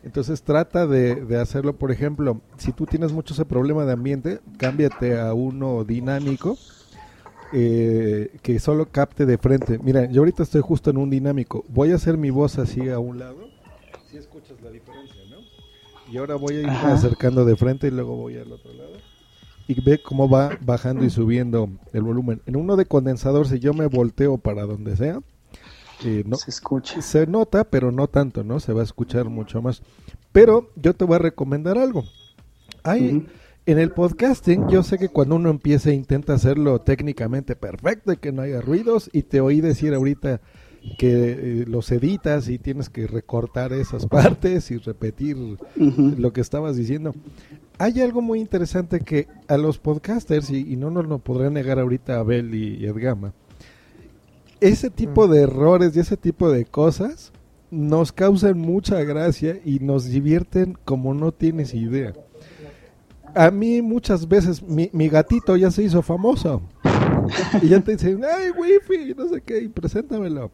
[0.02, 4.40] Entonces trata de, de hacerlo, por ejemplo, si tú tienes mucho ese problema de ambiente,
[4.56, 6.56] cámbiate a uno dinámico
[7.52, 9.78] eh, que solo capte de frente.
[9.78, 11.64] Mira, yo ahorita estoy justo en un dinámico.
[11.68, 13.48] Voy a hacer mi voz así a un lado.
[14.10, 15.15] Si escuchas la diferencia.
[16.10, 16.94] Y ahora voy a ir Ajá.
[16.94, 18.92] acercando de frente y luego voy al otro lado.
[19.68, 22.40] Y ve cómo va bajando y subiendo el volumen.
[22.46, 25.20] En uno de condensador, si yo me volteo para donde sea,
[26.04, 27.02] eh, no, Se escucha.
[27.02, 28.60] se nota, pero no tanto, ¿no?
[28.60, 29.82] Se va a escuchar mucho más.
[30.30, 32.04] Pero yo te voy a recomendar algo.
[32.84, 33.26] Hay,
[33.64, 38.18] en el podcasting, yo sé que cuando uno empieza e intenta hacerlo técnicamente perfecto y
[38.18, 40.40] que no haya ruidos, y te oí decir ahorita
[40.98, 45.36] que eh, los editas y tienes que recortar esas partes y repetir
[45.76, 47.14] lo que estabas diciendo.
[47.78, 51.78] Hay algo muy interesante que a los podcasters, y, y no nos lo podrá negar
[51.78, 53.32] ahorita Abel y, y Edgama,
[54.60, 57.32] ese tipo de errores y ese tipo de cosas
[57.70, 62.14] nos causan mucha gracia y nos divierten como no tienes idea.
[63.34, 66.62] A mí muchas veces mi, mi gatito ya se hizo famoso.
[67.62, 70.50] y ya te dicen, ay, wifi, no sé qué, y preséntamelo.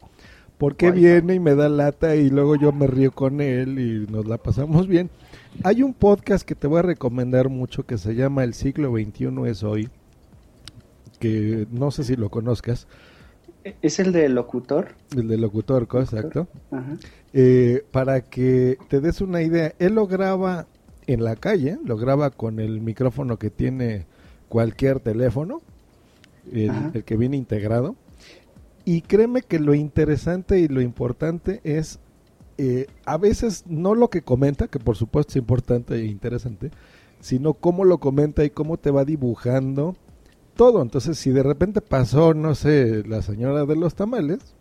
[0.63, 4.29] Porque viene y me da lata y luego yo me río con él y nos
[4.29, 5.11] la pasamos bien.
[5.65, 9.51] Hay un podcast que te voy a recomendar mucho que se llama El siglo XXI
[9.51, 9.89] es hoy,
[11.19, 12.87] que no sé si lo conozcas.
[13.83, 14.91] ¿Es el de locutor?
[15.17, 16.47] El de locutor, exacto.
[17.33, 20.69] Eh, para que te des una idea, él lo graba
[21.09, 24.07] en la calle, lo graba con el micrófono que tiene
[24.49, 25.61] cualquier teléfono,
[26.53, 27.97] el, que viene integrado.
[28.85, 32.01] Y créeme que lo interesante y lo importante es
[32.59, 36.71] eh, a veces no lo que comenta, que por supuesto es importante e interesante,
[37.21, 39.97] sino cómo lo comenta y cómo te va dibujando
[40.55, 40.83] todo.
[40.83, 44.55] Entonces, si de repente pasó, no sé, la señora de los tamales,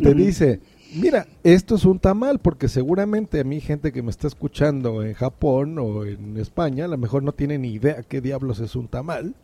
[0.00, 0.60] te dice,
[0.94, 5.14] mira, esto es un tamal, porque seguramente a mí gente que me está escuchando en
[5.14, 8.88] Japón o en España, a lo mejor no tiene ni idea qué diablos es un
[8.88, 9.34] tamal.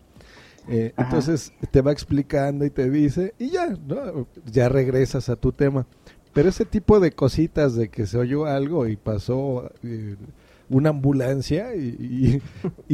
[0.69, 4.27] Eh, entonces te va explicando y te dice, y ya, ¿no?
[4.47, 5.87] ya regresas a tu tema.
[6.33, 10.17] Pero ese tipo de cositas de que se oyó algo y pasó eh,
[10.71, 12.41] una ambulancia y,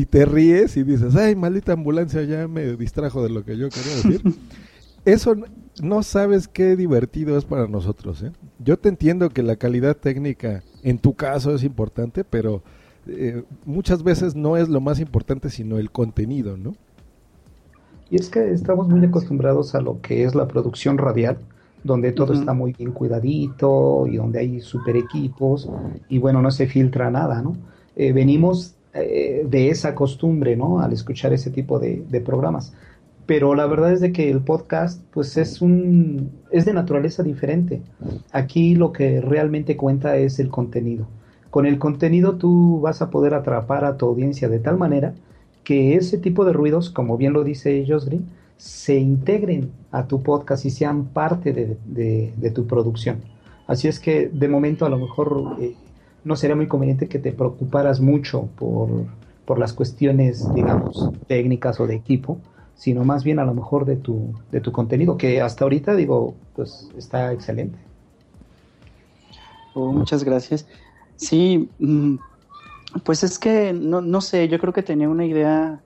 [0.07, 3.95] te ríes y dices, ay, maldita ambulancia, ya me distrajo de lo que yo quería
[3.95, 4.23] decir.
[5.05, 5.37] Eso
[5.81, 8.23] no sabes qué divertido es para nosotros.
[8.23, 8.33] ¿eh?
[8.59, 12.63] Yo te entiendo que la calidad técnica en tu caso es importante, pero
[13.07, 16.75] eh, muchas veces no es lo más importante, sino el contenido, ¿no?
[18.11, 21.39] Y es que estamos muy acostumbrados a lo que es la producción radial,
[21.85, 25.69] donde todo está muy bien cuidadito y donde hay super equipos
[26.09, 27.57] y bueno, no se filtra nada, ¿no?
[27.97, 30.81] Eh, venimos eh, de esa costumbre, ¿no?
[30.81, 32.73] Al escuchar ese tipo de, programas.
[33.27, 37.83] Pero la verdad es de que el podcast, pues es un, es de naturaleza diferente.
[38.33, 41.07] Aquí lo que realmente cuenta es el contenido.
[41.51, 45.15] Con el contenido tú vas a poder atrapar a tu audiencia de tal manera
[45.69, 48.27] que ese tipo de ruidos, como bien lo dice Josh Green,
[48.57, 53.21] se integren a tu podcast y sean parte de, tu producción.
[53.67, 55.75] Así es que de momento a lo mejor eh,
[56.25, 58.89] no sería muy conveniente que te preocuparas mucho por,
[59.45, 62.39] por, las cuestiones, digamos, técnicas o de equipo,
[62.75, 66.35] sino más bien a lo mejor de tu, de tu contenido, que hasta ahorita digo,
[66.57, 67.79] pues está excelente.
[69.75, 70.67] Oh, muchas gracias.
[71.17, 72.17] Sí, mm,
[73.05, 75.83] pues es que no, no sé, yo creo que tenía una idea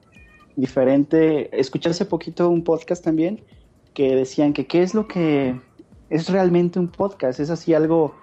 [0.56, 1.58] diferente.
[1.58, 3.42] Escuché hace poquito un podcast también
[3.94, 5.60] que decían que qué es lo que
[6.10, 7.40] es realmente un podcast.
[7.40, 8.14] Es así algo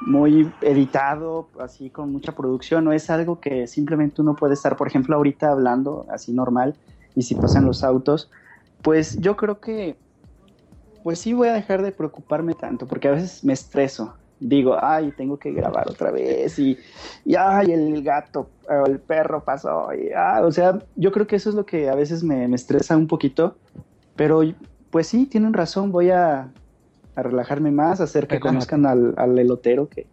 [0.00, 4.86] muy editado, así con mucha producción, no es algo que simplemente uno puede estar, por
[4.86, 6.76] ejemplo, ahorita hablando así normal
[7.16, 8.30] y si pasan los autos,
[8.82, 9.96] pues yo creo que
[11.02, 14.14] pues sí voy a dejar de preocuparme tanto porque a veces me estreso.
[14.40, 16.78] Digo, ay, tengo que grabar otra vez y,
[17.24, 19.88] y ay, el gato o el perro pasó.
[19.92, 22.56] Y, ah, o sea, yo creo que eso es lo que a veces me, me
[22.56, 23.56] estresa un poquito,
[24.14, 24.42] pero
[24.90, 26.52] pues sí, tienen razón, voy a,
[27.14, 30.06] a relajarme más, hacer que conozcan al, al, elotero, que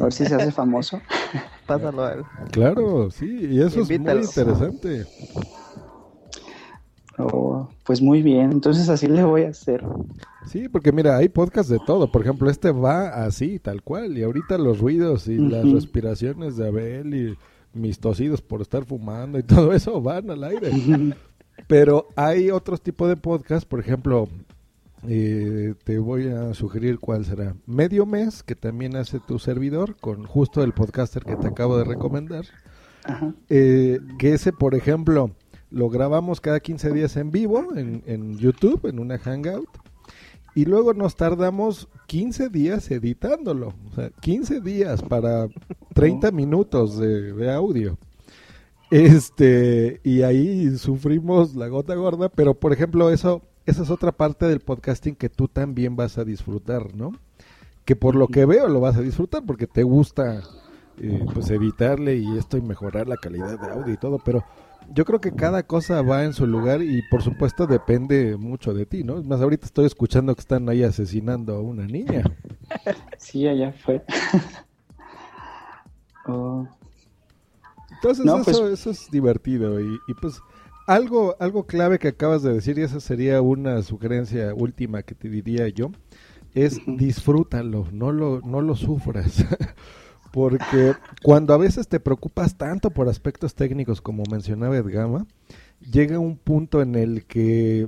[0.00, 1.00] a ver si se hace famoso.
[1.66, 2.24] Pásalo a él.
[2.50, 5.06] Claro, sí, y eso es muy interesante.
[7.18, 9.84] Oh, pues muy bien, entonces así le voy a hacer.
[10.46, 12.10] Sí, porque mira, hay podcasts de todo.
[12.10, 14.18] Por ejemplo, este va así, tal cual.
[14.18, 17.36] Y ahorita los ruidos y las respiraciones de Abel y
[17.74, 20.70] mis tosidos por estar fumando y todo eso van al aire.
[21.66, 24.28] Pero hay otros tipos de podcasts, por ejemplo,
[25.08, 27.54] eh, te voy a sugerir cuál será.
[27.66, 31.84] Medio mes, que también hace tu servidor, con justo el podcaster que te acabo de
[31.84, 32.44] recomendar.
[33.48, 35.32] Eh, que ese, por ejemplo,
[35.70, 39.68] lo grabamos cada 15 días en vivo en, en YouTube, en una Hangout.
[40.54, 43.74] Y luego nos tardamos 15 días editándolo.
[43.90, 45.48] O sea, 15 días para
[45.94, 47.98] 30 minutos de, de audio.
[48.90, 54.46] Este, y ahí sufrimos la gota gorda, pero por ejemplo, eso esa es otra parte
[54.46, 57.12] del podcasting que tú también vas a disfrutar, ¿no?
[57.84, 60.42] Que por lo que veo lo vas a disfrutar porque te gusta
[60.98, 64.44] eh, pues editarle y esto y mejorar la calidad de audio y todo, pero
[64.94, 68.86] yo creo que cada cosa va en su lugar y por supuesto depende mucho de
[68.86, 69.18] ti, ¿no?
[69.18, 72.22] Es más, ahorita estoy escuchando que están ahí asesinando a una niña.
[73.18, 74.02] Sí, allá fue.
[76.26, 76.66] oh.
[77.92, 80.40] Entonces eso, pues eso es divertido y, y pues
[80.86, 85.28] algo, algo clave que acabas de decir, y esa sería una sugerencia última que te
[85.28, 85.92] diría yo,
[86.54, 89.44] es disfrútalo, no lo, no lo sufras.
[90.32, 95.26] Porque cuando a veces te preocupas tanto por aspectos técnicos como mencionaba Edgama,
[95.80, 97.86] llega un punto en el que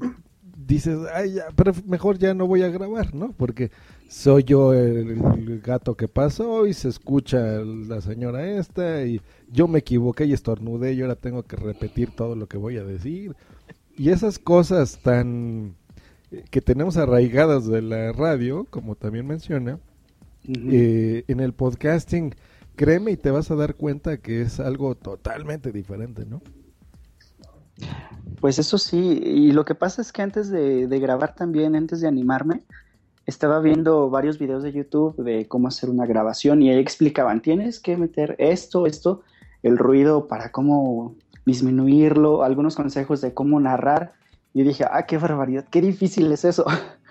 [0.67, 3.33] dices, ay, ya, pero mejor ya no voy a grabar, ¿no?
[3.33, 3.71] Porque
[4.09, 9.81] soy yo el, gato que pasó y se escucha la señora esta y yo me
[9.81, 13.35] equivoqué y estornudé y ahora tengo que repetir todo lo que voy a decir.
[13.97, 15.77] Y esas cosas tan
[16.31, 19.79] eh, que tenemos arraigadas de la radio, como también menciona,
[20.47, 22.35] eh, en el podcasting
[22.77, 26.43] créeme y te vas a dar cuenta que es algo totalmente diferente, ¿no?
[28.41, 32.01] Pues eso sí, y lo que pasa es que antes de, de, grabar también, antes
[32.01, 32.63] de animarme,
[33.27, 37.81] estaba viendo varios videos de YouTube de cómo hacer una grabación y ahí explicaban, tienes
[37.81, 39.23] que meter esto, esto,
[39.63, 41.17] el ruido para cómo
[41.47, 44.13] disminuirlo, algunos consejos de cómo narrar.
[44.53, 46.65] Y dije, ah, qué barbaridad, qué difícil es eso.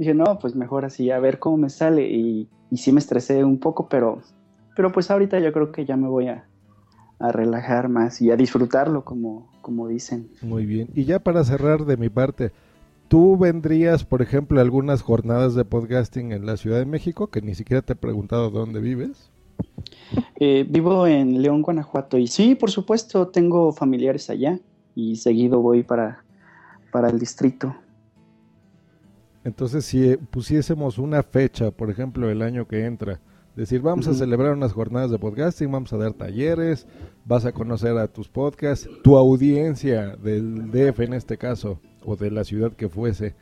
[0.00, 2.10] dije, no, pues mejor así, a ver cómo me sale.
[2.10, 4.22] Y, y sí me estresé un poco, pero,
[4.74, 6.46] pero pues ahorita yo creo que ya me voy a,
[7.18, 10.30] a relajar más y a disfrutarlo, como, como dicen.
[10.40, 10.88] Muy bien.
[10.94, 12.50] Y ya para cerrar de mi parte,
[13.08, 17.42] ¿tú vendrías, por ejemplo, a algunas jornadas de podcasting en la Ciudad de México, que
[17.42, 19.30] ni siquiera te he preguntado dónde vives?
[20.36, 24.58] Eh, vivo en León, Guanajuato, y sí, por supuesto, tengo familiares allá
[24.94, 26.24] y seguido voy para,
[26.90, 27.76] para el distrito.
[29.44, 33.20] Entonces, si pusiésemos una fecha, por ejemplo, el año que entra,
[33.56, 36.86] decir, vamos a celebrar unas jornadas de podcasting, vamos a dar talleres,
[37.24, 42.30] vas a conocer a tus podcasts, tu audiencia del DF en este caso, o de
[42.30, 43.34] la ciudad que fuese,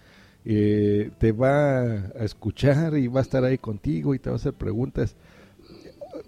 [0.45, 4.39] eh, te va a escuchar y va a estar ahí contigo y te va a
[4.39, 5.17] hacer preguntas.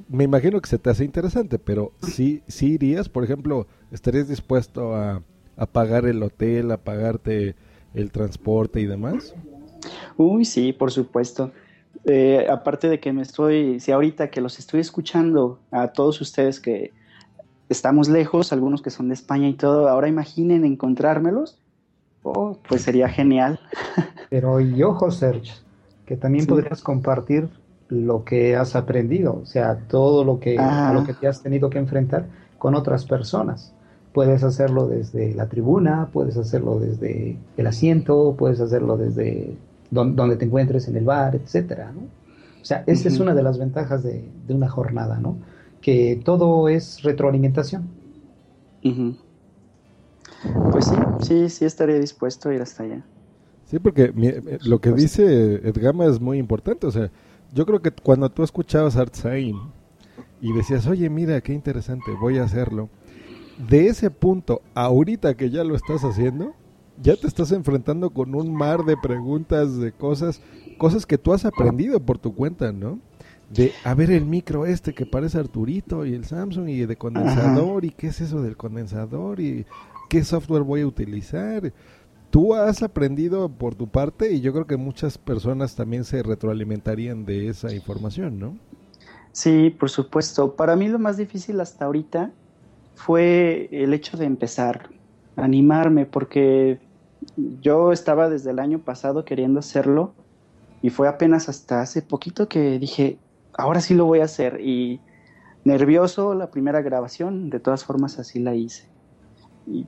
[0.08, 4.94] Me imagino que se te hace interesante, pero sí, sí irías, por ejemplo, ¿estarías dispuesto
[4.94, 5.22] a,
[5.56, 7.54] a pagar el hotel, a pagarte
[7.94, 9.34] el transporte y demás?
[10.16, 11.52] Uy, sí, por supuesto.
[12.04, 16.60] Eh, aparte de que me estoy, si ahorita que los estoy escuchando a todos ustedes
[16.60, 16.92] que
[17.68, 21.58] estamos lejos, algunos que son de España y todo, ahora imaginen encontrármelos,
[22.22, 23.60] oh, pues sería genial.
[24.30, 25.52] Pero y ojo, Serge,
[26.06, 26.50] que también sí.
[26.50, 27.48] podrías compartir
[27.88, 31.70] lo que has aprendido, o sea, todo lo que, a lo que te has tenido
[31.70, 32.26] que enfrentar
[32.58, 33.74] con otras personas.
[34.12, 39.56] Puedes hacerlo desde la tribuna, puedes hacerlo desde el asiento, puedes hacerlo desde
[39.90, 42.02] donde te encuentres en el bar, etcétera, ¿no?
[42.60, 43.14] O sea, esa uh -huh.
[43.14, 45.36] es una de las ventajas de, de, una jornada, ¿no?
[45.80, 47.88] Que todo es retroalimentación.
[48.84, 49.16] Uh -huh.
[50.70, 53.04] Pues sí, sí, sí estaría dispuesto a ir hasta allá.
[53.66, 54.32] Sí, porque mi,
[54.64, 57.10] lo que dice Edgama es muy importante, o sea,
[57.52, 59.56] yo creo que cuando tú escuchabas Art Zain
[60.40, 62.88] y decías, oye, mira, qué interesante, voy a hacerlo,
[63.68, 66.54] de ese punto, ahorita que ya lo estás haciendo,
[67.02, 70.40] ya te estás enfrentando con un mar de preguntas, de cosas,
[70.78, 72.98] cosas que tú has aprendido por tu cuenta, ¿no?
[73.48, 77.78] De a ver el micro este que parece Arturito y el Samsung y de condensador
[77.78, 77.86] Ajá.
[77.86, 79.66] y qué es eso del condensador y
[80.08, 81.72] qué software voy a utilizar.
[82.30, 87.24] Tú has aprendido por tu parte y yo creo que muchas personas también se retroalimentarían
[87.24, 88.56] de esa información, ¿no?
[89.32, 90.54] Sí, por supuesto.
[90.54, 92.30] Para mí lo más difícil hasta ahorita
[92.94, 94.90] fue el hecho de empezar,
[95.34, 96.78] animarme, porque
[97.36, 100.12] yo estaba desde el año pasado queriendo hacerlo
[100.82, 103.18] y fue apenas hasta hace poquito que dije,
[103.52, 105.00] ahora sí lo voy a hacer y
[105.64, 108.88] nervioso la primera grabación, de todas formas así la hice.
[109.66, 109.86] Y,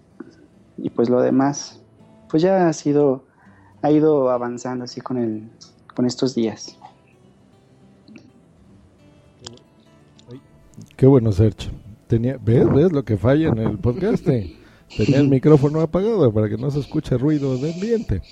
[0.76, 1.82] y pues lo demás,
[2.30, 3.24] pues ya ha sido,
[3.80, 5.50] ha ido avanzando así con, el,
[5.94, 6.78] con estos días.
[10.96, 11.70] Qué bueno, Sergio.
[12.06, 14.26] Tenía, ¿ves, ¿Ves lo que falla en el podcast?
[14.96, 18.22] Tenía el micrófono apagado para que no se escuche ruido de ambiente.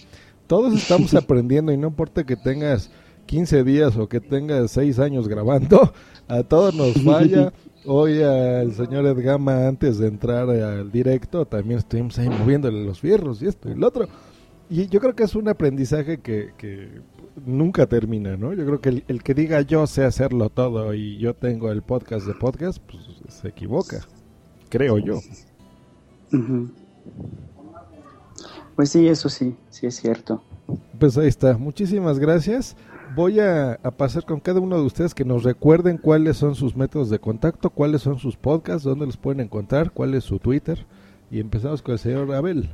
[0.46, 2.90] Todos estamos aprendiendo y no importa que tengas
[3.26, 5.92] 15 días o que tengas 6 años grabando,
[6.28, 7.52] a todos nos falla.
[7.86, 13.40] Hoy al señor Edgama, antes de entrar al directo, también estuvimos ahí moviéndole los fierros
[13.40, 14.06] y esto y lo otro.
[14.68, 17.00] Y yo creo que es un aprendizaje que, que
[17.46, 18.52] nunca termina, ¿no?
[18.52, 21.82] Yo creo que el, el, que diga yo sé hacerlo todo y yo tengo el
[21.82, 24.06] podcast de podcast, pues se equivoca,
[24.68, 25.20] creo yo.
[26.32, 26.70] Uh -huh.
[28.76, 30.42] Pues sí, eso sí, sí es cierto.
[30.98, 32.76] Pues ahí está, muchísimas gracias.
[33.16, 36.76] Voy a, a, pasar con cada uno de ustedes que nos recuerden cuáles son sus
[36.76, 40.86] métodos de contacto, cuáles son sus podcasts, dónde los pueden encontrar, cuál es su Twitter.
[41.30, 42.70] Y empezamos con el señor Abel.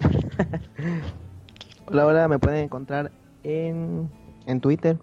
[1.86, 3.10] hola, hola, me pueden encontrar
[3.42, 4.10] en,
[4.46, 4.98] en Twitter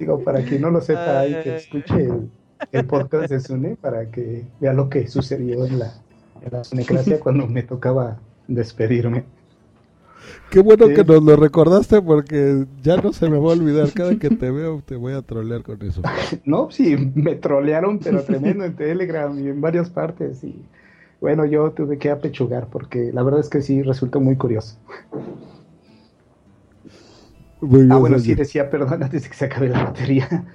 [0.00, 2.30] Digo, para quien no lo sepa, hay que escuche el,
[2.72, 5.92] el podcast de Sune para que vea lo que sucedió en la,
[6.40, 8.18] en la Sunecracia cuando me tocaba
[8.48, 9.24] despedirme.
[10.50, 13.92] Qué bueno que nos lo recordaste porque ya no se me va a olvidar.
[13.92, 16.00] Cada que te veo te voy a trolear con eso.
[16.46, 20.42] No, sí, me trolearon, pero tremendo en Telegram y en varias partes.
[20.42, 20.64] Y
[21.20, 24.78] bueno, yo tuve que apechugar porque la verdad es que sí resultó muy curioso.
[27.90, 30.46] Ah, bueno, sí decía, perdón, antes de que se acabe la batería.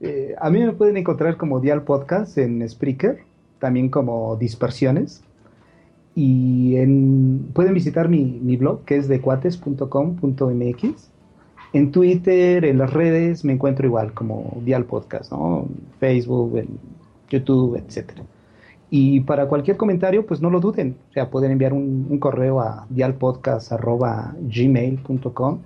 [0.00, 3.18] Eh, a mí me pueden encontrar como Dial Podcast en Spreaker,
[3.58, 5.22] también como Dispersiones.
[6.14, 11.10] Y en, pueden visitar mi, mi blog, que es decuates.com.mx.
[11.72, 15.68] En Twitter, en las redes, me encuentro igual como Dial Podcast, ¿no?
[16.00, 16.66] Facebook, en
[17.28, 18.24] YouTube, etcétera.
[18.90, 20.96] Y para cualquier comentario, pues no lo duden.
[21.10, 25.60] O sea, pueden enviar un, un correo a dialpodcast.gmail.com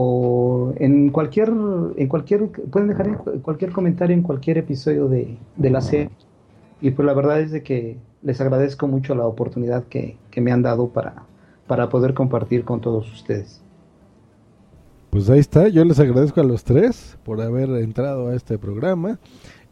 [0.00, 6.10] o en cualquier, en cualquier, pueden dejar cualquier comentario en cualquier episodio de, la serie.
[6.80, 10.62] Y pues la verdad es de que les agradezco mucho la oportunidad que, me han
[10.62, 11.24] dado para,
[11.66, 13.60] para poder compartir con todos ustedes.
[15.10, 19.18] Pues ahí está, yo les agradezco a los tres por haber entrado a este programa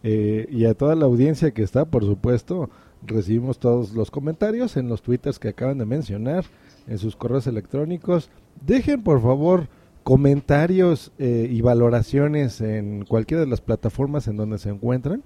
[0.02, 2.68] eh, y a toda la audiencia que está, por supuesto,
[3.06, 6.44] recibimos todos los comentarios en los twitters que acaban de mencionar,
[6.88, 8.28] en sus correos electrónicos.
[8.66, 9.68] Dejen por favor
[10.06, 15.24] comentarios eh, y valoraciones en cualquiera de las plataformas en donde se encuentran.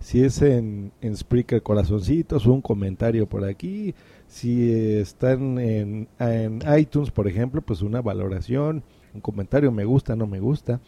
[0.00, 3.94] Si es en, en Spreaker Corazoncitos, un comentario por aquí.
[4.26, 8.82] Si están en, en iTunes, por ejemplo, pues una valoración,
[9.14, 10.82] un comentario, me gusta, no me gusta.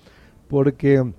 [0.46, 1.10] Porque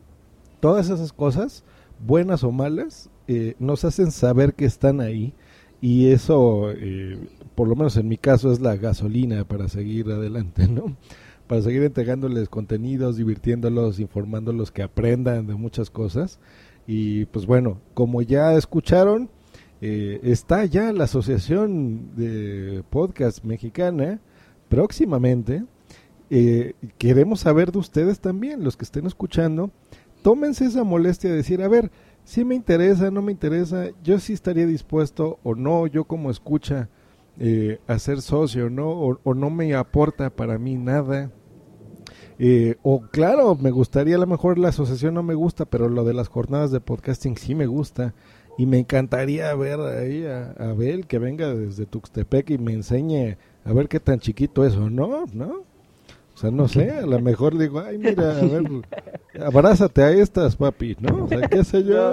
[0.60, 1.64] todas esas cosas,
[2.06, 5.34] buenas o malas, eh, nos hacen saber que están ahí.
[5.82, 7.18] Y eso, eh,
[7.56, 10.96] por lo menos en mi caso, es la gasolina para seguir adelante, ¿no?
[11.52, 16.40] Para seguir entregándoles contenidos, divirtiéndolos, informándolos que aprendan de muchas cosas.
[16.88, 19.30] Y pues bueno, como ya escucharon,
[19.82, 24.22] eh, está ya la Asociación de Podcast Mexicana
[24.70, 25.66] próximamente.
[26.30, 29.72] Eh, queremos saber de ustedes también, los que estén escuchando.
[30.22, 31.92] Tómense esa molestia de decir, a ver,
[32.24, 36.88] si me interesa, no me interesa, yo sí estaría dispuesto o no, yo como escucha,
[37.38, 38.90] eh, a ser socio, ¿no?
[38.90, 41.30] o no me aporta para mí nada.
[42.44, 46.04] Eh, o claro, me gustaría, a lo mejor la asociación no me gusta, pero lo
[46.04, 48.16] de las jornadas de podcasting sí me gusta.
[48.58, 53.74] Y me encantaría ver ahí a Abel que venga desde Tuxtepec y me enseñe a
[53.74, 55.64] ver qué tan chiquito es o no, ¿no?
[56.34, 58.64] O sea, no sé, a lo mejor digo, ay, mira, a ver,
[59.40, 61.26] abrázate a estas, papi, ¿no?
[61.26, 62.10] O sea, qué sé yo.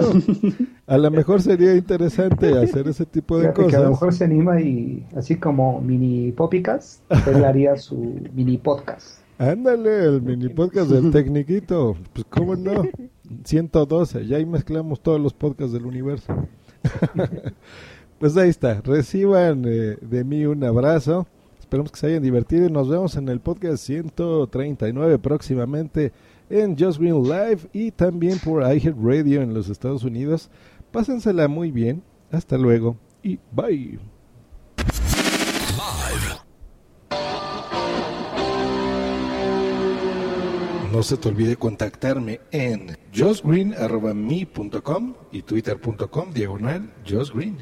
[0.85, 3.71] A lo mejor sería interesante hacer ese tipo de cosas.
[3.71, 8.59] Que a lo mejor se anima y, así como mini popicas, él haría su mini
[8.59, 9.27] podcast.
[9.39, 11.95] Ándale, el mini podcast del Tecniquito.
[12.11, 12.83] Pues cómo no.
[13.45, 16.35] 112, ya ahí mezclamos todos los podcasts del universo.
[18.19, 18.81] pues ahí está.
[18.81, 21.25] Reciban eh, de mí un abrazo.
[21.57, 26.11] Esperamos que se hayan divertido y nos vemos en el podcast 139 próximamente
[26.49, 30.49] en Just Green Live y también por Radio en los Estados Unidos.
[30.91, 32.03] Pásensela muy bien.
[32.29, 33.99] Hasta luego y bye.
[40.91, 47.57] No se te olvide contactarme en josgreen.me.com y twitter.com diagonal josgreen.